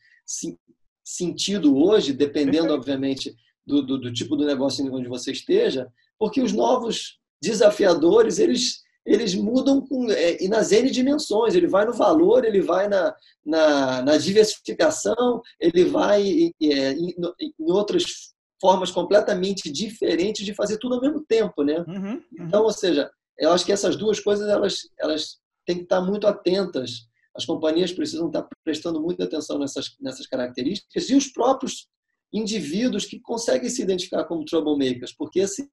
sentido 1.04 1.76
hoje, 1.76 2.14
dependendo, 2.14 2.72
obviamente, 2.72 3.36
do, 3.66 3.82
do, 3.82 3.98
do 3.98 4.14
tipo 4.14 4.36
do 4.36 4.46
negócio 4.46 4.86
onde 4.94 5.10
você 5.10 5.32
esteja, 5.32 5.92
porque 6.20 6.40
os 6.40 6.54
novos 6.54 7.20
desafiadores, 7.42 8.38
eles 8.38 8.83
eles 9.06 9.36
mudam 9.36 9.82
com, 9.82 10.10
é, 10.10 10.42
e 10.42 10.48
nas 10.48 10.72
N 10.72 10.90
dimensões. 10.90 11.56
Ele 11.56 11.68
vai 11.68 11.86
no 11.86 11.94
valor, 11.94 12.46
ele 12.46 12.62
vai 12.62 12.88
na, 12.88 13.16
na, 13.46 14.02
na 14.02 14.18
diversificação, 14.18 15.42
ele 15.60 15.86
vai 15.86 16.52
é, 16.62 16.92
em, 16.94 17.14
em, 17.60 17.72
outras 17.72 18.34
formas 18.62 18.92
completamente 18.92 19.70
diferentes 19.70 20.46
de 20.46 20.54
fazer 20.54 20.78
tudo 20.78 20.96
ao 20.96 21.02
mesmo 21.02 21.24
tempo, 21.26 21.64
né? 21.64 21.84
Uhum, 21.88 22.14
uhum. 22.14 22.22
Então, 22.40 22.64
ou 22.64 22.72
seja, 22.72 23.12
eu 23.38 23.52
acho 23.52 23.66
que 23.66 23.74
essas 23.74 23.98
duas 23.98 24.20
coisas 24.20 24.48
elas, 24.48 24.80
elas 25.00 25.38
têm 25.66 25.78
que 25.78 25.84
estar 25.84 26.02
muito 26.02 26.26
atentas. 26.28 27.08
As 27.36 27.46
companhias 27.46 27.92
precisam 27.92 28.28
estar 28.28 28.48
prestando 28.64 29.02
muita 29.02 29.26
atenção 29.26 29.60
nessas, 29.60 29.96
nessas 30.00 30.28
características 30.28 31.10
e 31.10 31.16
os 31.16 31.28
próprios 31.28 31.88
indivíduos 32.32 33.06
que 33.06 33.20
conseguem 33.20 33.70
se 33.70 33.82
identificar 33.82 34.24
como 34.24 34.46
troublemakers, 34.46 35.14
porque 35.16 35.40
esse, 35.40 35.70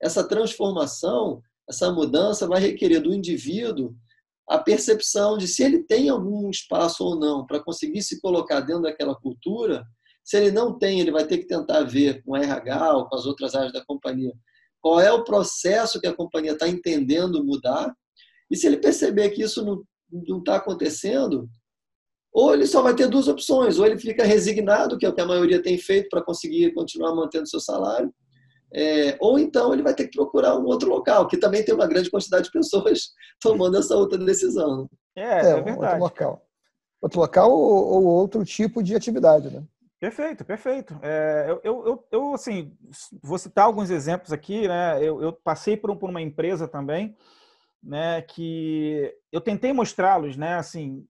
essa 0.00 0.26
transformação, 0.26 1.40
essa 1.68 1.92
mudança 1.92 2.46
vai 2.46 2.60
requerer 2.60 3.00
do 3.00 3.14
indivíduo 3.14 3.94
a 4.48 4.58
percepção 4.58 5.36
de 5.36 5.48
se 5.48 5.62
ele 5.62 5.82
tem 5.82 6.08
algum 6.08 6.48
espaço 6.48 7.04
ou 7.04 7.18
não 7.18 7.44
para 7.44 7.58
conseguir 7.58 8.02
se 8.02 8.20
colocar 8.20 8.60
dentro 8.60 8.82
daquela 8.82 9.14
cultura. 9.14 9.84
Se 10.24 10.36
ele 10.36 10.52
não 10.52 10.78
tem, 10.78 11.00
ele 11.00 11.10
vai 11.10 11.26
ter 11.26 11.38
que 11.38 11.46
tentar 11.46 11.82
ver 11.82 12.22
com 12.22 12.34
a 12.34 12.40
RH 12.40 12.96
ou 12.96 13.08
com 13.08 13.16
as 13.16 13.26
outras 13.26 13.54
áreas 13.54 13.72
da 13.72 13.84
companhia 13.84 14.32
qual 14.86 15.00
é 15.00 15.10
o 15.10 15.24
processo 15.24 16.00
que 16.00 16.06
a 16.06 16.14
companhia 16.14 16.52
está 16.52 16.68
entendendo 16.68 17.44
mudar. 17.44 17.92
E 18.48 18.56
se 18.56 18.68
ele 18.68 18.76
perceber 18.76 19.30
que 19.30 19.42
isso 19.42 19.64
não 19.64 20.38
está 20.38 20.56
acontecendo, 20.56 21.48
ou 22.32 22.54
ele 22.54 22.68
só 22.68 22.82
vai 22.82 22.94
ter 22.94 23.08
duas 23.08 23.26
opções: 23.26 23.80
ou 23.80 23.84
ele 23.84 23.98
fica 23.98 24.22
resignado, 24.22 24.96
que 24.96 25.04
é 25.04 25.08
o 25.08 25.12
que 25.12 25.20
a 25.20 25.26
maioria 25.26 25.60
tem 25.60 25.76
feito 25.76 26.08
para 26.08 26.22
conseguir 26.22 26.72
continuar 26.72 27.16
mantendo 27.16 27.48
seu 27.48 27.58
salário, 27.58 28.14
é, 28.76 29.16
ou 29.20 29.38
então 29.38 29.72
ele 29.72 29.82
vai 29.82 29.94
ter 29.94 30.06
que 30.06 30.18
procurar 30.18 30.54
um 30.54 30.66
outro 30.66 30.90
local, 30.90 31.26
que 31.26 31.38
também 31.38 31.64
tem 31.64 31.74
uma 31.74 31.86
grande 31.86 32.10
quantidade 32.10 32.44
de 32.44 32.52
pessoas 32.52 33.14
tomando 33.40 33.78
essa 33.78 33.96
outra 33.96 34.18
decisão. 34.18 34.86
É, 35.16 35.22
é, 35.22 35.50
é 35.50 35.62
verdade. 35.62 35.78
Outro 35.78 35.98
local. 35.98 36.46
Outro 37.00 37.20
local 37.20 37.50
ou, 37.50 37.86
ou, 37.94 38.04
outro 38.04 38.44
tipo 38.44 38.82
de 38.82 38.94
atividade, 38.94 39.48
né? 39.48 39.64
Perfeito, 39.98 40.44
perfeito. 40.44 40.98
É, 41.02 41.46
eu, 41.64 41.84
eu, 41.86 42.06
eu, 42.12 42.34
assim, 42.34 42.76
vou 43.22 43.38
citar 43.38 43.64
alguns 43.64 43.88
exemplos 43.88 44.30
aqui, 44.30 44.68
né? 44.68 45.02
Eu, 45.02 45.22
eu 45.22 45.32
passei 45.32 45.74
por, 45.74 45.96
por 45.96 46.10
uma 46.10 46.20
empresa 46.20 46.68
também, 46.68 47.16
né? 47.82 48.20
Que 48.20 49.10
eu 49.32 49.40
tentei 49.40 49.72
mostrá-los, 49.72 50.36
né? 50.36 50.56
Assim, 50.56 51.06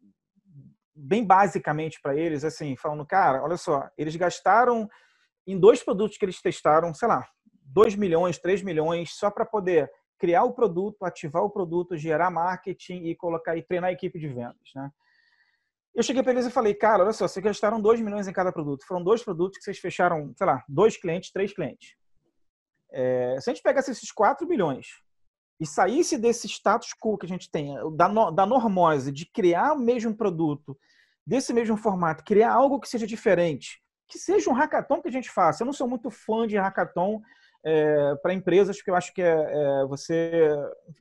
bem 0.94 1.24
basicamente 1.24 2.00
para 2.00 2.14
eles, 2.14 2.44
assim, 2.44 2.76
falando, 2.76 3.04
cara, 3.04 3.42
olha 3.42 3.56
só, 3.56 3.88
eles 3.98 4.14
gastaram 4.14 4.88
em 5.44 5.58
dois 5.58 5.82
produtos 5.82 6.16
que 6.16 6.24
eles 6.24 6.40
testaram, 6.40 6.94
sei 6.94 7.08
lá, 7.08 7.26
2 7.66 7.94
milhões, 7.96 8.38
3 8.38 8.62
milhões, 8.62 9.14
só 9.14 9.30
para 9.30 9.44
poder 9.44 9.90
criar 10.18 10.44
o 10.44 10.52
produto, 10.52 11.04
ativar 11.04 11.42
o 11.42 11.50
produto, 11.50 11.96
gerar 11.96 12.30
marketing 12.30 13.04
e 13.04 13.14
colocar 13.14 13.56
e 13.56 13.62
treinar 13.62 13.90
a 13.90 13.92
equipe 13.92 14.18
de 14.18 14.28
vendas, 14.28 14.70
né? 14.74 14.90
Eu 15.94 16.02
cheguei 16.02 16.22
para 16.22 16.32
eles 16.32 16.44
e 16.44 16.50
falei, 16.50 16.74
cara, 16.74 17.02
olha 17.02 17.12
só, 17.14 17.26
vocês 17.26 17.42
gastaram 17.42 17.80
2 17.80 18.02
milhões 18.02 18.28
em 18.28 18.32
cada 18.32 18.52
produto. 18.52 18.84
Foram 18.86 19.02
dois 19.02 19.24
produtos 19.24 19.56
que 19.56 19.64
vocês 19.64 19.78
fecharam, 19.78 20.30
sei 20.36 20.46
lá, 20.46 20.62
dois 20.68 20.98
clientes, 20.98 21.32
três 21.32 21.54
clientes. 21.54 21.94
É, 22.92 23.38
se 23.40 23.48
a 23.48 23.54
gente 23.54 23.62
pegasse 23.62 23.90
esses 23.90 24.12
4 24.12 24.46
milhões 24.46 24.88
e 25.58 25.66
saísse 25.66 26.18
desse 26.18 26.46
status 26.48 26.90
quo 26.92 27.16
que 27.16 27.24
a 27.24 27.28
gente 27.28 27.50
tem, 27.50 27.74
da, 27.96 28.30
da 28.30 28.44
normose, 28.44 29.10
de 29.10 29.24
criar 29.24 29.72
o 29.72 29.78
mesmo 29.78 30.14
produto, 30.14 30.78
desse 31.26 31.54
mesmo 31.54 31.78
formato, 31.78 32.24
criar 32.24 32.52
algo 32.52 32.78
que 32.78 32.90
seja 32.90 33.06
diferente, 33.06 33.82
que 34.06 34.18
seja 34.18 34.50
um 34.50 34.52
hackathon 34.52 35.00
que 35.00 35.08
a 35.08 35.12
gente 35.12 35.30
faça. 35.30 35.62
Eu 35.62 35.66
não 35.66 35.72
sou 35.72 35.88
muito 35.88 36.10
fã 36.10 36.46
de 36.46 36.58
hackathon 36.58 37.22
é, 37.68 38.14
para 38.22 38.32
empresas, 38.32 38.76
porque 38.76 38.90
eu 38.92 38.94
acho 38.94 39.12
que 39.12 39.20
é, 39.20 39.26
é, 39.26 39.86
você, 39.86 40.48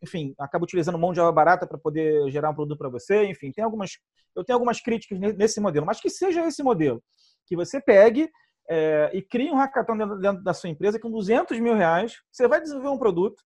enfim, 0.02 0.34
acaba 0.40 0.64
utilizando 0.64 0.98
mão 0.98 1.14
de 1.14 1.20
obra 1.20 1.32
barata 1.32 1.68
para 1.68 1.78
poder 1.78 2.28
gerar 2.32 2.50
um 2.50 2.56
produto 2.56 2.80
para 2.80 2.90
você. 2.90 3.24
Enfim, 3.26 3.52
tem 3.52 3.64
algumas, 3.64 4.00
eu 4.36 4.44
tenho 4.44 4.56
algumas 4.56 4.82
críticas 4.82 5.20
nesse 5.20 5.62
modelo, 5.62 5.86
mas 5.86 6.02
que 6.02 6.10
seja 6.10 6.44
esse 6.48 6.64
modelo, 6.64 7.04
que 7.46 7.56
você 7.56 7.80
pegue 7.80 8.32
é, 8.68 9.12
e 9.14 9.22
crie 9.22 9.52
um 9.52 9.56
hackathon 9.56 9.96
dentro, 9.96 10.18
dentro, 10.18 10.44
da 10.44 10.56
sua 10.56 10.72
empresa 10.72 11.00
com 11.00 11.12
200 11.12 11.60
mil 11.60 11.76
reais, 11.76 12.16
você 12.32 12.48
vai 12.48 12.60
desenvolver 12.60 12.90
um 12.90 12.98
produto 12.98 13.44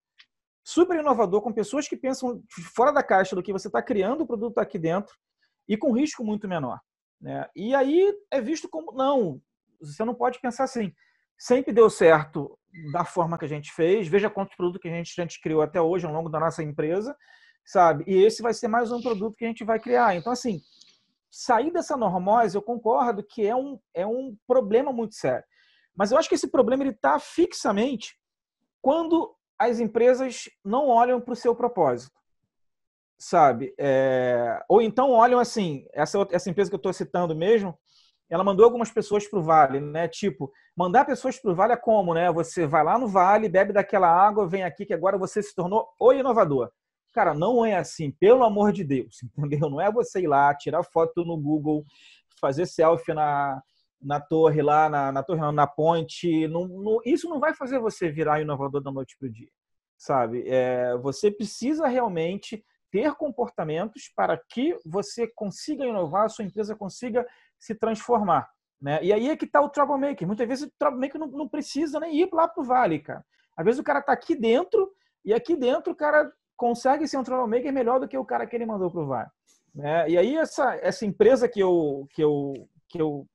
super 0.64 0.98
inovador, 0.98 1.42
com 1.42 1.52
pessoas 1.52 1.90
que 1.90 1.98
pensam 1.98 2.42
fora 2.74 2.94
da 2.94 3.04
caixa 3.04 3.36
do 3.36 3.44
que 3.44 3.52
você 3.52 3.68
está 3.68 3.82
criando 3.82 4.22
o 4.22 4.28
produto 4.28 4.60
aqui 4.60 4.80
dentro 4.80 5.14
e 5.68 5.76
com 5.76 5.92
risco 5.92 6.24
muito 6.24 6.48
menor. 6.48 6.80
Né? 7.20 7.46
E 7.54 7.76
aí 7.76 8.14
é 8.32 8.40
visto 8.40 8.70
como, 8.70 8.94
não, 8.94 9.42
você 9.82 10.06
não 10.06 10.16
pode 10.16 10.40
pensar 10.40 10.64
assim, 10.64 10.94
sempre 11.38 11.74
deu 11.74 11.90
certo 11.90 12.58
da 12.92 13.04
forma 13.04 13.38
que 13.38 13.46
a 13.46 13.50
gente 13.50 13.72
fez. 13.72 14.08
Veja 14.08 14.30
quantos 14.30 14.56
produtos 14.56 14.82
que 14.82 14.88
a 14.88 14.92
gente, 14.92 15.20
a 15.20 15.24
gente 15.24 15.42
criou 15.42 15.62
até 15.62 15.82
hoje 15.82 16.06
ao 16.06 16.14
longo 16.14 16.30
da 16.30 16.40
nossa 16.40 16.64
empresa, 16.64 17.16
sabe? 17.66 18.04
E 18.08 18.24
esse 18.24 18.42
vai 18.42 18.54
ser 18.54 18.68
mais 18.68 18.92
um 18.92 19.02
produto 19.02 19.36
que 19.36 19.46
a 19.46 19.48
gente 19.48 19.64
vai 19.64 19.80
criar. 19.80 20.16
Então, 20.16 20.32
assim, 20.32 20.62
sair 21.30 21.72
dessa 21.72 21.96
normose, 21.96 22.56
eu 22.56 22.62
concordo 22.62 23.24
que 23.24 23.46
é 23.46 23.56
um, 23.56 23.80
é 23.94 24.06
um 24.06 24.36
problema 24.48 24.92
muito 24.92 25.16
sério. 25.16 25.44
Mas 25.96 26.12
eu 26.12 26.18
acho 26.18 26.30
que 26.30 26.36
esse 26.36 26.48
problema 26.48 26.88
está 26.88 27.20
fixamente 27.20 28.18
quando 28.82 29.36
as 29.58 29.80
empresas 29.80 30.50
não 30.64 30.88
olham 30.88 31.20
para 31.20 31.34
o 31.34 31.36
seu 31.36 31.54
propósito, 31.54 32.16
sabe? 33.18 33.74
É... 33.78 34.64
Ou 34.70 34.82
então 34.82 35.12
olham 35.12 35.40
assim, 35.40 35.86
essa, 35.94 36.26
essa 36.32 36.50
empresa 36.50 36.70
que 36.70 36.76
eu 36.76 36.78
estou 36.78 36.94
citando 36.94 37.36
mesmo, 37.36 37.78
ela 38.30 38.44
mandou 38.44 38.64
algumas 38.64 38.92
pessoas 38.92 39.28
para 39.28 39.40
o 39.40 39.44
Vale, 39.44 39.80
né? 39.80 40.08
Tipo, 40.08 40.52
mandar 40.76 41.06
pessoas 41.06 41.40
para 41.40 41.52
o 41.52 41.56
Vale 41.56 41.74
é 41.74 41.78
como, 41.78 42.14
né? 42.14 42.32
Você 42.32 42.68
vai 42.68 42.84
lá 42.84 42.98
no 42.98 43.08
Vale, 43.08 43.50
bebe 43.50 43.74
daquela 43.74 44.08
água, 44.08 44.48
vem 44.48 44.64
aqui 44.64 44.86
que 44.86 44.94
agora 44.94 45.18
você 45.18 45.42
se 45.42 45.56
tornou 45.56 45.88
o 46.00 46.14
inovador. 46.14 46.72
Cara, 47.12 47.34
não 47.34 47.66
é 47.66 47.76
assim, 47.76 48.12
pelo 48.12 48.44
amor 48.44 48.72
de 48.72 48.84
Deus, 48.84 49.24
entendeu? 49.38 49.70
Não 49.70 49.82
é 49.82 49.92
você 49.92 50.22
ir 50.22 50.28
lá, 50.28 50.54
tirar 50.54 50.84
foto 50.84 51.26
no 51.26 51.36
Google, 51.38 51.84
fazer 52.40 52.68
selfie 52.68 53.14
na, 53.14 53.62
na 54.00 54.20
torre 54.20 54.62
lá, 54.62 54.88
na, 54.88 55.12
na 55.12 55.24
torre 55.24 55.42
não, 55.42 55.52
na 55.52 55.66
ponte. 55.66 56.48
Não, 56.48 56.68
não, 56.68 57.00
isso 57.04 57.28
não 57.28 57.40
vai 57.40 57.54
fazer 57.56 57.80
você 57.80 58.12
virar 58.12 58.42
inovador 58.42 58.82
da 58.82 58.92
noite 58.92 59.18
para 59.18 59.28
o 59.28 59.32
dia, 59.32 59.50
sabe? 59.98 60.44
É, 60.48 60.96
você 60.98 61.32
precisa 61.32 61.88
realmente 61.88 62.64
ter 62.92 63.14
comportamentos 63.16 64.12
para 64.16 64.38
que 64.38 64.78
você 64.86 65.28
consiga 65.28 65.86
inovar, 65.86 66.26
a 66.26 66.30
sua 66.30 66.46
empresa 66.46 66.76
consiga 66.76 67.26
se 67.60 67.76
transformar. 67.76 68.50
Né? 68.82 69.04
E 69.04 69.12
aí 69.12 69.30
é 69.30 69.36
que 69.36 69.46
está 69.46 69.62
o 69.62 69.70
troublemaker. 69.70 70.26
Muitas 70.26 70.48
vezes 70.48 70.68
o 70.68 70.72
troublemaker 70.78 71.20
não, 71.20 71.28
não 71.28 71.48
precisa 71.50 72.00
nem 72.00 72.22
ir 72.22 72.30
lá 72.32 72.48
para 72.48 72.62
o 72.62 72.66
vale, 72.66 73.00
cara. 73.00 73.26
Às 73.58 73.66
vezes 73.66 73.80
o 73.80 73.84
cara 73.84 74.00
está 74.00 74.14
aqui 74.14 74.36
dentro 74.36 74.92
e 75.26 75.34
aqui 75.34 75.56
dentro 75.56 75.92
o 75.92 75.96
cara 75.96 76.32
consegue 76.56 77.08
ser 77.08 77.18
um 77.18 77.24
troublemaker 77.24 77.74
melhor 77.74 78.00
do 78.00 78.08
que 78.08 78.18
o 78.18 78.26
cara 78.26 78.48
que 78.48 78.56
ele 78.56 78.66
mandou 78.66 78.90
para 78.90 79.02
o 79.02 79.08
vale. 79.08 79.30
Né? 79.76 80.10
E 80.10 80.18
aí 80.18 80.38
essa, 80.38 80.76
essa 80.76 81.06
empresa 81.06 81.48
que 81.48 81.60
eu, 81.60 82.08
que, 82.12 82.24
eu, 82.24 82.54
que 82.88 83.02
eu 83.02 83.28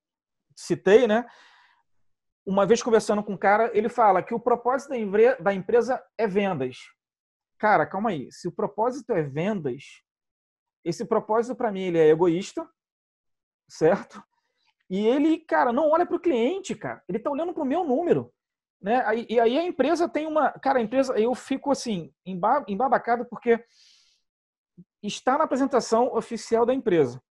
citei, 0.56 1.06
né? 1.06 1.26
uma 2.46 2.66
vez 2.66 2.82
conversando 2.82 3.22
com 3.22 3.32
um 3.32 3.38
cara, 3.38 3.70
ele 3.76 3.88
fala 3.88 4.22
que 4.22 4.34
o 4.34 4.40
propósito 4.40 4.92
da 5.40 5.54
empresa 5.54 6.02
é 6.18 6.26
vendas. 6.26 6.76
Cara, 7.58 7.86
calma 7.86 8.10
aí. 8.10 8.30
Se 8.30 8.46
o 8.46 8.52
propósito 8.52 9.12
é 9.12 9.22
vendas, 9.22 10.02
esse 10.84 11.04
propósito 11.04 11.56
para 11.56 11.72
mim 11.72 11.82
ele 11.82 11.98
é 11.98 12.08
egoísta, 12.08 12.68
certo? 13.68 14.22
E 14.88 15.06
ele, 15.06 15.38
cara, 15.38 15.72
não 15.72 15.90
olha 15.90 16.06
para 16.06 16.16
o 16.16 16.20
cliente, 16.20 16.74
cara. 16.74 17.02
Ele 17.08 17.18
está 17.18 17.30
olhando 17.30 17.52
para 17.52 17.62
o 17.62 17.66
meu 17.66 17.84
número. 17.84 18.32
Né? 18.80 19.02
E 19.28 19.40
aí 19.40 19.58
a 19.58 19.64
empresa 19.64 20.08
tem 20.08 20.26
uma. 20.26 20.52
Cara, 20.52 20.78
a 20.78 20.82
empresa, 20.82 21.18
eu 21.18 21.34
fico 21.34 21.70
assim, 21.70 22.12
embabacado, 22.68 23.24
porque 23.24 23.64
está 25.02 25.38
na 25.38 25.44
apresentação 25.44 26.14
oficial 26.14 26.66
da 26.66 26.74
empresa 26.74 27.22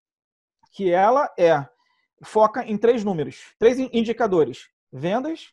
que 0.73 0.91
ela 0.91 1.33
é 1.39 1.67
foca 2.25 2.65
em 2.65 2.79
três 2.79 3.05
números, 3.05 3.55
três 3.59 3.79
indicadores: 3.79 4.71
vendas, 4.91 5.53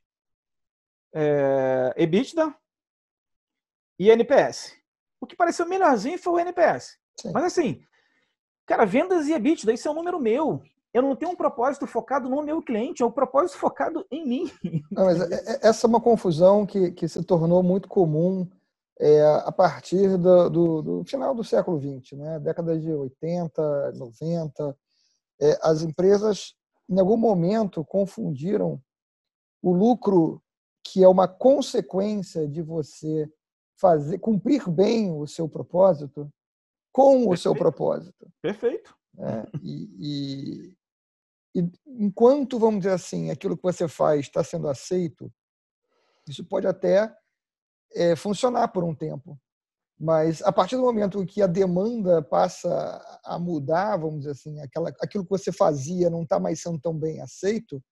é, 1.13 1.93
EBITDA 1.97 2.55
e 3.97 4.09
NPS. 4.09 4.77
O 5.19 5.27
que 5.27 5.35
pareceu 5.35 5.67
melhorzinho 5.67 6.17
foi 6.17 6.33
o 6.33 6.39
NPS. 6.39 6.97
Sim. 7.19 7.31
Mas 7.33 7.43
assim, 7.43 7.85
cara, 8.69 8.85
vendas 8.85 9.27
e 9.27 9.33
EBITDA, 9.33 9.73
isso 9.73 9.87
é 9.87 9.91
um 9.91 9.95
número 9.95 10.19
meu 10.19 10.61
eu 10.93 11.01
não 11.01 11.15
tenho 11.15 11.31
um 11.31 11.35
propósito 11.35 11.85
focado 11.85 12.27
no 12.27 12.41
meu 12.41 12.61
cliente, 12.61 13.03
é 13.03 13.05
um 13.05 13.11
propósito 13.11 13.59
focado 13.59 14.05
em 14.09 14.27
mim. 14.27 14.51
Não, 14.91 15.05
mas 15.05 15.21
é, 15.21 15.35
é, 15.35 15.67
essa 15.67 15.85
é 15.85 15.87
uma 15.87 16.01
confusão 16.01 16.65
que, 16.65 16.91
que 16.91 17.07
se 17.07 17.23
tornou 17.23 17.61
muito 17.61 17.87
comum 17.87 18.47
é, 18.99 19.23
a 19.45 19.51
partir 19.51 20.17
do, 20.17 20.49
do, 20.49 20.81
do, 20.81 21.03
final 21.05 21.35
do 21.35 21.43
século 21.43 21.79
XX, 21.79 22.17
né? 22.17 22.39
década 22.39 22.77
de 22.77 22.91
80, 22.91 23.93
90. 23.93 24.77
É, 25.41 25.59
as 25.61 25.83
empresas, 25.83 26.55
em 26.89 26.99
algum 26.99 27.17
momento, 27.17 27.85
confundiram 27.85 28.81
o 29.61 29.71
lucro, 29.71 30.41
que 30.83 31.03
é 31.03 31.07
uma 31.07 31.27
consequência 31.27 32.47
de 32.47 32.61
você 32.61 33.31
fazer 33.79 34.17
cumprir 34.17 34.67
bem 34.69 35.11
o 35.11 35.27
seu 35.27 35.47
propósito, 35.47 36.29
com 36.91 37.11
Perfeito. 37.11 37.33
o 37.33 37.37
seu 37.37 37.55
propósito. 37.55 38.27
Perfeito. 38.41 38.95
É, 39.19 39.45
e, 39.61 40.75
e 41.55 41.69
enquanto, 41.87 42.59
vamos 42.59 42.81
dizer 42.81 42.93
assim, 42.93 43.29
aquilo 43.29 43.57
que 43.57 43.63
você 43.63 43.87
faz 43.87 44.21
está 44.21 44.43
sendo 44.43 44.67
aceito, 44.67 45.31
isso 46.27 46.45
pode 46.45 46.67
até 46.67 47.13
é, 47.93 48.15
funcionar 48.15 48.67
por 48.69 48.83
um 48.83 48.95
tempo. 48.95 49.39
Mas 49.99 50.41
a 50.43 50.51
partir 50.51 50.77
do 50.77 50.83
momento 50.83 51.25
que 51.25 51.41
a 51.41 51.47
demanda 51.47 52.21
passa 52.21 53.19
a 53.23 53.37
mudar, 53.37 53.97
vamos 53.97 54.19
dizer 54.19 54.31
assim, 54.31 54.61
aquela, 54.61 54.89
aquilo 55.01 55.25
que 55.25 55.29
você 55.29 55.51
fazia 55.51 56.09
não 56.09 56.23
está 56.23 56.39
mais 56.39 56.61
sendo 56.61 56.79
tão 56.79 56.97
bem 56.97 57.19
aceito, 57.21 57.83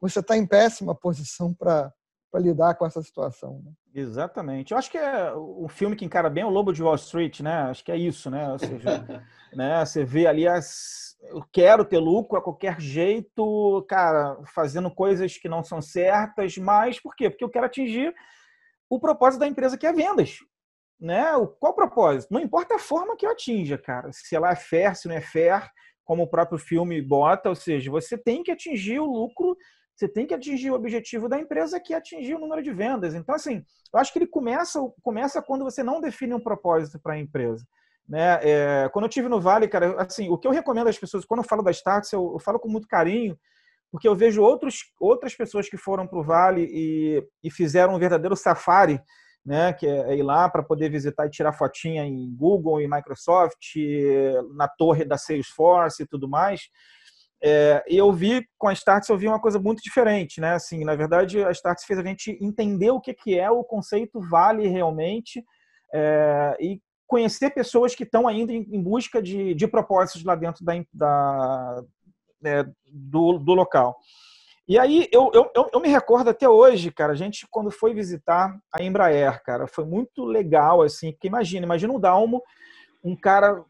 você 0.00 0.20
está 0.20 0.36
em 0.36 0.46
péssima 0.46 0.94
posição 0.94 1.52
para 1.52 1.92
para 2.30 2.40
lidar 2.40 2.74
com 2.74 2.86
essa 2.86 3.02
situação. 3.02 3.60
Né? 3.64 3.72
Exatamente. 3.94 4.72
Eu 4.72 4.78
acho 4.78 4.90
que 4.90 4.98
é 4.98 5.34
um 5.34 5.68
filme 5.68 5.96
que 5.96 6.04
encara 6.04 6.30
bem 6.30 6.44
o 6.44 6.50
Lobo 6.50 6.72
de 6.72 6.82
Wall 6.82 6.94
Street, 6.94 7.40
né? 7.40 7.62
Acho 7.62 7.84
que 7.84 7.90
é 7.90 7.96
isso, 7.96 8.30
né? 8.30 8.50
Ou 8.50 8.58
seja, 8.58 9.24
né? 9.52 9.84
Você 9.84 10.04
vê 10.04 10.26
ali 10.26 10.46
as 10.46 11.10
eu 11.22 11.44
quero 11.52 11.84
ter 11.84 11.98
lucro 11.98 12.38
a 12.38 12.42
qualquer 12.42 12.80
jeito, 12.80 13.84
cara, 13.88 14.38
fazendo 14.54 14.90
coisas 14.90 15.36
que 15.36 15.48
não 15.48 15.62
são 15.62 15.82
certas, 15.82 16.56
mas 16.56 17.00
por 17.00 17.14
quê? 17.14 17.28
Porque 17.28 17.44
eu 17.44 17.50
quero 17.50 17.66
atingir 17.66 18.14
o 18.88 18.98
propósito 18.98 19.40
da 19.40 19.46
empresa 19.46 19.76
que 19.76 19.86
é 19.86 19.92
vendas. 19.92 20.38
Né? 20.98 21.24
Qual 21.58 21.72
o 21.72 21.76
propósito? 21.76 22.32
Não 22.32 22.40
importa 22.40 22.76
a 22.76 22.78
forma 22.78 23.16
que 23.16 23.24
eu 23.26 23.30
atinja, 23.30 23.78
cara. 23.78 24.10
Se 24.12 24.34
ela 24.34 24.50
é 24.50 24.56
fair, 24.56 24.94
se 24.96 25.08
não 25.08 25.14
é 25.14 25.20
fair, 25.20 25.70
como 26.04 26.24
o 26.24 26.28
próprio 26.28 26.58
filme 26.58 27.00
bota, 27.00 27.48
ou 27.48 27.54
seja, 27.54 27.90
você 27.90 28.18
tem 28.18 28.42
que 28.42 28.50
atingir 28.50 28.98
o 28.98 29.06
lucro, 29.06 29.56
você 30.00 30.08
tem 30.08 30.26
que 30.26 30.32
atingir 30.32 30.70
o 30.70 30.74
objetivo 30.74 31.28
da 31.28 31.38
empresa, 31.38 31.78
que 31.78 31.92
é 31.92 31.98
atingir 31.98 32.34
o 32.34 32.38
número 32.38 32.62
de 32.62 32.72
vendas. 32.72 33.14
Então, 33.14 33.34
assim, 33.34 33.62
eu 33.92 34.00
acho 34.00 34.10
que 34.10 34.18
ele 34.18 34.26
começa, 34.26 34.80
começa 35.02 35.42
quando 35.42 35.62
você 35.62 35.82
não 35.82 36.00
define 36.00 36.32
um 36.32 36.40
propósito 36.40 36.98
para 36.98 37.12
a 37.12 37.18
empresa. 37.18 37.62
Né? 38.08 38.40
É, 38.42 38.88
quando 38.94 39.04
eu 39.04 39.10
tive 39.10 39.28
no 39.28 39.42
Vale, 39.42 39.68
cara, 39.68 40.00
assim, 40.00 40.30
o 40.30 40.38
que 40.38 40.48
eu 40.48 40.52
recomendo 40.52 40.88
às 40.88 40.98
pessoas, 40.98 41.26
quando 41.26 41.40
eu 41.40 41.48
falo 41.48 41.62
da 41.62 41.70
Starts, 41.70 42.10
eu, 42.12 42.32
eu 42.32 42.38
falo 42.38 42.58
com 42.58 42.66
muito 42.66 42.88
carinho, 42.88 43.38
porque 43.92 44.08
eu 44.08 44.16
vejo 44.16 44.42
outros, 44.42 44.84
outras 44.98 45.34
pessoas 45.34 45.68
que 45.68 45.76
foram 45.76 46.06
para 46.06 46.18
o 46.18 46.24
Vale 46.24 46.66
e, 46.72 47.22
e 47.44 47.50
fizeram 47.50 47.94
um 47.94 47.98
verdadeiro 47.98 48.34
safari, 48.34 48.98
né, 49.44 49.74
que 49.74 49.86
é 49.86 50.16
ir 50.16 50.22
lá 50.22 50.48
para 50.48 50.62
poder 50.62 50.88
visitar 50.88 51.26
e 51.26 51.30
tirar 51.30 51.52
fotinha 51.52 52.04
em 52.04 52.34
Google, 52.34 52.80
em 52.80 52.88
Microsoft, 52.88 53.74
na 54.54 54.66
torre 54.66 55.04
da 55.04 55.18
Salesforce 55.18 56.02
e 56.02 56.06
tudo 56.06 56.26
mais. 56.26 56.70
É, 57.42 57.82
e 57.88 57.96
eu 57.96 58.12
vi 58.12 58.46
com 58.58 58.68
a 58.68 58.72
Starts, 58.72 59.08
eu 59.08 59.16
vi 59.16 59.26
uma 59.26 59.40
coisa 59.40 59.58
muito 59.58 59.82
diferente, 59.82 60.40
né? 60.40 60.54
Assim, 60.54 60.84
na 60.84 60.94
verdade, 60.94 61.42
a 61.42 61.50
Starts 61.50 61.84
fez 61.84 61.98
a 61.98 62.02
gente 62.02 62.36
entender 62.40 62.90
o 62.90 63.00
que, 63.00 63.14
que 63.14 63.38
é 63.38 63.50
o 63.50 63.64
conceito 63.64 64.20
Vale 64.20 64.66
realmente 64.66 65.42
é, 65.92 66.56
e 66.60 66.80
conhecer 67.06 67.50
pessoas 67.50 67.94
que 67.94 68.04
estão 68.04 68.28
ainda 68.28 68.52
em 68.52 68.82
busca 68.82 69.20
de, 69.20 69.54
de 69.54 69.66
propósitos 69.66 70.22
lá 70.22 70.36
dentro 70.36 70.64
da, 70.64 70.84
da 70.92 71.82
é, 72.44 72.64
do, 72.86 73.38
do 73.38 73.52
local. 73.52 73.96
E 74.68 74.78
aí 74.78 75.08
eu, 75.10 75.30
eu, 75.34 75.50
eu, 75.72 75.80
me 75.80 75.88
recordo 75.88 76.30
até 76.30 76.48
hoje, 76.48 76.92
cara, 76.92 77.12
a 77.12 77.16
gente 77.16 77.44
quando 77.50 77.72
foi 77.72 77.92
visitar 77.92 78.56
a 78.72 78.80
Embraer, 78.80 79.42
cara, 79.42 79.66
foi 79.66 79.84
muito 79.84 80.24
legal, 80.24 80.82
assim, 80.82 81.10
porque 81.10 81.26
imagina, 81.26 81.66
imagina 81.66 81.92
o 81.92 81.98
Dalmo, 81.98 82.40
um 83.02 83.16
cara 83.16 83.64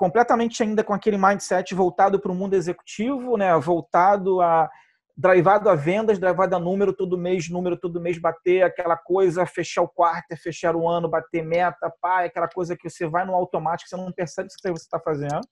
completamente 0.00 0.62
ainda 0.62 0.82
com 0.82 0.94
aquele 0.94 1.18
mindset 1.18 1.74
voltado 1.74 2.18
para 2.18 2.32
o 2.32 2.34
mundo 2.34 2.54
executivo, 2.54 3.36
né, 3.36 3.54
voltado 3.58 4.40
a 4.40 4.66
drivado 5.14 5.68
a 5.68 5.74
vendas, 5.74 6.18
drivado 6.18 6.56
a 6.56 6.58
número 6.58 6.94
todo 6.94 7.18
mês, 7.18 7.50
número 7.50 7.76
todo 7.76 8.00
mês 8.00 8.16
bater, 8.16 8.62
aquela 8.62 8.96
coisa, 8.96 9.44
fechar 9.44 9.82
o 9.82 9.88
quarto, 9.88 10.34
fechar 10.38 10.74
o 10.74 10.88
ano, 10.88 11.06
bater 11.06 11.44
meta, 11.44 11.92
pá, 12.00 12.24
aquela 12.24 12.48
coisa 12.48 12.74
que 12.74 12.88
você 12.88 13.06
vai 13.06 13.26
no 13.26 13.34
automático, 13.34 13.90
você 13.90 13.96
não 13.98 14.10
percebe 14.10 14.46
o 14.46 14.50
que 14.50 14.70
você 14.70 14.84
está 14.84 14.98
fazendo. 14.98 15.42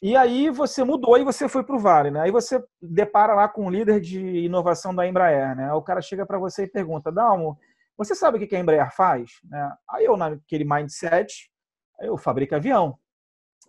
E 0.00 0.14
aí 0.14 0.50
você 0.50 0.84
mudou 0.84 1.18
e 1.18 1.24
você 1.24 1.48
foi 1.48 1.64
para 1.64 1.74
o 1.74 1.80
Vale, 1.80 2.12
né? 2.12 2.20
Aí 2.20 2.30
você 2.30 2.62
depara 2.80 3.34
lá 3.34 3.48
com 3.48 3.66
o 3.66 3.70
líder 3.70 4.00
de 4.00 4.20
inovação 4.20 4.94
da 4.94 5.04
Embraer, 5.04 5.56
né? 5.56 5.72
O 5.72 5.82
cara 5.82 6.00
chega 6.00 6.24
para 6.24 6.38
você 6.38 6.62
e 6.62 6.70
pergunta, 6.70 7.10
Dalmo, 7.10 7.58
você 7.96 8.14
sabe 8.14 8.38
o 8.38 8.46
que 8.46 8.54
a 8.54 8.60
Embraer 8.60 8.94
faz? 8.94 9.32
Né? 9.42 9.72
Aí 9.90 10.04
eu, 10.04 10.16
naquele 10.16 10.62
mindset, 10.62 11.50
eu 11.98 12.16
fabrico 12.16 12.54
avião. 12.54 12.96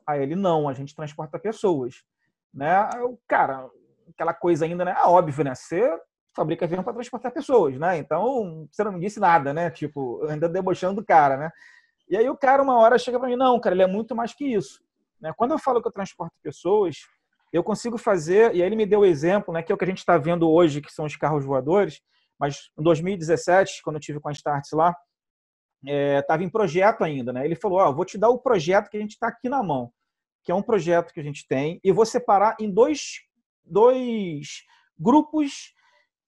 Aí 0.09 0.23
ele, 0.23 0.35
não, 0.35 0.67
a 0.67 0.73
gente 0.73 0.95
transporta 0.95 1.37
pessoas. 1.37 2.03
Né? 2.51 2.89
Eu, 2.95 3.19
cara, 3.27 3.69
aquela 4.11 4.33
coisa 4.33 4.65
ainda, 4.65 4.83
né? 4.83 4.95
Ah, 4.97 5.07
óbvio, 5.07 5.43
né? 5.43 5.53
Você 5.53 5.87
fabrica 6.35 6.65
avião 6.65 6.83
para 6.83 6.93
transportar 6.93 7.31
pessoas, 7.31 7.77
né? 7.77 7.99
Então, 7.99 8.67
você 8.71 8.83
não 8.83 8.93
me 8.93 8.99
disse 8.99 9.19
nada, 9.19 9.53
né? 9.53 9.69
Tipo, 9.69 10.25
ainda 10.25 10.49
debochando 10.49 11.01
do 11.01 11.05
cara, 11.05 11.37
né? 11.37 11.51
E 12.09 12.17
aí 12.17 12.27
o 12.27 12.35
cara, 12.35 12.63
uma 12.63 12.75
hora, 12.79 12.97
chega 12.97 13.19
para 13.19 13.29
mim, 13.29 13.35
não, 13.35 13.59
cara, 13.59 13.75
ele 13.75 13.83
é 13.83 13.87
muito 13.87 14.15
mais 14.15 14.33
que 14.33 14.45
isso. 14.45 14.81
Né? 15.21 15.31
Quando 15.37 15.51
eu 15.51 15.59
falo 15.59 15.79
que 15.79 15.87
eu 15.87 15.91
transporto 15.91 16.33
pessoas, 16.41 16.97
eu 17.53 17.63
consigo 17.63 17.99
fazer, 17.99 18.55
e 18.55 18.63
aí 18.63 18.67
ele 18.67 18.75
me 18.75 18.87
deu 18.87 19.01
o 19.01 19.05
exemplo, 19.05 19.53
né, 19.53 19.61
que 19.61 19.71
é 19.71 19.75
o 19.75 19.77
que 19.77 19.83
a 19.83 19.87
gente 19.87 19.99
está 19.99 20.17
vendo 20.17 20.49
hoje, 20.49 20.81
que 20.81 20.91
são 20.91 21.05
os 21.05 21.15
carros 21.15 21.45
voadores, 21.45 22.01
mas 22.39 22.71
em 22.79 22.81
2017, 22.81 23.83
quando 23.83 23.97
eu 23.97 24.01
tive 24.01 24.19
com 24.19 24.29
a 24.29 24.31
Starts 24.31 24.71
lá, 24.71 24.95
estava 25.83 26.41
é, 26.41 26.45
em 26.45 26.49
projeto 26.49 27.03
ainda, 27.03 27.31
né? 27.31 27.45
Ele 27.45 27.55
falou, 27.55 27.79
ó, 27.79 27.89
oh, 27.89 27.93
vou 27.93 28.05
te 28.05 28.17
dar 28.17 28.29
o 28.29 28.39
projeto 28.39 28.89
que 28.89 28.97
a 28.97 28.99
gente 28.99 29.11
está 29.11 29.27
aqui 29.27 29.47
na 29.47 29.61
mão, 29.61 29.91
que 30.43 30.51
é 30.51 30.55
um 30.55 30.61
projeto 30.61 31.13
que 31.13 31.19
a 31.19 31.23
gente 31.23 31.47
tem, 31.47 31.79
e 31.83 31.91
vou 31.91 32.05
separar 32.05 32.55
em 32.59 32.69
dois 32.71 33.19
dois 33.65 34.63
grupos 34.97 35.73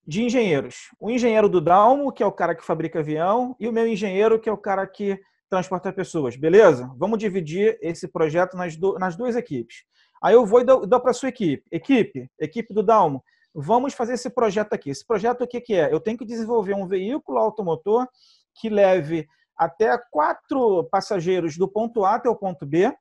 de 0.06 0.24
engenheiros. 0.24 0.90
O 1.00 1.10
engenheiro 1.10 1.50
do 1.50 1.62
Dalmo, 1.62 2.12
que 2.12 2.24
é 2.24 2.26
o 2.26 2.32
cara 2.32 2.56
que 2.56 2.64
fabrica 2.64 3.00
avião, 3.00 3.56
e 3.60 3.68
o 3.68 3.74
meu 3.74 3.88
engenheiro, 3.88 4.40
que 4.40 4.50
é 4.50 4.52
o 4.52 4.58
cara 4.58 4.86
que 4.86 5.20
transporta 5.50 5.92
pessoas. 5.92 6.36
Beleza? 6.36 6.90
Vamos 6.98 7.20
dividir 7.20 7.78
esse 7.82 8.08
projeto 8.08 8.56
nas, 8.56 8.76
do, 8.76 8.98
nas 8.98 9.16
duas 9.16 9.36
equipes. 9.36 9.84
Aí 10.24 10.34
eu 10.34 10.46
vou 10.46 10.62
e 10.62 10.64
dou, 10.64 10.86
dou 10.86 11.00
para 11.00 11.12
a 11.12 11.14
sua 11.14 11.30
equipe. 11.30 11.64
Equipe, 11.72 12.30
equipe 12.40 12.74
do 12.74 12.84
Dalmo, 12.84 13.24
vamos 13.54 13.94
fazer 13.94 14.14
esse 14.14 14.30
projeto 14.30 14.74
aqui. 14.74 14.90
Esse 14.90 15.06
projeto 15.06 15.44
o 15.44 15.48
que, 15.48 15.60
que 15.60 15.74
é? 15.74 15.92
Eu 15.92 16.00
tenho 16.00 16.18
que 16.18 16.26
desenvolver 16.26 16.74
um 16.74 16.88
veículo 16.88 17.38
automotor 17.38 18.08
que 18.56 18.70
leve 18.70 19.28
até 19.58 19.98
quatro 20.10 20.86
passageiros 20.86 21.58
do 21.58 21.68
ponto 21.68 22.06
A 22.06 22.16
até 22.16 22.30
o 22.30 22.36
ponto 22.36 22.66
B, 22.66 22.94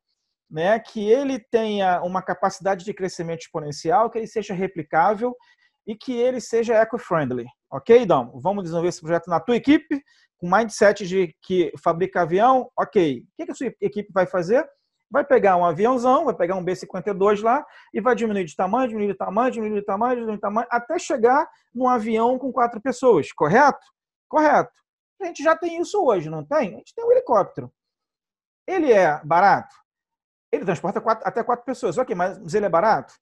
né, 0.51 0.79
que 0.81 1.09
ele 1.09 1.39
tenha 1.39 2.03
uma 2.03 2.21
capacidade 2.21 2.85
de 2.85 2.93
crescimento 2.93 3.43
exponencial, 3.43 4.11
que 4.11 4.19
ele 4.19 4.27
seja 4.27 4.53
replicável 4.53 5.37
e 5.87 5.95
que 5.95 6.13
ele 6.13 6.41
seja 6.41 6.75
eco-friendly. 6.75 7.47
Ok, 7.71 8.05
Dom? 8.05 8.39
Vamos 8.41 8.65
desenvolver 8.65 8.89
esse 8.89 9.01
projeto 9.01 9.29
na 9.29 9.39
tua 9.39 9.57
equipe, 9.57 10.03
com 10.39 10.51
mindset 10.51 11.07
de 11.07 11.35
que 11.43 11.73
fabrica 11.83 12.23
avião. 12.23 12.71
Ok, 12.79 13.25
o 13.39 13.45
que 13.45 13.51
a 13.51 13.55
sua 13.55 13.73
equipe 13.81 14.11
vai 14.13 14.27
fazer? 14.27 14.69
Vai 15.11 15.25
pegar 15.25 15.57
um 15.57 15.65
aviãozão, 15.65 16.25
vai 16.25 16.35
pegar 16.35 16.57
um 16.57 16.65
B-52 16.65 17.43
lá 17.43 17.65
e 17.93 18.01
vai 18.01 18.15
diminuir 18.15 18.45
de 18.45 18.55
tamanho, 18.55 18.89
diminuir 18.89 19.13
de 19.13 19.19
tamanho, 19.19 19.51
diminuir 19.51 19.81
de 19.81 19.87
tamanho, 19.87 20.15
diminuir 20.15 20.37
de 20.37 20.41
tamanho, 20.41 20.69
até 20.71 20.99
chegar 20.99 21.49
num 21.75 21.89
avião 21.89 22.39
com 22.39 22.53
quatro 22.53 22.81
pessoas, 22.81 23.33
correto? 23.33 23.85
Correto. 24.29 24.71
A 25.21 25.27
gente 25.27 25.43
já 25.43 25.57
tem 25.57 25.81
isso 25.81 26.03
hoje, 26.03 26.31
não 26.31 26.45
tem? 26.45 26.75
A 26.75 26.79
gente 26.79 26.95
tem 26.95 27.05
um 27.05 27.11
helicóptero. 27.11 27.73
Ele 28.67 28.93
é 28.93 29.21
barato? 29.25 29.75
Ele 30.53 30.65
transporta 30.65 31.01
quatro, 31.01 31.27
até 31.27 31.43
quatro 31.43 31.65
pessoas. 31.65 31.99
Ok, 31.99 32.15
mas 32.15 32.55
ele 32.55 32.67
é 32.67 32.69
barato? 32.69 33.15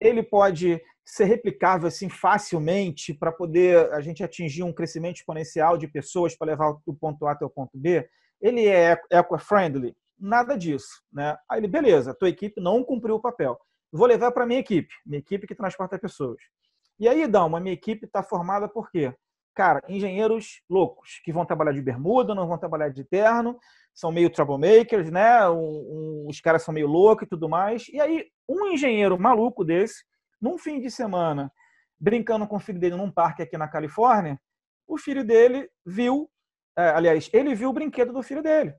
Ele 0.00 0.22
pode 0.22 0.80
ser 1.04 1.24
replicável 1.24 1.88
assim 1.88 2.08
facilmente 2.08 3.14
para 3.14 3.32
poder 3.32 3.92
a 3.92 4.00
gente 4.00 4.22
atingir 4.22 4.62
um 4.62 4.72
crescimento 4.72 5.16
exponencial 5.16 5.78
de 5.78 5.86
pessoas 5.86 6.36
para 6.36 6.48
levar 6.48 6.76
do 6.86 6.94
ponto 6.94 7.26
A 7.26 7.32
até 7.32 7.44
o 7.44 7.50
ponto 7.50 7.78
B? 7.78 8.08
Ele 8.40 8.66
é 8.66 9.00
eco-friendly? 9.10 9.96
Nada 10.18 10.56
disso. 10.56 11.02
Né? 11.12 11.36
Aí 11.48 11.60
ele, 11.60 11.68
beleza, 11.68 12.14
tua 12.14 12.28
equipe 12.28 12.60
não 12.60 12.84
cumpriu 12.84 13.14
o 13.14 13.20
papel. 13.20 13.58
Vou 13.92 14.06
levar 14.06 14.32
para 14.32 14.46
minha 14.46 14.60
equipe, 14.60 14.92
minha 15.06 15.20
equipe 15.20 15.46
que 15.46 15.54
transporta 15.54 15.98
pessoas. 15.98 16.42
E 16.98 17.08
aí, 17.08 17.26
Dalma, 17.26 17.60
minha 17.60 17.74
equipe 17.74 18.06
está 18.06 18.22
formada 18.22 18.68
por 18.68 18.90
quê? 18.90 19.14
Cara, 19.56 19.82
engenheiros 19.88 20.60
loucos, 20.68 21.18
que 21.24 21.32
vão 21.32 21.46
trabalhar 21.46 21.72
de 21.72 21.80
bermuda, 21.80 22.34
não 22.34 22.46
vão 22.46 22.58
trabalhar 22.58 22.90
de 22.90 23.02
terno, 23.02 23.58
são 23.94 24.12
meio 24.12 24.28
troublemakers, 24.28 25.10
né? 25.10 25.48
Um, 25.48 25.56
um, 25.56 26.26
os 26.28 26.42
caras 26.42 26.62
são 26.62 26.74
meio 26.74 26.86
loucos 26.86 27.24
e 27.24 27.30
tudo 27.30 27.48
mais. 27.48 27.88
E 27.88 27.98
aí, 27.98 28.26
um 28.46 28.66
engenheiro 28.66 29.18
maluco 29.18 29.64
desse, 29.64 30.04
num 30.38 30.58
fim 30.58 30.78
de 30.78 30.90
semana, 30.90 31.50
brincando 31.98 32.46
com 32.46 32.56
o 32.56 32.60
filho 32.60 32.78
dele 32.78 32.96
num 32.96 33.10
parque 33.10 33.42
aqui 33.42 33.56
na 33.56 33.66
Califórnia, 33.66 34.38
o 34.86 34.98
filho 34.98 35.24
dele 35.24 35.70
viu, 35.86 36.30
é, 36.76 36.90
aliás, 36.90 37.30
ele 37.32 37.54
viu 37.54 37.70
o 37.70 37.72
brinquedo 37.72 38.12
do 38.12 38.22
filho 38.22 38.42
dele. 38.42 38.74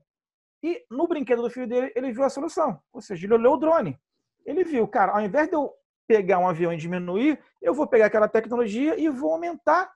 E 0.62 0.84
no 0.88 1.08
brinquedo 1.08 1.42
do 1.42 1.50
filho 1.50 1.66
dele, 1.66 1.92
ele 1.96 2.12
viu 2.12 2.22
a 2.22 2.30
solução. 2.30 2.80
Ou 2.92 3.00
seja, 3.00 3.26
ele 3.26 3.34
olhou 3.34 3.54
o 3.54 3.58
drone. 3.58 3.98
Ele 4.46 4.62
viu, 4.62 4.86
cara, 4.86 5.10
ao 5.10 5.20
invés 5.20 5.48
de 5.48 5.56
eu 5.56 5.72
pegar 6.06 6.38
um 6.38 6.48
avião 6.48 6.72
e 6.72 6.76
diminuir, 6.76 7.36
eu 7.60 7.74
vou 7.74 7.88
pegar 7.88 8.06
aquela 8.06 8.28
tecnologia 8.28 8.96
e 8.96 9.08
vou 9.08 9.32
aumentar 9.32 9.92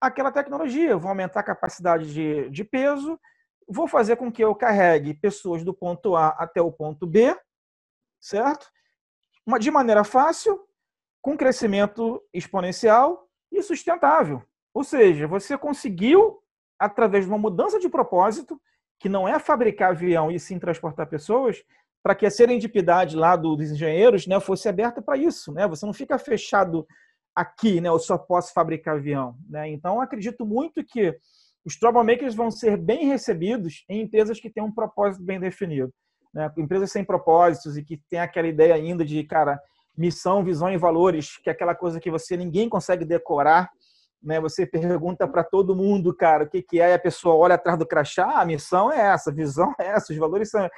aquela 0.00 0.32
tecnologia. 0.32 0.90
Eu 0.90 1.00
vou 1.00 1.08
aumentar 1.08 1.40
a 1.40 1.44
capacidade 1.44 2.12
de, 2.12 2.48
de 2.50 2.64
peso, 2.64 3.18
vou 3.68 3.86
fazer 3.86 4.16
com 4.16 4.32
que 4.32 4.42
eu 4.42 4.54
carregue 4.54 5.14
pessoas 5.14 5.64
do 5.64 5.74
ponto 5.74 6.16
A 6.16 6.28
até 6.28 6.60
o 6.60 6.72
ponto 6.72 7.06
B, 7.06 7.36
certo? 8.20 8.70
De 9.60 9.70
maneira 9.70 10.04
fácil, 10.04 10.60
com 11.22 11.36
crescimento 11.36 12.22
exponencial 12.32 13.28
e 13.50 13.62
sustentável. 13.62 14.42
Ou 14.72 14.84
seja, 14.84 15.26
você 15.26 15.56
conseguiu, 15.56 16.42
através 16.78 17.24
de 17.24 17.30
uma 17.30 17.38
mudança 17.38 17.78
de 17.78 17.88
propósito, 17.88 18.60
que 18.98 19.08
não 19.08 19.28
é 19.28 19.38
fabricar 19.38 19.90
avião 19.90 20.30
e 20.30 20.38
sim 20.38 20.58
transportar 20.58 21.08
pessoas, 21.08 21.62
para 22.02 22.14
que 22.14 22.26
a 22.26 22.30
serendipidade 22.30 23.16
lá 23.16 23.36
dos 23.36 23.70
engenheiros 23.70 24.26
né, 24.26 24.38
fosse 24.40 24.68
aberta 24.68 25.02
para 25.02 25.16
isso. 25.16 25.52
Né? 25.52 25.66
Você 25.66 25.84
não 25.84 25.92
fica 25.92 26.18
fechado 26.18 26.86
aqui, 27.38 27.80
né, 27.80 27.88
eu 27.88 27.98
só 27.98 28.18
posso 28.18 28.52
fabricar 28.52 28.96
avião. 28.96 29.36
Né? 29.48 29.70
Então, 29.70 30.00
acredito 30.00 30.44
muito 30.44 30.84
que 30.84 31.16
os 31.64 31.78
troublemakers 31.78 32.34
vão 32.34 32.50
ser 32.50 32.76
bem 32.76 33.06
recebidos 33.06 33.84
em 33.88 34.02
empresas 34.02 34.40
que 34.40 34.50
têm 34.50 34.62
um 34.62 34.72
propósito 34.72 35.24
bem 35.24 35.38
definido. 35.38 35.92
Né? 36.34 36.50
Empresas 36.56 36.90
sem 36.90 37.04
propósitos 37.04 37.76
e 37.76 37.84
que 37.84 38.00
têm 38.10 38.18
aquela 38.18 38.48
ideia 38.48 38.74
ainda 38.74 39.04
de, 39.04 39.22
cara, 39.22 39.60
missão, 39.96 40.42
visão 40.42 40.70
e 40.70 40.76
valores, 40.76 41.36
que 41.38 41.48
é 41.48 41.52
aquela 41.52 41.74
coisa 41.74 42.00
que 42.00 42.10
você 42.10 42.36
ninguém 42.36 42.68
consegue 42.68 43.04
decorar, 43.04 43.70
né? 44.22 44.40
Você 44.40 44.66
pergunta 44.66 45.28
para 45.28 45.44
todo 45.44 45.76
mundo, 45.76 46.14
cara, 46.14 46.44
o 46.44 46.48
que, 46.48 46.62
que 46.62 46.80
é, 46.80 46.90
e 46.90 46.94
a 46.94 46.98
pessoa 46.98 47.36
olha 47.36 47.54
atrás 47.54 47.78
do 47.78 47.86
crachá, 47.86 48.24
ah, 48.26 48.40
a 48.40 48.44
missão 48.44 48.92
é 48.92 48.98
essa, 48.98 49.30
a 49.30 49.34
visão 49.34 49.72
é 49.78 49.86
essa, 49.86 50.12
os 50.12 50.18
valores 50.18 50.50
são. 50.50 50.68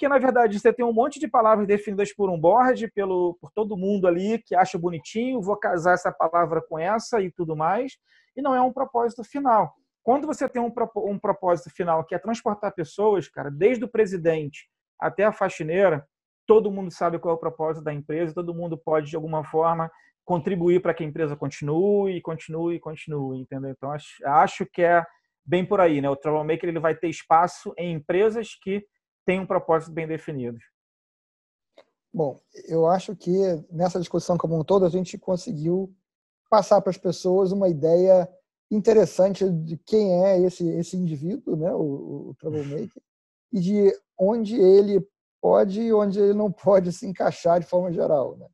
Porque, 0.00 0.08
na 0.08 0.18
verdade, 0.18 0.58
você 0.58 0.72
tem 0.72 0.82
um 0.82 0.94
monte 0.94 1.20
de 1.20 1.28
palavras 1.28 1.66
definidas 1.66 2.10
por 2.10 2.30
um 2.30 2.40
board, 2.40 2.90
pelo, 2.92 3.36
por 3.38 3.50
todo 3.52 3.76
mundo 3.76 4.08
ali 4.08 4.38
que 4.38 4.54
acha 4.54 4.78
bonitinho, 4.78 5.42
vou 5.42 5.58
casar 5.58 5.92
essa 5.92 6.10
palavra 6.10 6.62
com 6.62 6.78
essa 6.78 7.20
e 7.20 7.30
tudo 7.30 7.54
mais, 7.54 7.98
e 8.34 8.40
não 8.40 8.54
é 8.54 8.62
um 8.62 8.72
propósito 8.72 9.22
final. 9.22 9.74
Quando 10.02 10.26
você 10.26 10.48
tem 10.48 10.62
um, 10.62 10.72
um 11.04 11.18
propósito 11.18 11.68
final 11.68 12.02
que 12.02 12.14
é 12.14 12.18
transportar 12.18 12.74
pessoas, 12.74 13.28
cara, 13.28 13.50
desde 13.50 13.84
o 13.84 13.88
presidente 13.88 14.70
até 14.98 15.24
a 15.24 15.32
faxineira, 15.32 16.08
todo 16.46 16.72
mundo 16.72 16.90
sabe 16.90 17.18
qual 17.18 17.34
é 17.34 17.36
o 17.36 17.40
propósito 17.40 17.84
da 17.84 17.92
empresa, 17.92 18.32
todo 18.32 18.54
mundo 18.54 18.78
pode, 18.78 19.10
de 19.10 19.16
alguma 19.16 19.44
forma, 19.44 19.90
contribuir 20.24 20.80
para 20.80 20.94
que 20.94 21.04
a 21.04 21.06
empresa 21.06 21.36
continue, 21.36 22.22
continue, 22.22 22.80
continue, 22.80 23.42
entendeu? 23.42 23.72
Então, 23.72 23.92
acho, 23.92 24.26
acho 24.26 24.64
que 24.64 24.80
é 24.80 25.04
bem 25.44 25.62
por 25.62 25.78
aí, 25.78 26.00
né? 26.00 26.08
O 26.08 26.16
Troublemaker 26.16 26.70
ele 26.70 26.80
vai 26.80 26.94
ter 26.94 27.10
espaço 27.10 27.74
em 27.76 27.92
empresas 27.92 28.54
que 28.62 28.82
têm 29.24 29.40
um 29.40 29.46
propósito 29.46 29.92
bem 29.92 30.06
definido. 30.06 30.58
Bom, 32.12 32.40
eu 32.66 32.86
acho 32.86 33.14
que 33.14 33.30
nessa 33.70 34.00
discussão 34.00 34.36
como 34.36 34.58
um 34.58 34.64
todo 34.64 34.84
a 34.84 34.88
gente 34.88 35.16
conseguiu 35.16 35.94
passar 36.50 36.80
para 36.80 36.90
as 36.90 36.98
pessoas 36.98 37.52
uma 37.52 37.68
ideia 37.68 38.28
interessante 38.70 39.48
de 39.48 39.76
quem 39.76 40.24
é 40.24 40.40
esse 40.40 40.68
esse 40.68 40.96
indivíduo, 40.96 41.56
né, 41.56 41.72
o, 41.72 42.30
o 42.30 42.34
Troublemaker, 42.38 43.02
e 43.52 43.60
de 43.60 44.00
onde 44.18 44.60
ele 44.60 45.06
pode 45.40 45.80
e 45.80 45.92
onde 45.92 46.18
ele 46.20 46.34
não 46.34 46.50
pode 46.52 46.92
se 46.92 47.06
encaixar 47.06 47.60
de 47.60 47.66
forma 47.66 47.92
geral, 47.92 48.36
né? 48.36 48.46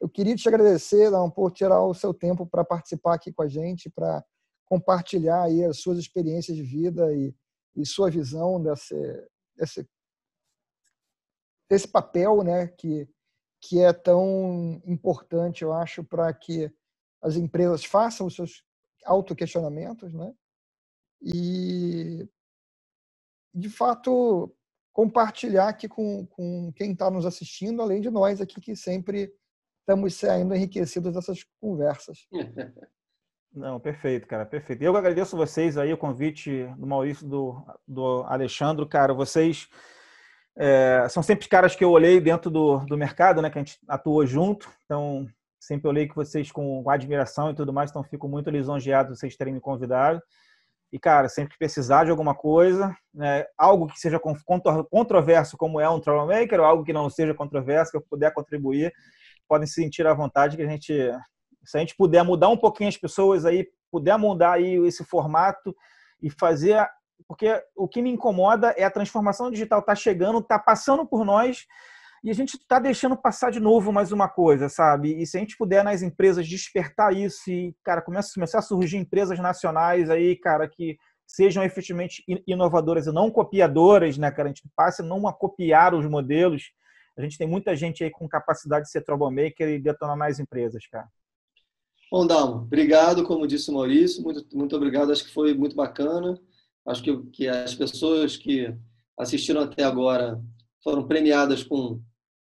Eu 0.00 0.08
queria 0.08 0.36
te 0.36 0.46
agradecer, 0.48 1.10
não, 1.10 1.30
por 1.30 1.50
tirar 1.50 1.82
o 1.82 1.94
seu 1.94 2.12
tempo 2.12 2.46
para 2.46 2.64
participar 2.64 3.14
aqui 3.14 3.32
com 3.32 3.42
a 3.42 3.48
gente, 3.48 3.88
para 3.88 4.22
compartilhar 4.66 5.44
aí 5.44 5.64
as 5.64 5.78
suas 5.78 5.98
experiências 5.98 6.56
de 6.56 6.62
vida 6.62 7.12
e, 7.14 7.34
e 7.74 7.86
sua 7.86 8.10
visão 8.10 8.62
desse, 8.62 8.94
desse, 9.56 9.88
desse 11.68 11.88
papel 11.88 12.42
né, 12.42 12.68
que, 12.68 13.08
que 13.60 13.80
é 13.80 13.92
tão 13.92 14.80
importante, 14.84 15.62
eu 15.62 15.72
acho, 15.72 16.04
para 16.04 16.32
que 16.32 16.70
as 17.22 17.36
empresas 17.36 17.84
façam 17.84 18.26
os 18.26 18.34
seus 18.34 18.62
autoquestionamentos 19.04 20.12
né, 20.12 20.34
e, 21.22 22.28
de 23.54 23.68
fato, 23.68 24.54
compartilhar 24.92 25.68
aqui 25.68 25.88
com, 25.88 26.26
com 26.26 26.72
quem 26.72 26.92
está 26.92 27.10
nos 27.10 27.24
assistindo, 27.24 27.80
além 27.80 28.00
de 28.00 28.10
nós 28.10 28.40
aqui 28.40 28.60
que 28.60 28.76
sempre 28.76 29.32
estamos 29.80 30.14
saindo 30.14 30.54
enriquecidos 30.54 31.12
dessas 31.12 31.44
conversas. 31.60 32.26
Não, 33.52 33.78
perfeito, 33.78 34.26
cara, 34.26 34.44
perfeito. 34.44 34.82
Eu 34.82 34.96
agradeço 34.96 35.36
vocês 35.36 35.78
aí, 35.78 35.92
o 35.92 35.98
convite 35.98 36.66
do 36.76 36.86
Maurício, 36.88 37.26
do, 37.26 37.64
do 37.86 38.24
Alexandre, 38.24 38.84
cara, 38.88 39.14
vocês 39.14 39.68
é, 40.56 41.06
são 41.08 41.22
sempre 41.22 41.48
caras 41.48 41.74
que 41.74 41.84
eu 41.84 41.90
olhei 41.90 42.20
dentro 42.20 42.50
do, 42.50 42.78
do 42.80 42.96
mercado, 42.96 43.42
né, 43.42 43.50
que 43.50 43.58
a 43.58 43.62
gente 43.62 43.78
atuou 43.88 44.24
junto, 44.24 44.70
então 44.84 45.26
sempre 45.58 45.88
olhei 45.88 46.06
que 46.06 46.14
vocês 46.14 46.52
com 46.52 46.88
admiração 46.88 47.50
e 47.50 47.54
tudo 47.54 47.72
mais, 47.72 47.90
então 47.90 48.04
fico 48.04 48.28
muito 48.28 48.50
lisonjeado 48.50 49.16
vocês 49.16 49.36
terem 49.36 49.54
me 49.54 49.60
convidado. 49.60 50.22
E, 50.92 50.98
cara, 50.98 51.28
sempre 51.28 51.54
que 51.54 51.58
precisar 51.58 52.04
de 52.04 52.12
alguma 52.12 52.36
coisa, 52.36 52.96
né, 53.12 53.44
algo 53.58 53.88
que 53.88 53.98
seja 53.98 54.20
controverso, 54.20 55.56
como 55.56 55.80
é 55.80 55.88
um 55.88 55.98
Troublemaker, 55.98 56.60
ou 56.60 56.66
algo 56.66 56.84
que 56.84 56.92
não 56.92 57.10
seja 57.10 57.34
controverso, 57.34 57.90
que 57.90 57.96
eu 57.96 58.02
puder 58.08 58.32
contribuir, 58.32 58.92
podem 59.48 59.66
se 59.66 59.74
sentir 59.74 60.06
à 60.06 60.14
vontade 60.14 60.56
que 60.56 60.62
a 60.62 60.68
gente, 60.68 60.92
se 61.64 61.76
a 61.76 61.80
gente 61.80 61.96
puder 61.96 62.22
mudar 62.22 62.48
um 62.48 62.56
pouquinho 62.56 62.88
as 62.88 62.96
pessoas 62.96 63.44
aí, 63.44 63.66
puder 63.90 64.16
mudar 64.16 64.52
aí 64.52 64.76
esse 64.86 65.02
formato 65.02 65.74
e 66.22 66.30
fazer, 66.30 66.86
porque 67.26 67.62
o 67.74 67.88
que 67.88 68.02
me 68.02 68.10
incomoda 68.10 68.74
é 68.76 68.84
a 68.84 68.90
transformação 68.90 69.50
digital 69.50 69.82
tá 69.82 69.94
chegando, 69.94 70.42
tá 70.42 70.58
passando 70.58 71.06
por 71.06 71.24
nós 71.24 71.66
e 72.22 72.30
a 72.30 72.34
gente 72.34 72.56
está 72.56 72.78
deixando 72.78 73.16
passar 73.16 73.50
de 73.50 73.60
novo 73.60 73.92
mais 73.92 74.10
uma 74.10 74.28
coisa, 74.28 74.68
sabe? 74.68 75.20
E 75.20 75.26
se 75.26 75.36
a 75.36 75.40
gente 75.40 75.58
puder 75.58 75.84
nas 75.84 76.00
empresas 76.00 76.48
despertar 76.48 77.14
isso 77.14 77.50
e, 77.50 77.74
cara, 77.84 78.00
começa, 78.00 78.32
começar 78.32 78.60
a 78.60 78.62
surgir 78.62 78.96
empresas 78.96 79.38
nacionais 79.38 80.08
aí, 80.08 80.34
cara, 80.34 80.66
que 80.66 80.96
sejam 81.26 81.62
efetivamente 81.62 82.24
inovadoras 82.46 83.06
e 83.06 83.12
não 83.12 83.30
copiadoras, 83.30 84.16
né, 84.16 84.30
cara? 84.30 84.48
A 84.48 84.52
gente 84.52 84.62
passe 84.74 85.02
não 85.02 85.28
a 85.28 85.34
copiar 85.34 85.94
os 85.94 86.06
modelos, 86.06 86.72
a 87.16 87.22
gente 87.22 87.36
tem 87.36 87.46
muita 87.46 87.76
gente 87.76 88.02
aí 88.02 88.10
com 88.10 88.26
capacidade 88.26 88.86
de 88.86 88.90
ser 88.90 89.02
troublemaker 89.02 89.68
e 89.68 89.78
detonar 89.78 90.16
mais 90.16 90.40
empresas, 90.40 90.86
cara. 90.86 91.08
Bom, 92.10 92.26
Dalmo, 92.26 92.62
obrigado, 92.62 93.24
como 93.24 93.46
disse 93.46 93.70
o 93.70 93.74
Maurício, 93.74 94.22
muito, 94.22 94.46
muito 94.56 94.76
obrigado, 94.76 95.12
acho 95.12 95.24
que 95.24 95.34
foi 95.34 95.52
muito 95.52 95.76
bacana. 95.76 96.38
Acho 96.86 97.02
que, 97.02 97.16
que 97.32 97.48
as 97.48 97.74
pessoas 97.74 98.36
que 98.36 98.74
assistiram 99.18 99.62
até 99.62 99.82
agora 99.84 100.40
foram 100.82 101.06
premiadas 101.06 101.62
com, 101.62 102.00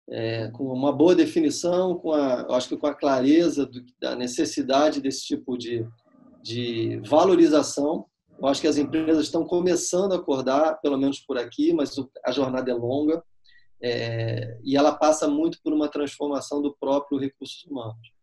é, 0.08 0.50
com 0.50 0.64
uma 0.64 0.92
boa 0.92 1.14
definição, 1.14 1.96
com 1.96 2.12
a, 2.12 2.56
acho 2.56 2.68
que 2.68 2.76
com 2.76 2.86
a 2.86 2.94
clareza 2.94 3.66
do, 3.66 3.84
da 4.00 4.16
necessidade 4.16 5.00
desse 5.00 5.26
tipo 5.26 5.58
de, 5.58 5.86
de 6.42 7.00
valorização. 7.06 8.06
Eu 8.38 8.48
acho 8.48 8.60
que 8.60 8.66
as 8.66 8.78
empresas 8.78 9.26
estão 9.26 9.44
começando 9.46 10.12
a 10.12 10.16
acordar, 10.16 10.80
pelo 10.80 10.96
menos 10.96 11.20
por 11.20 11.38
aqui, 11.38 11.72
mas 11.72 11.94
a 12.24 12.32
jornada 12.32 12.70
é 12.70 12.74
longa. 12.74 13.22
É, 13.82 14.58
e 14.64 14.76
ela 14.76 14.94
passa 14.94 15.28
muito 15.28 15.58
por 15.62 15.72
uma 15.72 15.88
transformação 15.88 16.62
do 16.62 16.74
próprio 16.80 17.18
recursos 17.18 17.64
humanos 17.66 18.14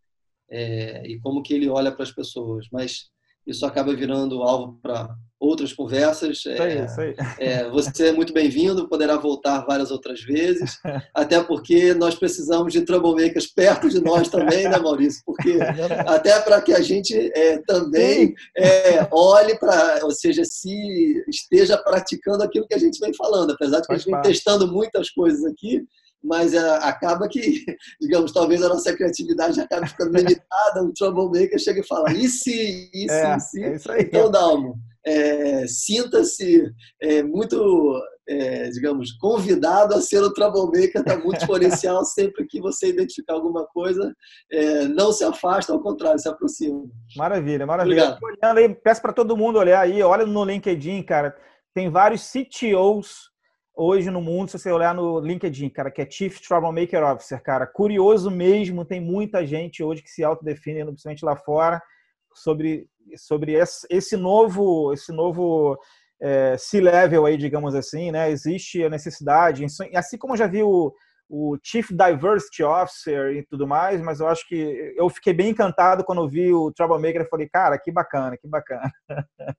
é, 0.50 1.06
e 1.08 1.20
como 1.20 1.44
que 1.44 1.54
ele 1.54 1.70
olha 1.70 1.92
para 1.92 2.04
as 2.04 2.12
pessoas. 2.12 2.68
Mas 2.72 3.12
isso 3.46 3.66
acaba 3.66 3.96
virando 3.96 4.42
alvo 4.42 4.80
para 4.82 5.16
outras 5.42 5.74
conversas. 5.74 6.38
Isso 6.38 6.50
aí, 6.50 6.78
é, 6.78 6.86
isso 6.86 7.02
aí. 7.02 7.16
É, 7.40 7.70
você 7.70 8.10
é 8.10 8.12
muito 8.12 8.32
bem-vindo, 8.32 8.88
poderá 8.88 9.18
voltar 9.18 9.66
várias 9.66 9.90
outras 9.90 10.22
vezes, 10.22 10.78
até 11.16 11.42
porque 11.42 11.96
nós 11.96 12.14
precisamos 12.14 12.72
de 12.72 12.82
troublemakers 12.82 13.48
perto 13.48 13.90
de 13.90 14.00
nós 14.00 14.30
também, 14.30 14.70
né, 14.70 14.78
Maurício? 14.78 15.24
Porque 15.26 15.58
até 16.06 16.40
para 16.42 16.62
que 16.62 16.72
a 16.72 16.82
gente 16.82 17.16
é, 17.36 17.58
também 17.66 18.36
é, 18.56 19.08
olhe 19.12 19.58
para, 19.58 20.06
ou 20.06 20.12
seja, 20.12 20.46
se 20.46 21.24
esteja 21.28 21.76
praticando 21.76 22.44
aquilo 22.44 22.68
que 22.68 22.76
a 22.76 22.80
gente 22.80 23.00
vem 23.00 23.14
falando, 23.14 23.52
apesar 23.52 23.80
de 23.80 23.88
que 23.88 23.94
a 23.94 23.98
gente 23.98 24.12
vem 24.12 24.22
testando 24.22 24.72
muitas 24.72 25.10
coisas 25.10 25.44
aqui, 25.44 25.84
mas 26.24 26.54
é, 26.54 26.60
acaba 26.84 27.28
que, 27.28 27.66
digamos, 28.00 28.32
talvez 28.32 28.62
a 28.62 28.70
nossa 28.70 28.94
criatividade 28.94 29.60
acabe 29.60 29.90
ficando 29.90 30.16
limitada, 30.16 30.84
um 30.84 30.94
troublemaker 30.94 31.58
chega 31.58 31.80
e 31.80 31.88
fala, 31.88 32.14
e 32.14 32.30
se, 32.30 32.92
e 32.94 33.10
se, 33.10 33.12
é, 33.12 33.36
e 33.36 33.40
se? 33.40 33.64
É 33.64 33.76
isso 33.76 33.92
aí. 33.92 34.02
Então, 34.04 34.30
Dalmo, 34.30 34.76
é, 35.06 35.66
sinta-se 35.68 36.64
é, 37.02 37.24
muito, 37.24 38.00
é, 38.28 38.70
digamos, 38.70 39.12
convidado 39.14 39.96
a 39.96 40.02
ser 40.02 40.22
o 40.22 40.34
troublemaker 40.34 41.04
da 41.04 41.18
Multiponencial 41.18 42.04
sempre 42.06 42.46
que 42.48 42.62
você 42.62 42.90
identificar 42.90 43.34
alguma 43.34 43.66
coisa, 43.68 44.14
é, 44.52 44.86
não 44.88 45.12
se 45.12 45.24
afasta, 45.24 45.74
ao 45.74 45.82
contrário, 45.82 46.20
se 46.20 46.30
aproxima. 46.30 46.84
Maravilha, 47.16 47.66
maravilha. 47.66 48.18
Olhando 48.22 48.58
aí, 48.58 48.70
peço 48.74 49.02
para 49.02 49.14
todo 49.14 49.38
mundo 49.38 49.60
olhar 49.60 49.82
aí, 49.82 50.02
olha 50.04 50.26
no 50.26 50.46
LinkedIn, 50.46 51.04
cara, 51.04 51.36
tem 51.74 51.90
vários 51.90 52.32
CTOs 52.32 53.32
hoje 53.76 54.12
no 54.12 54.22
mundo, 54.22 54.50
se 54.50 54.60
você 54.60 54.72
olhar 54.72 54.94
no 54.94 55.20
LinkedIn, 55.20 55.70
cara, 55.70 55.90
que 55.90 56.02
é 56.02 56.10
Chief 56.10 56.40
Troublemaker 56.40 57.04
Officer, 57.04 57.42
cara, 57.42 57.66
curioso 57.66 58.30
mesmo, 58.30 58.86
tem 58.86 59.02
muita 59.02 59.46
gente 59.46 59.82
hoje 59.82 60.04
que 60.04 60.10
se 60.10 60.24
autodefine, 60.24 60.86
principalmente 60.86 61.26
lá 61.26 61.36
fora, 61.36 61.82
sobre, 62.34 62.88
sobre 63.18 63.56
esse 63.90 64.18
novo, 64.18 64.94
esse 64.94 65.12
novo 65.12 65.78
é, 66.22 66.56
C-level 66.58 67.26
aí, 67.26 67.38
digamos 67.38 67.74
assim, 67.74 68.12
né? 68.12 68.30
Existe 68.30 68.84
a 68.84 68.90
necessidade, 68.90 69.66
assim 69.96 70.18
como 70.18 70.34
eu 70.34 70.38
já 70.38 70.48
vi 70.48 70.62
o, 70.62 70.94
o 71.28 71.58
Chief 71.64 71.90
Diversity 71.90 72.64
Officer 72.64 73.32
e 73.36 73.44
tudo 73.44 73.66
mais, 73.66 74.02
mas 74.02 74.20
eu 74.20 74.28
acho 74.28 74.48
que 74.48 74.94
eu 74.96 75.10
fiquei 75.10 75.34
bem 75.34 75.50
encantado 75.50 76.04
quando 76.04 76.30
vi 76.30 76.54
o 76.54 76.72
Troublemaker 76.72 77.22
e 77.22 77.30
falei, 77.30 77.50
cara, 77.50 77.78
que 77.80 77.92
bacana, 77.92 78.38
que 78.38 78.48
bacana. 78.48 78.92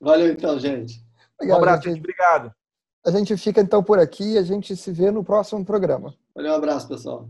Valeu 0.00 0.30
então, 0.30 0.58
gente. 0.58 1.02
um 1.42 1.54
abraço, 1.54 1.82
gente. 1.82 1.98
Obrigado. 1.98 2.52
A 3.04 3.10
gente 3.10 3.36
fica 3.36 3.60
então 3.60 3.82
por 3.82 3.98
aqui 3.98 4.34
e 4.34 4.38
a 4.38 4.42
gente 4.42 4.76
se 4.76 4.92
vê 4.92 5.10
no 5.10 5.24
próximo 5.24 5.64
programa. 5.64 6.14
Valeu, 6.34 6.52
um 6.52 6.56
abraço, 6.56 6.88
pessoal. 6.88 7.28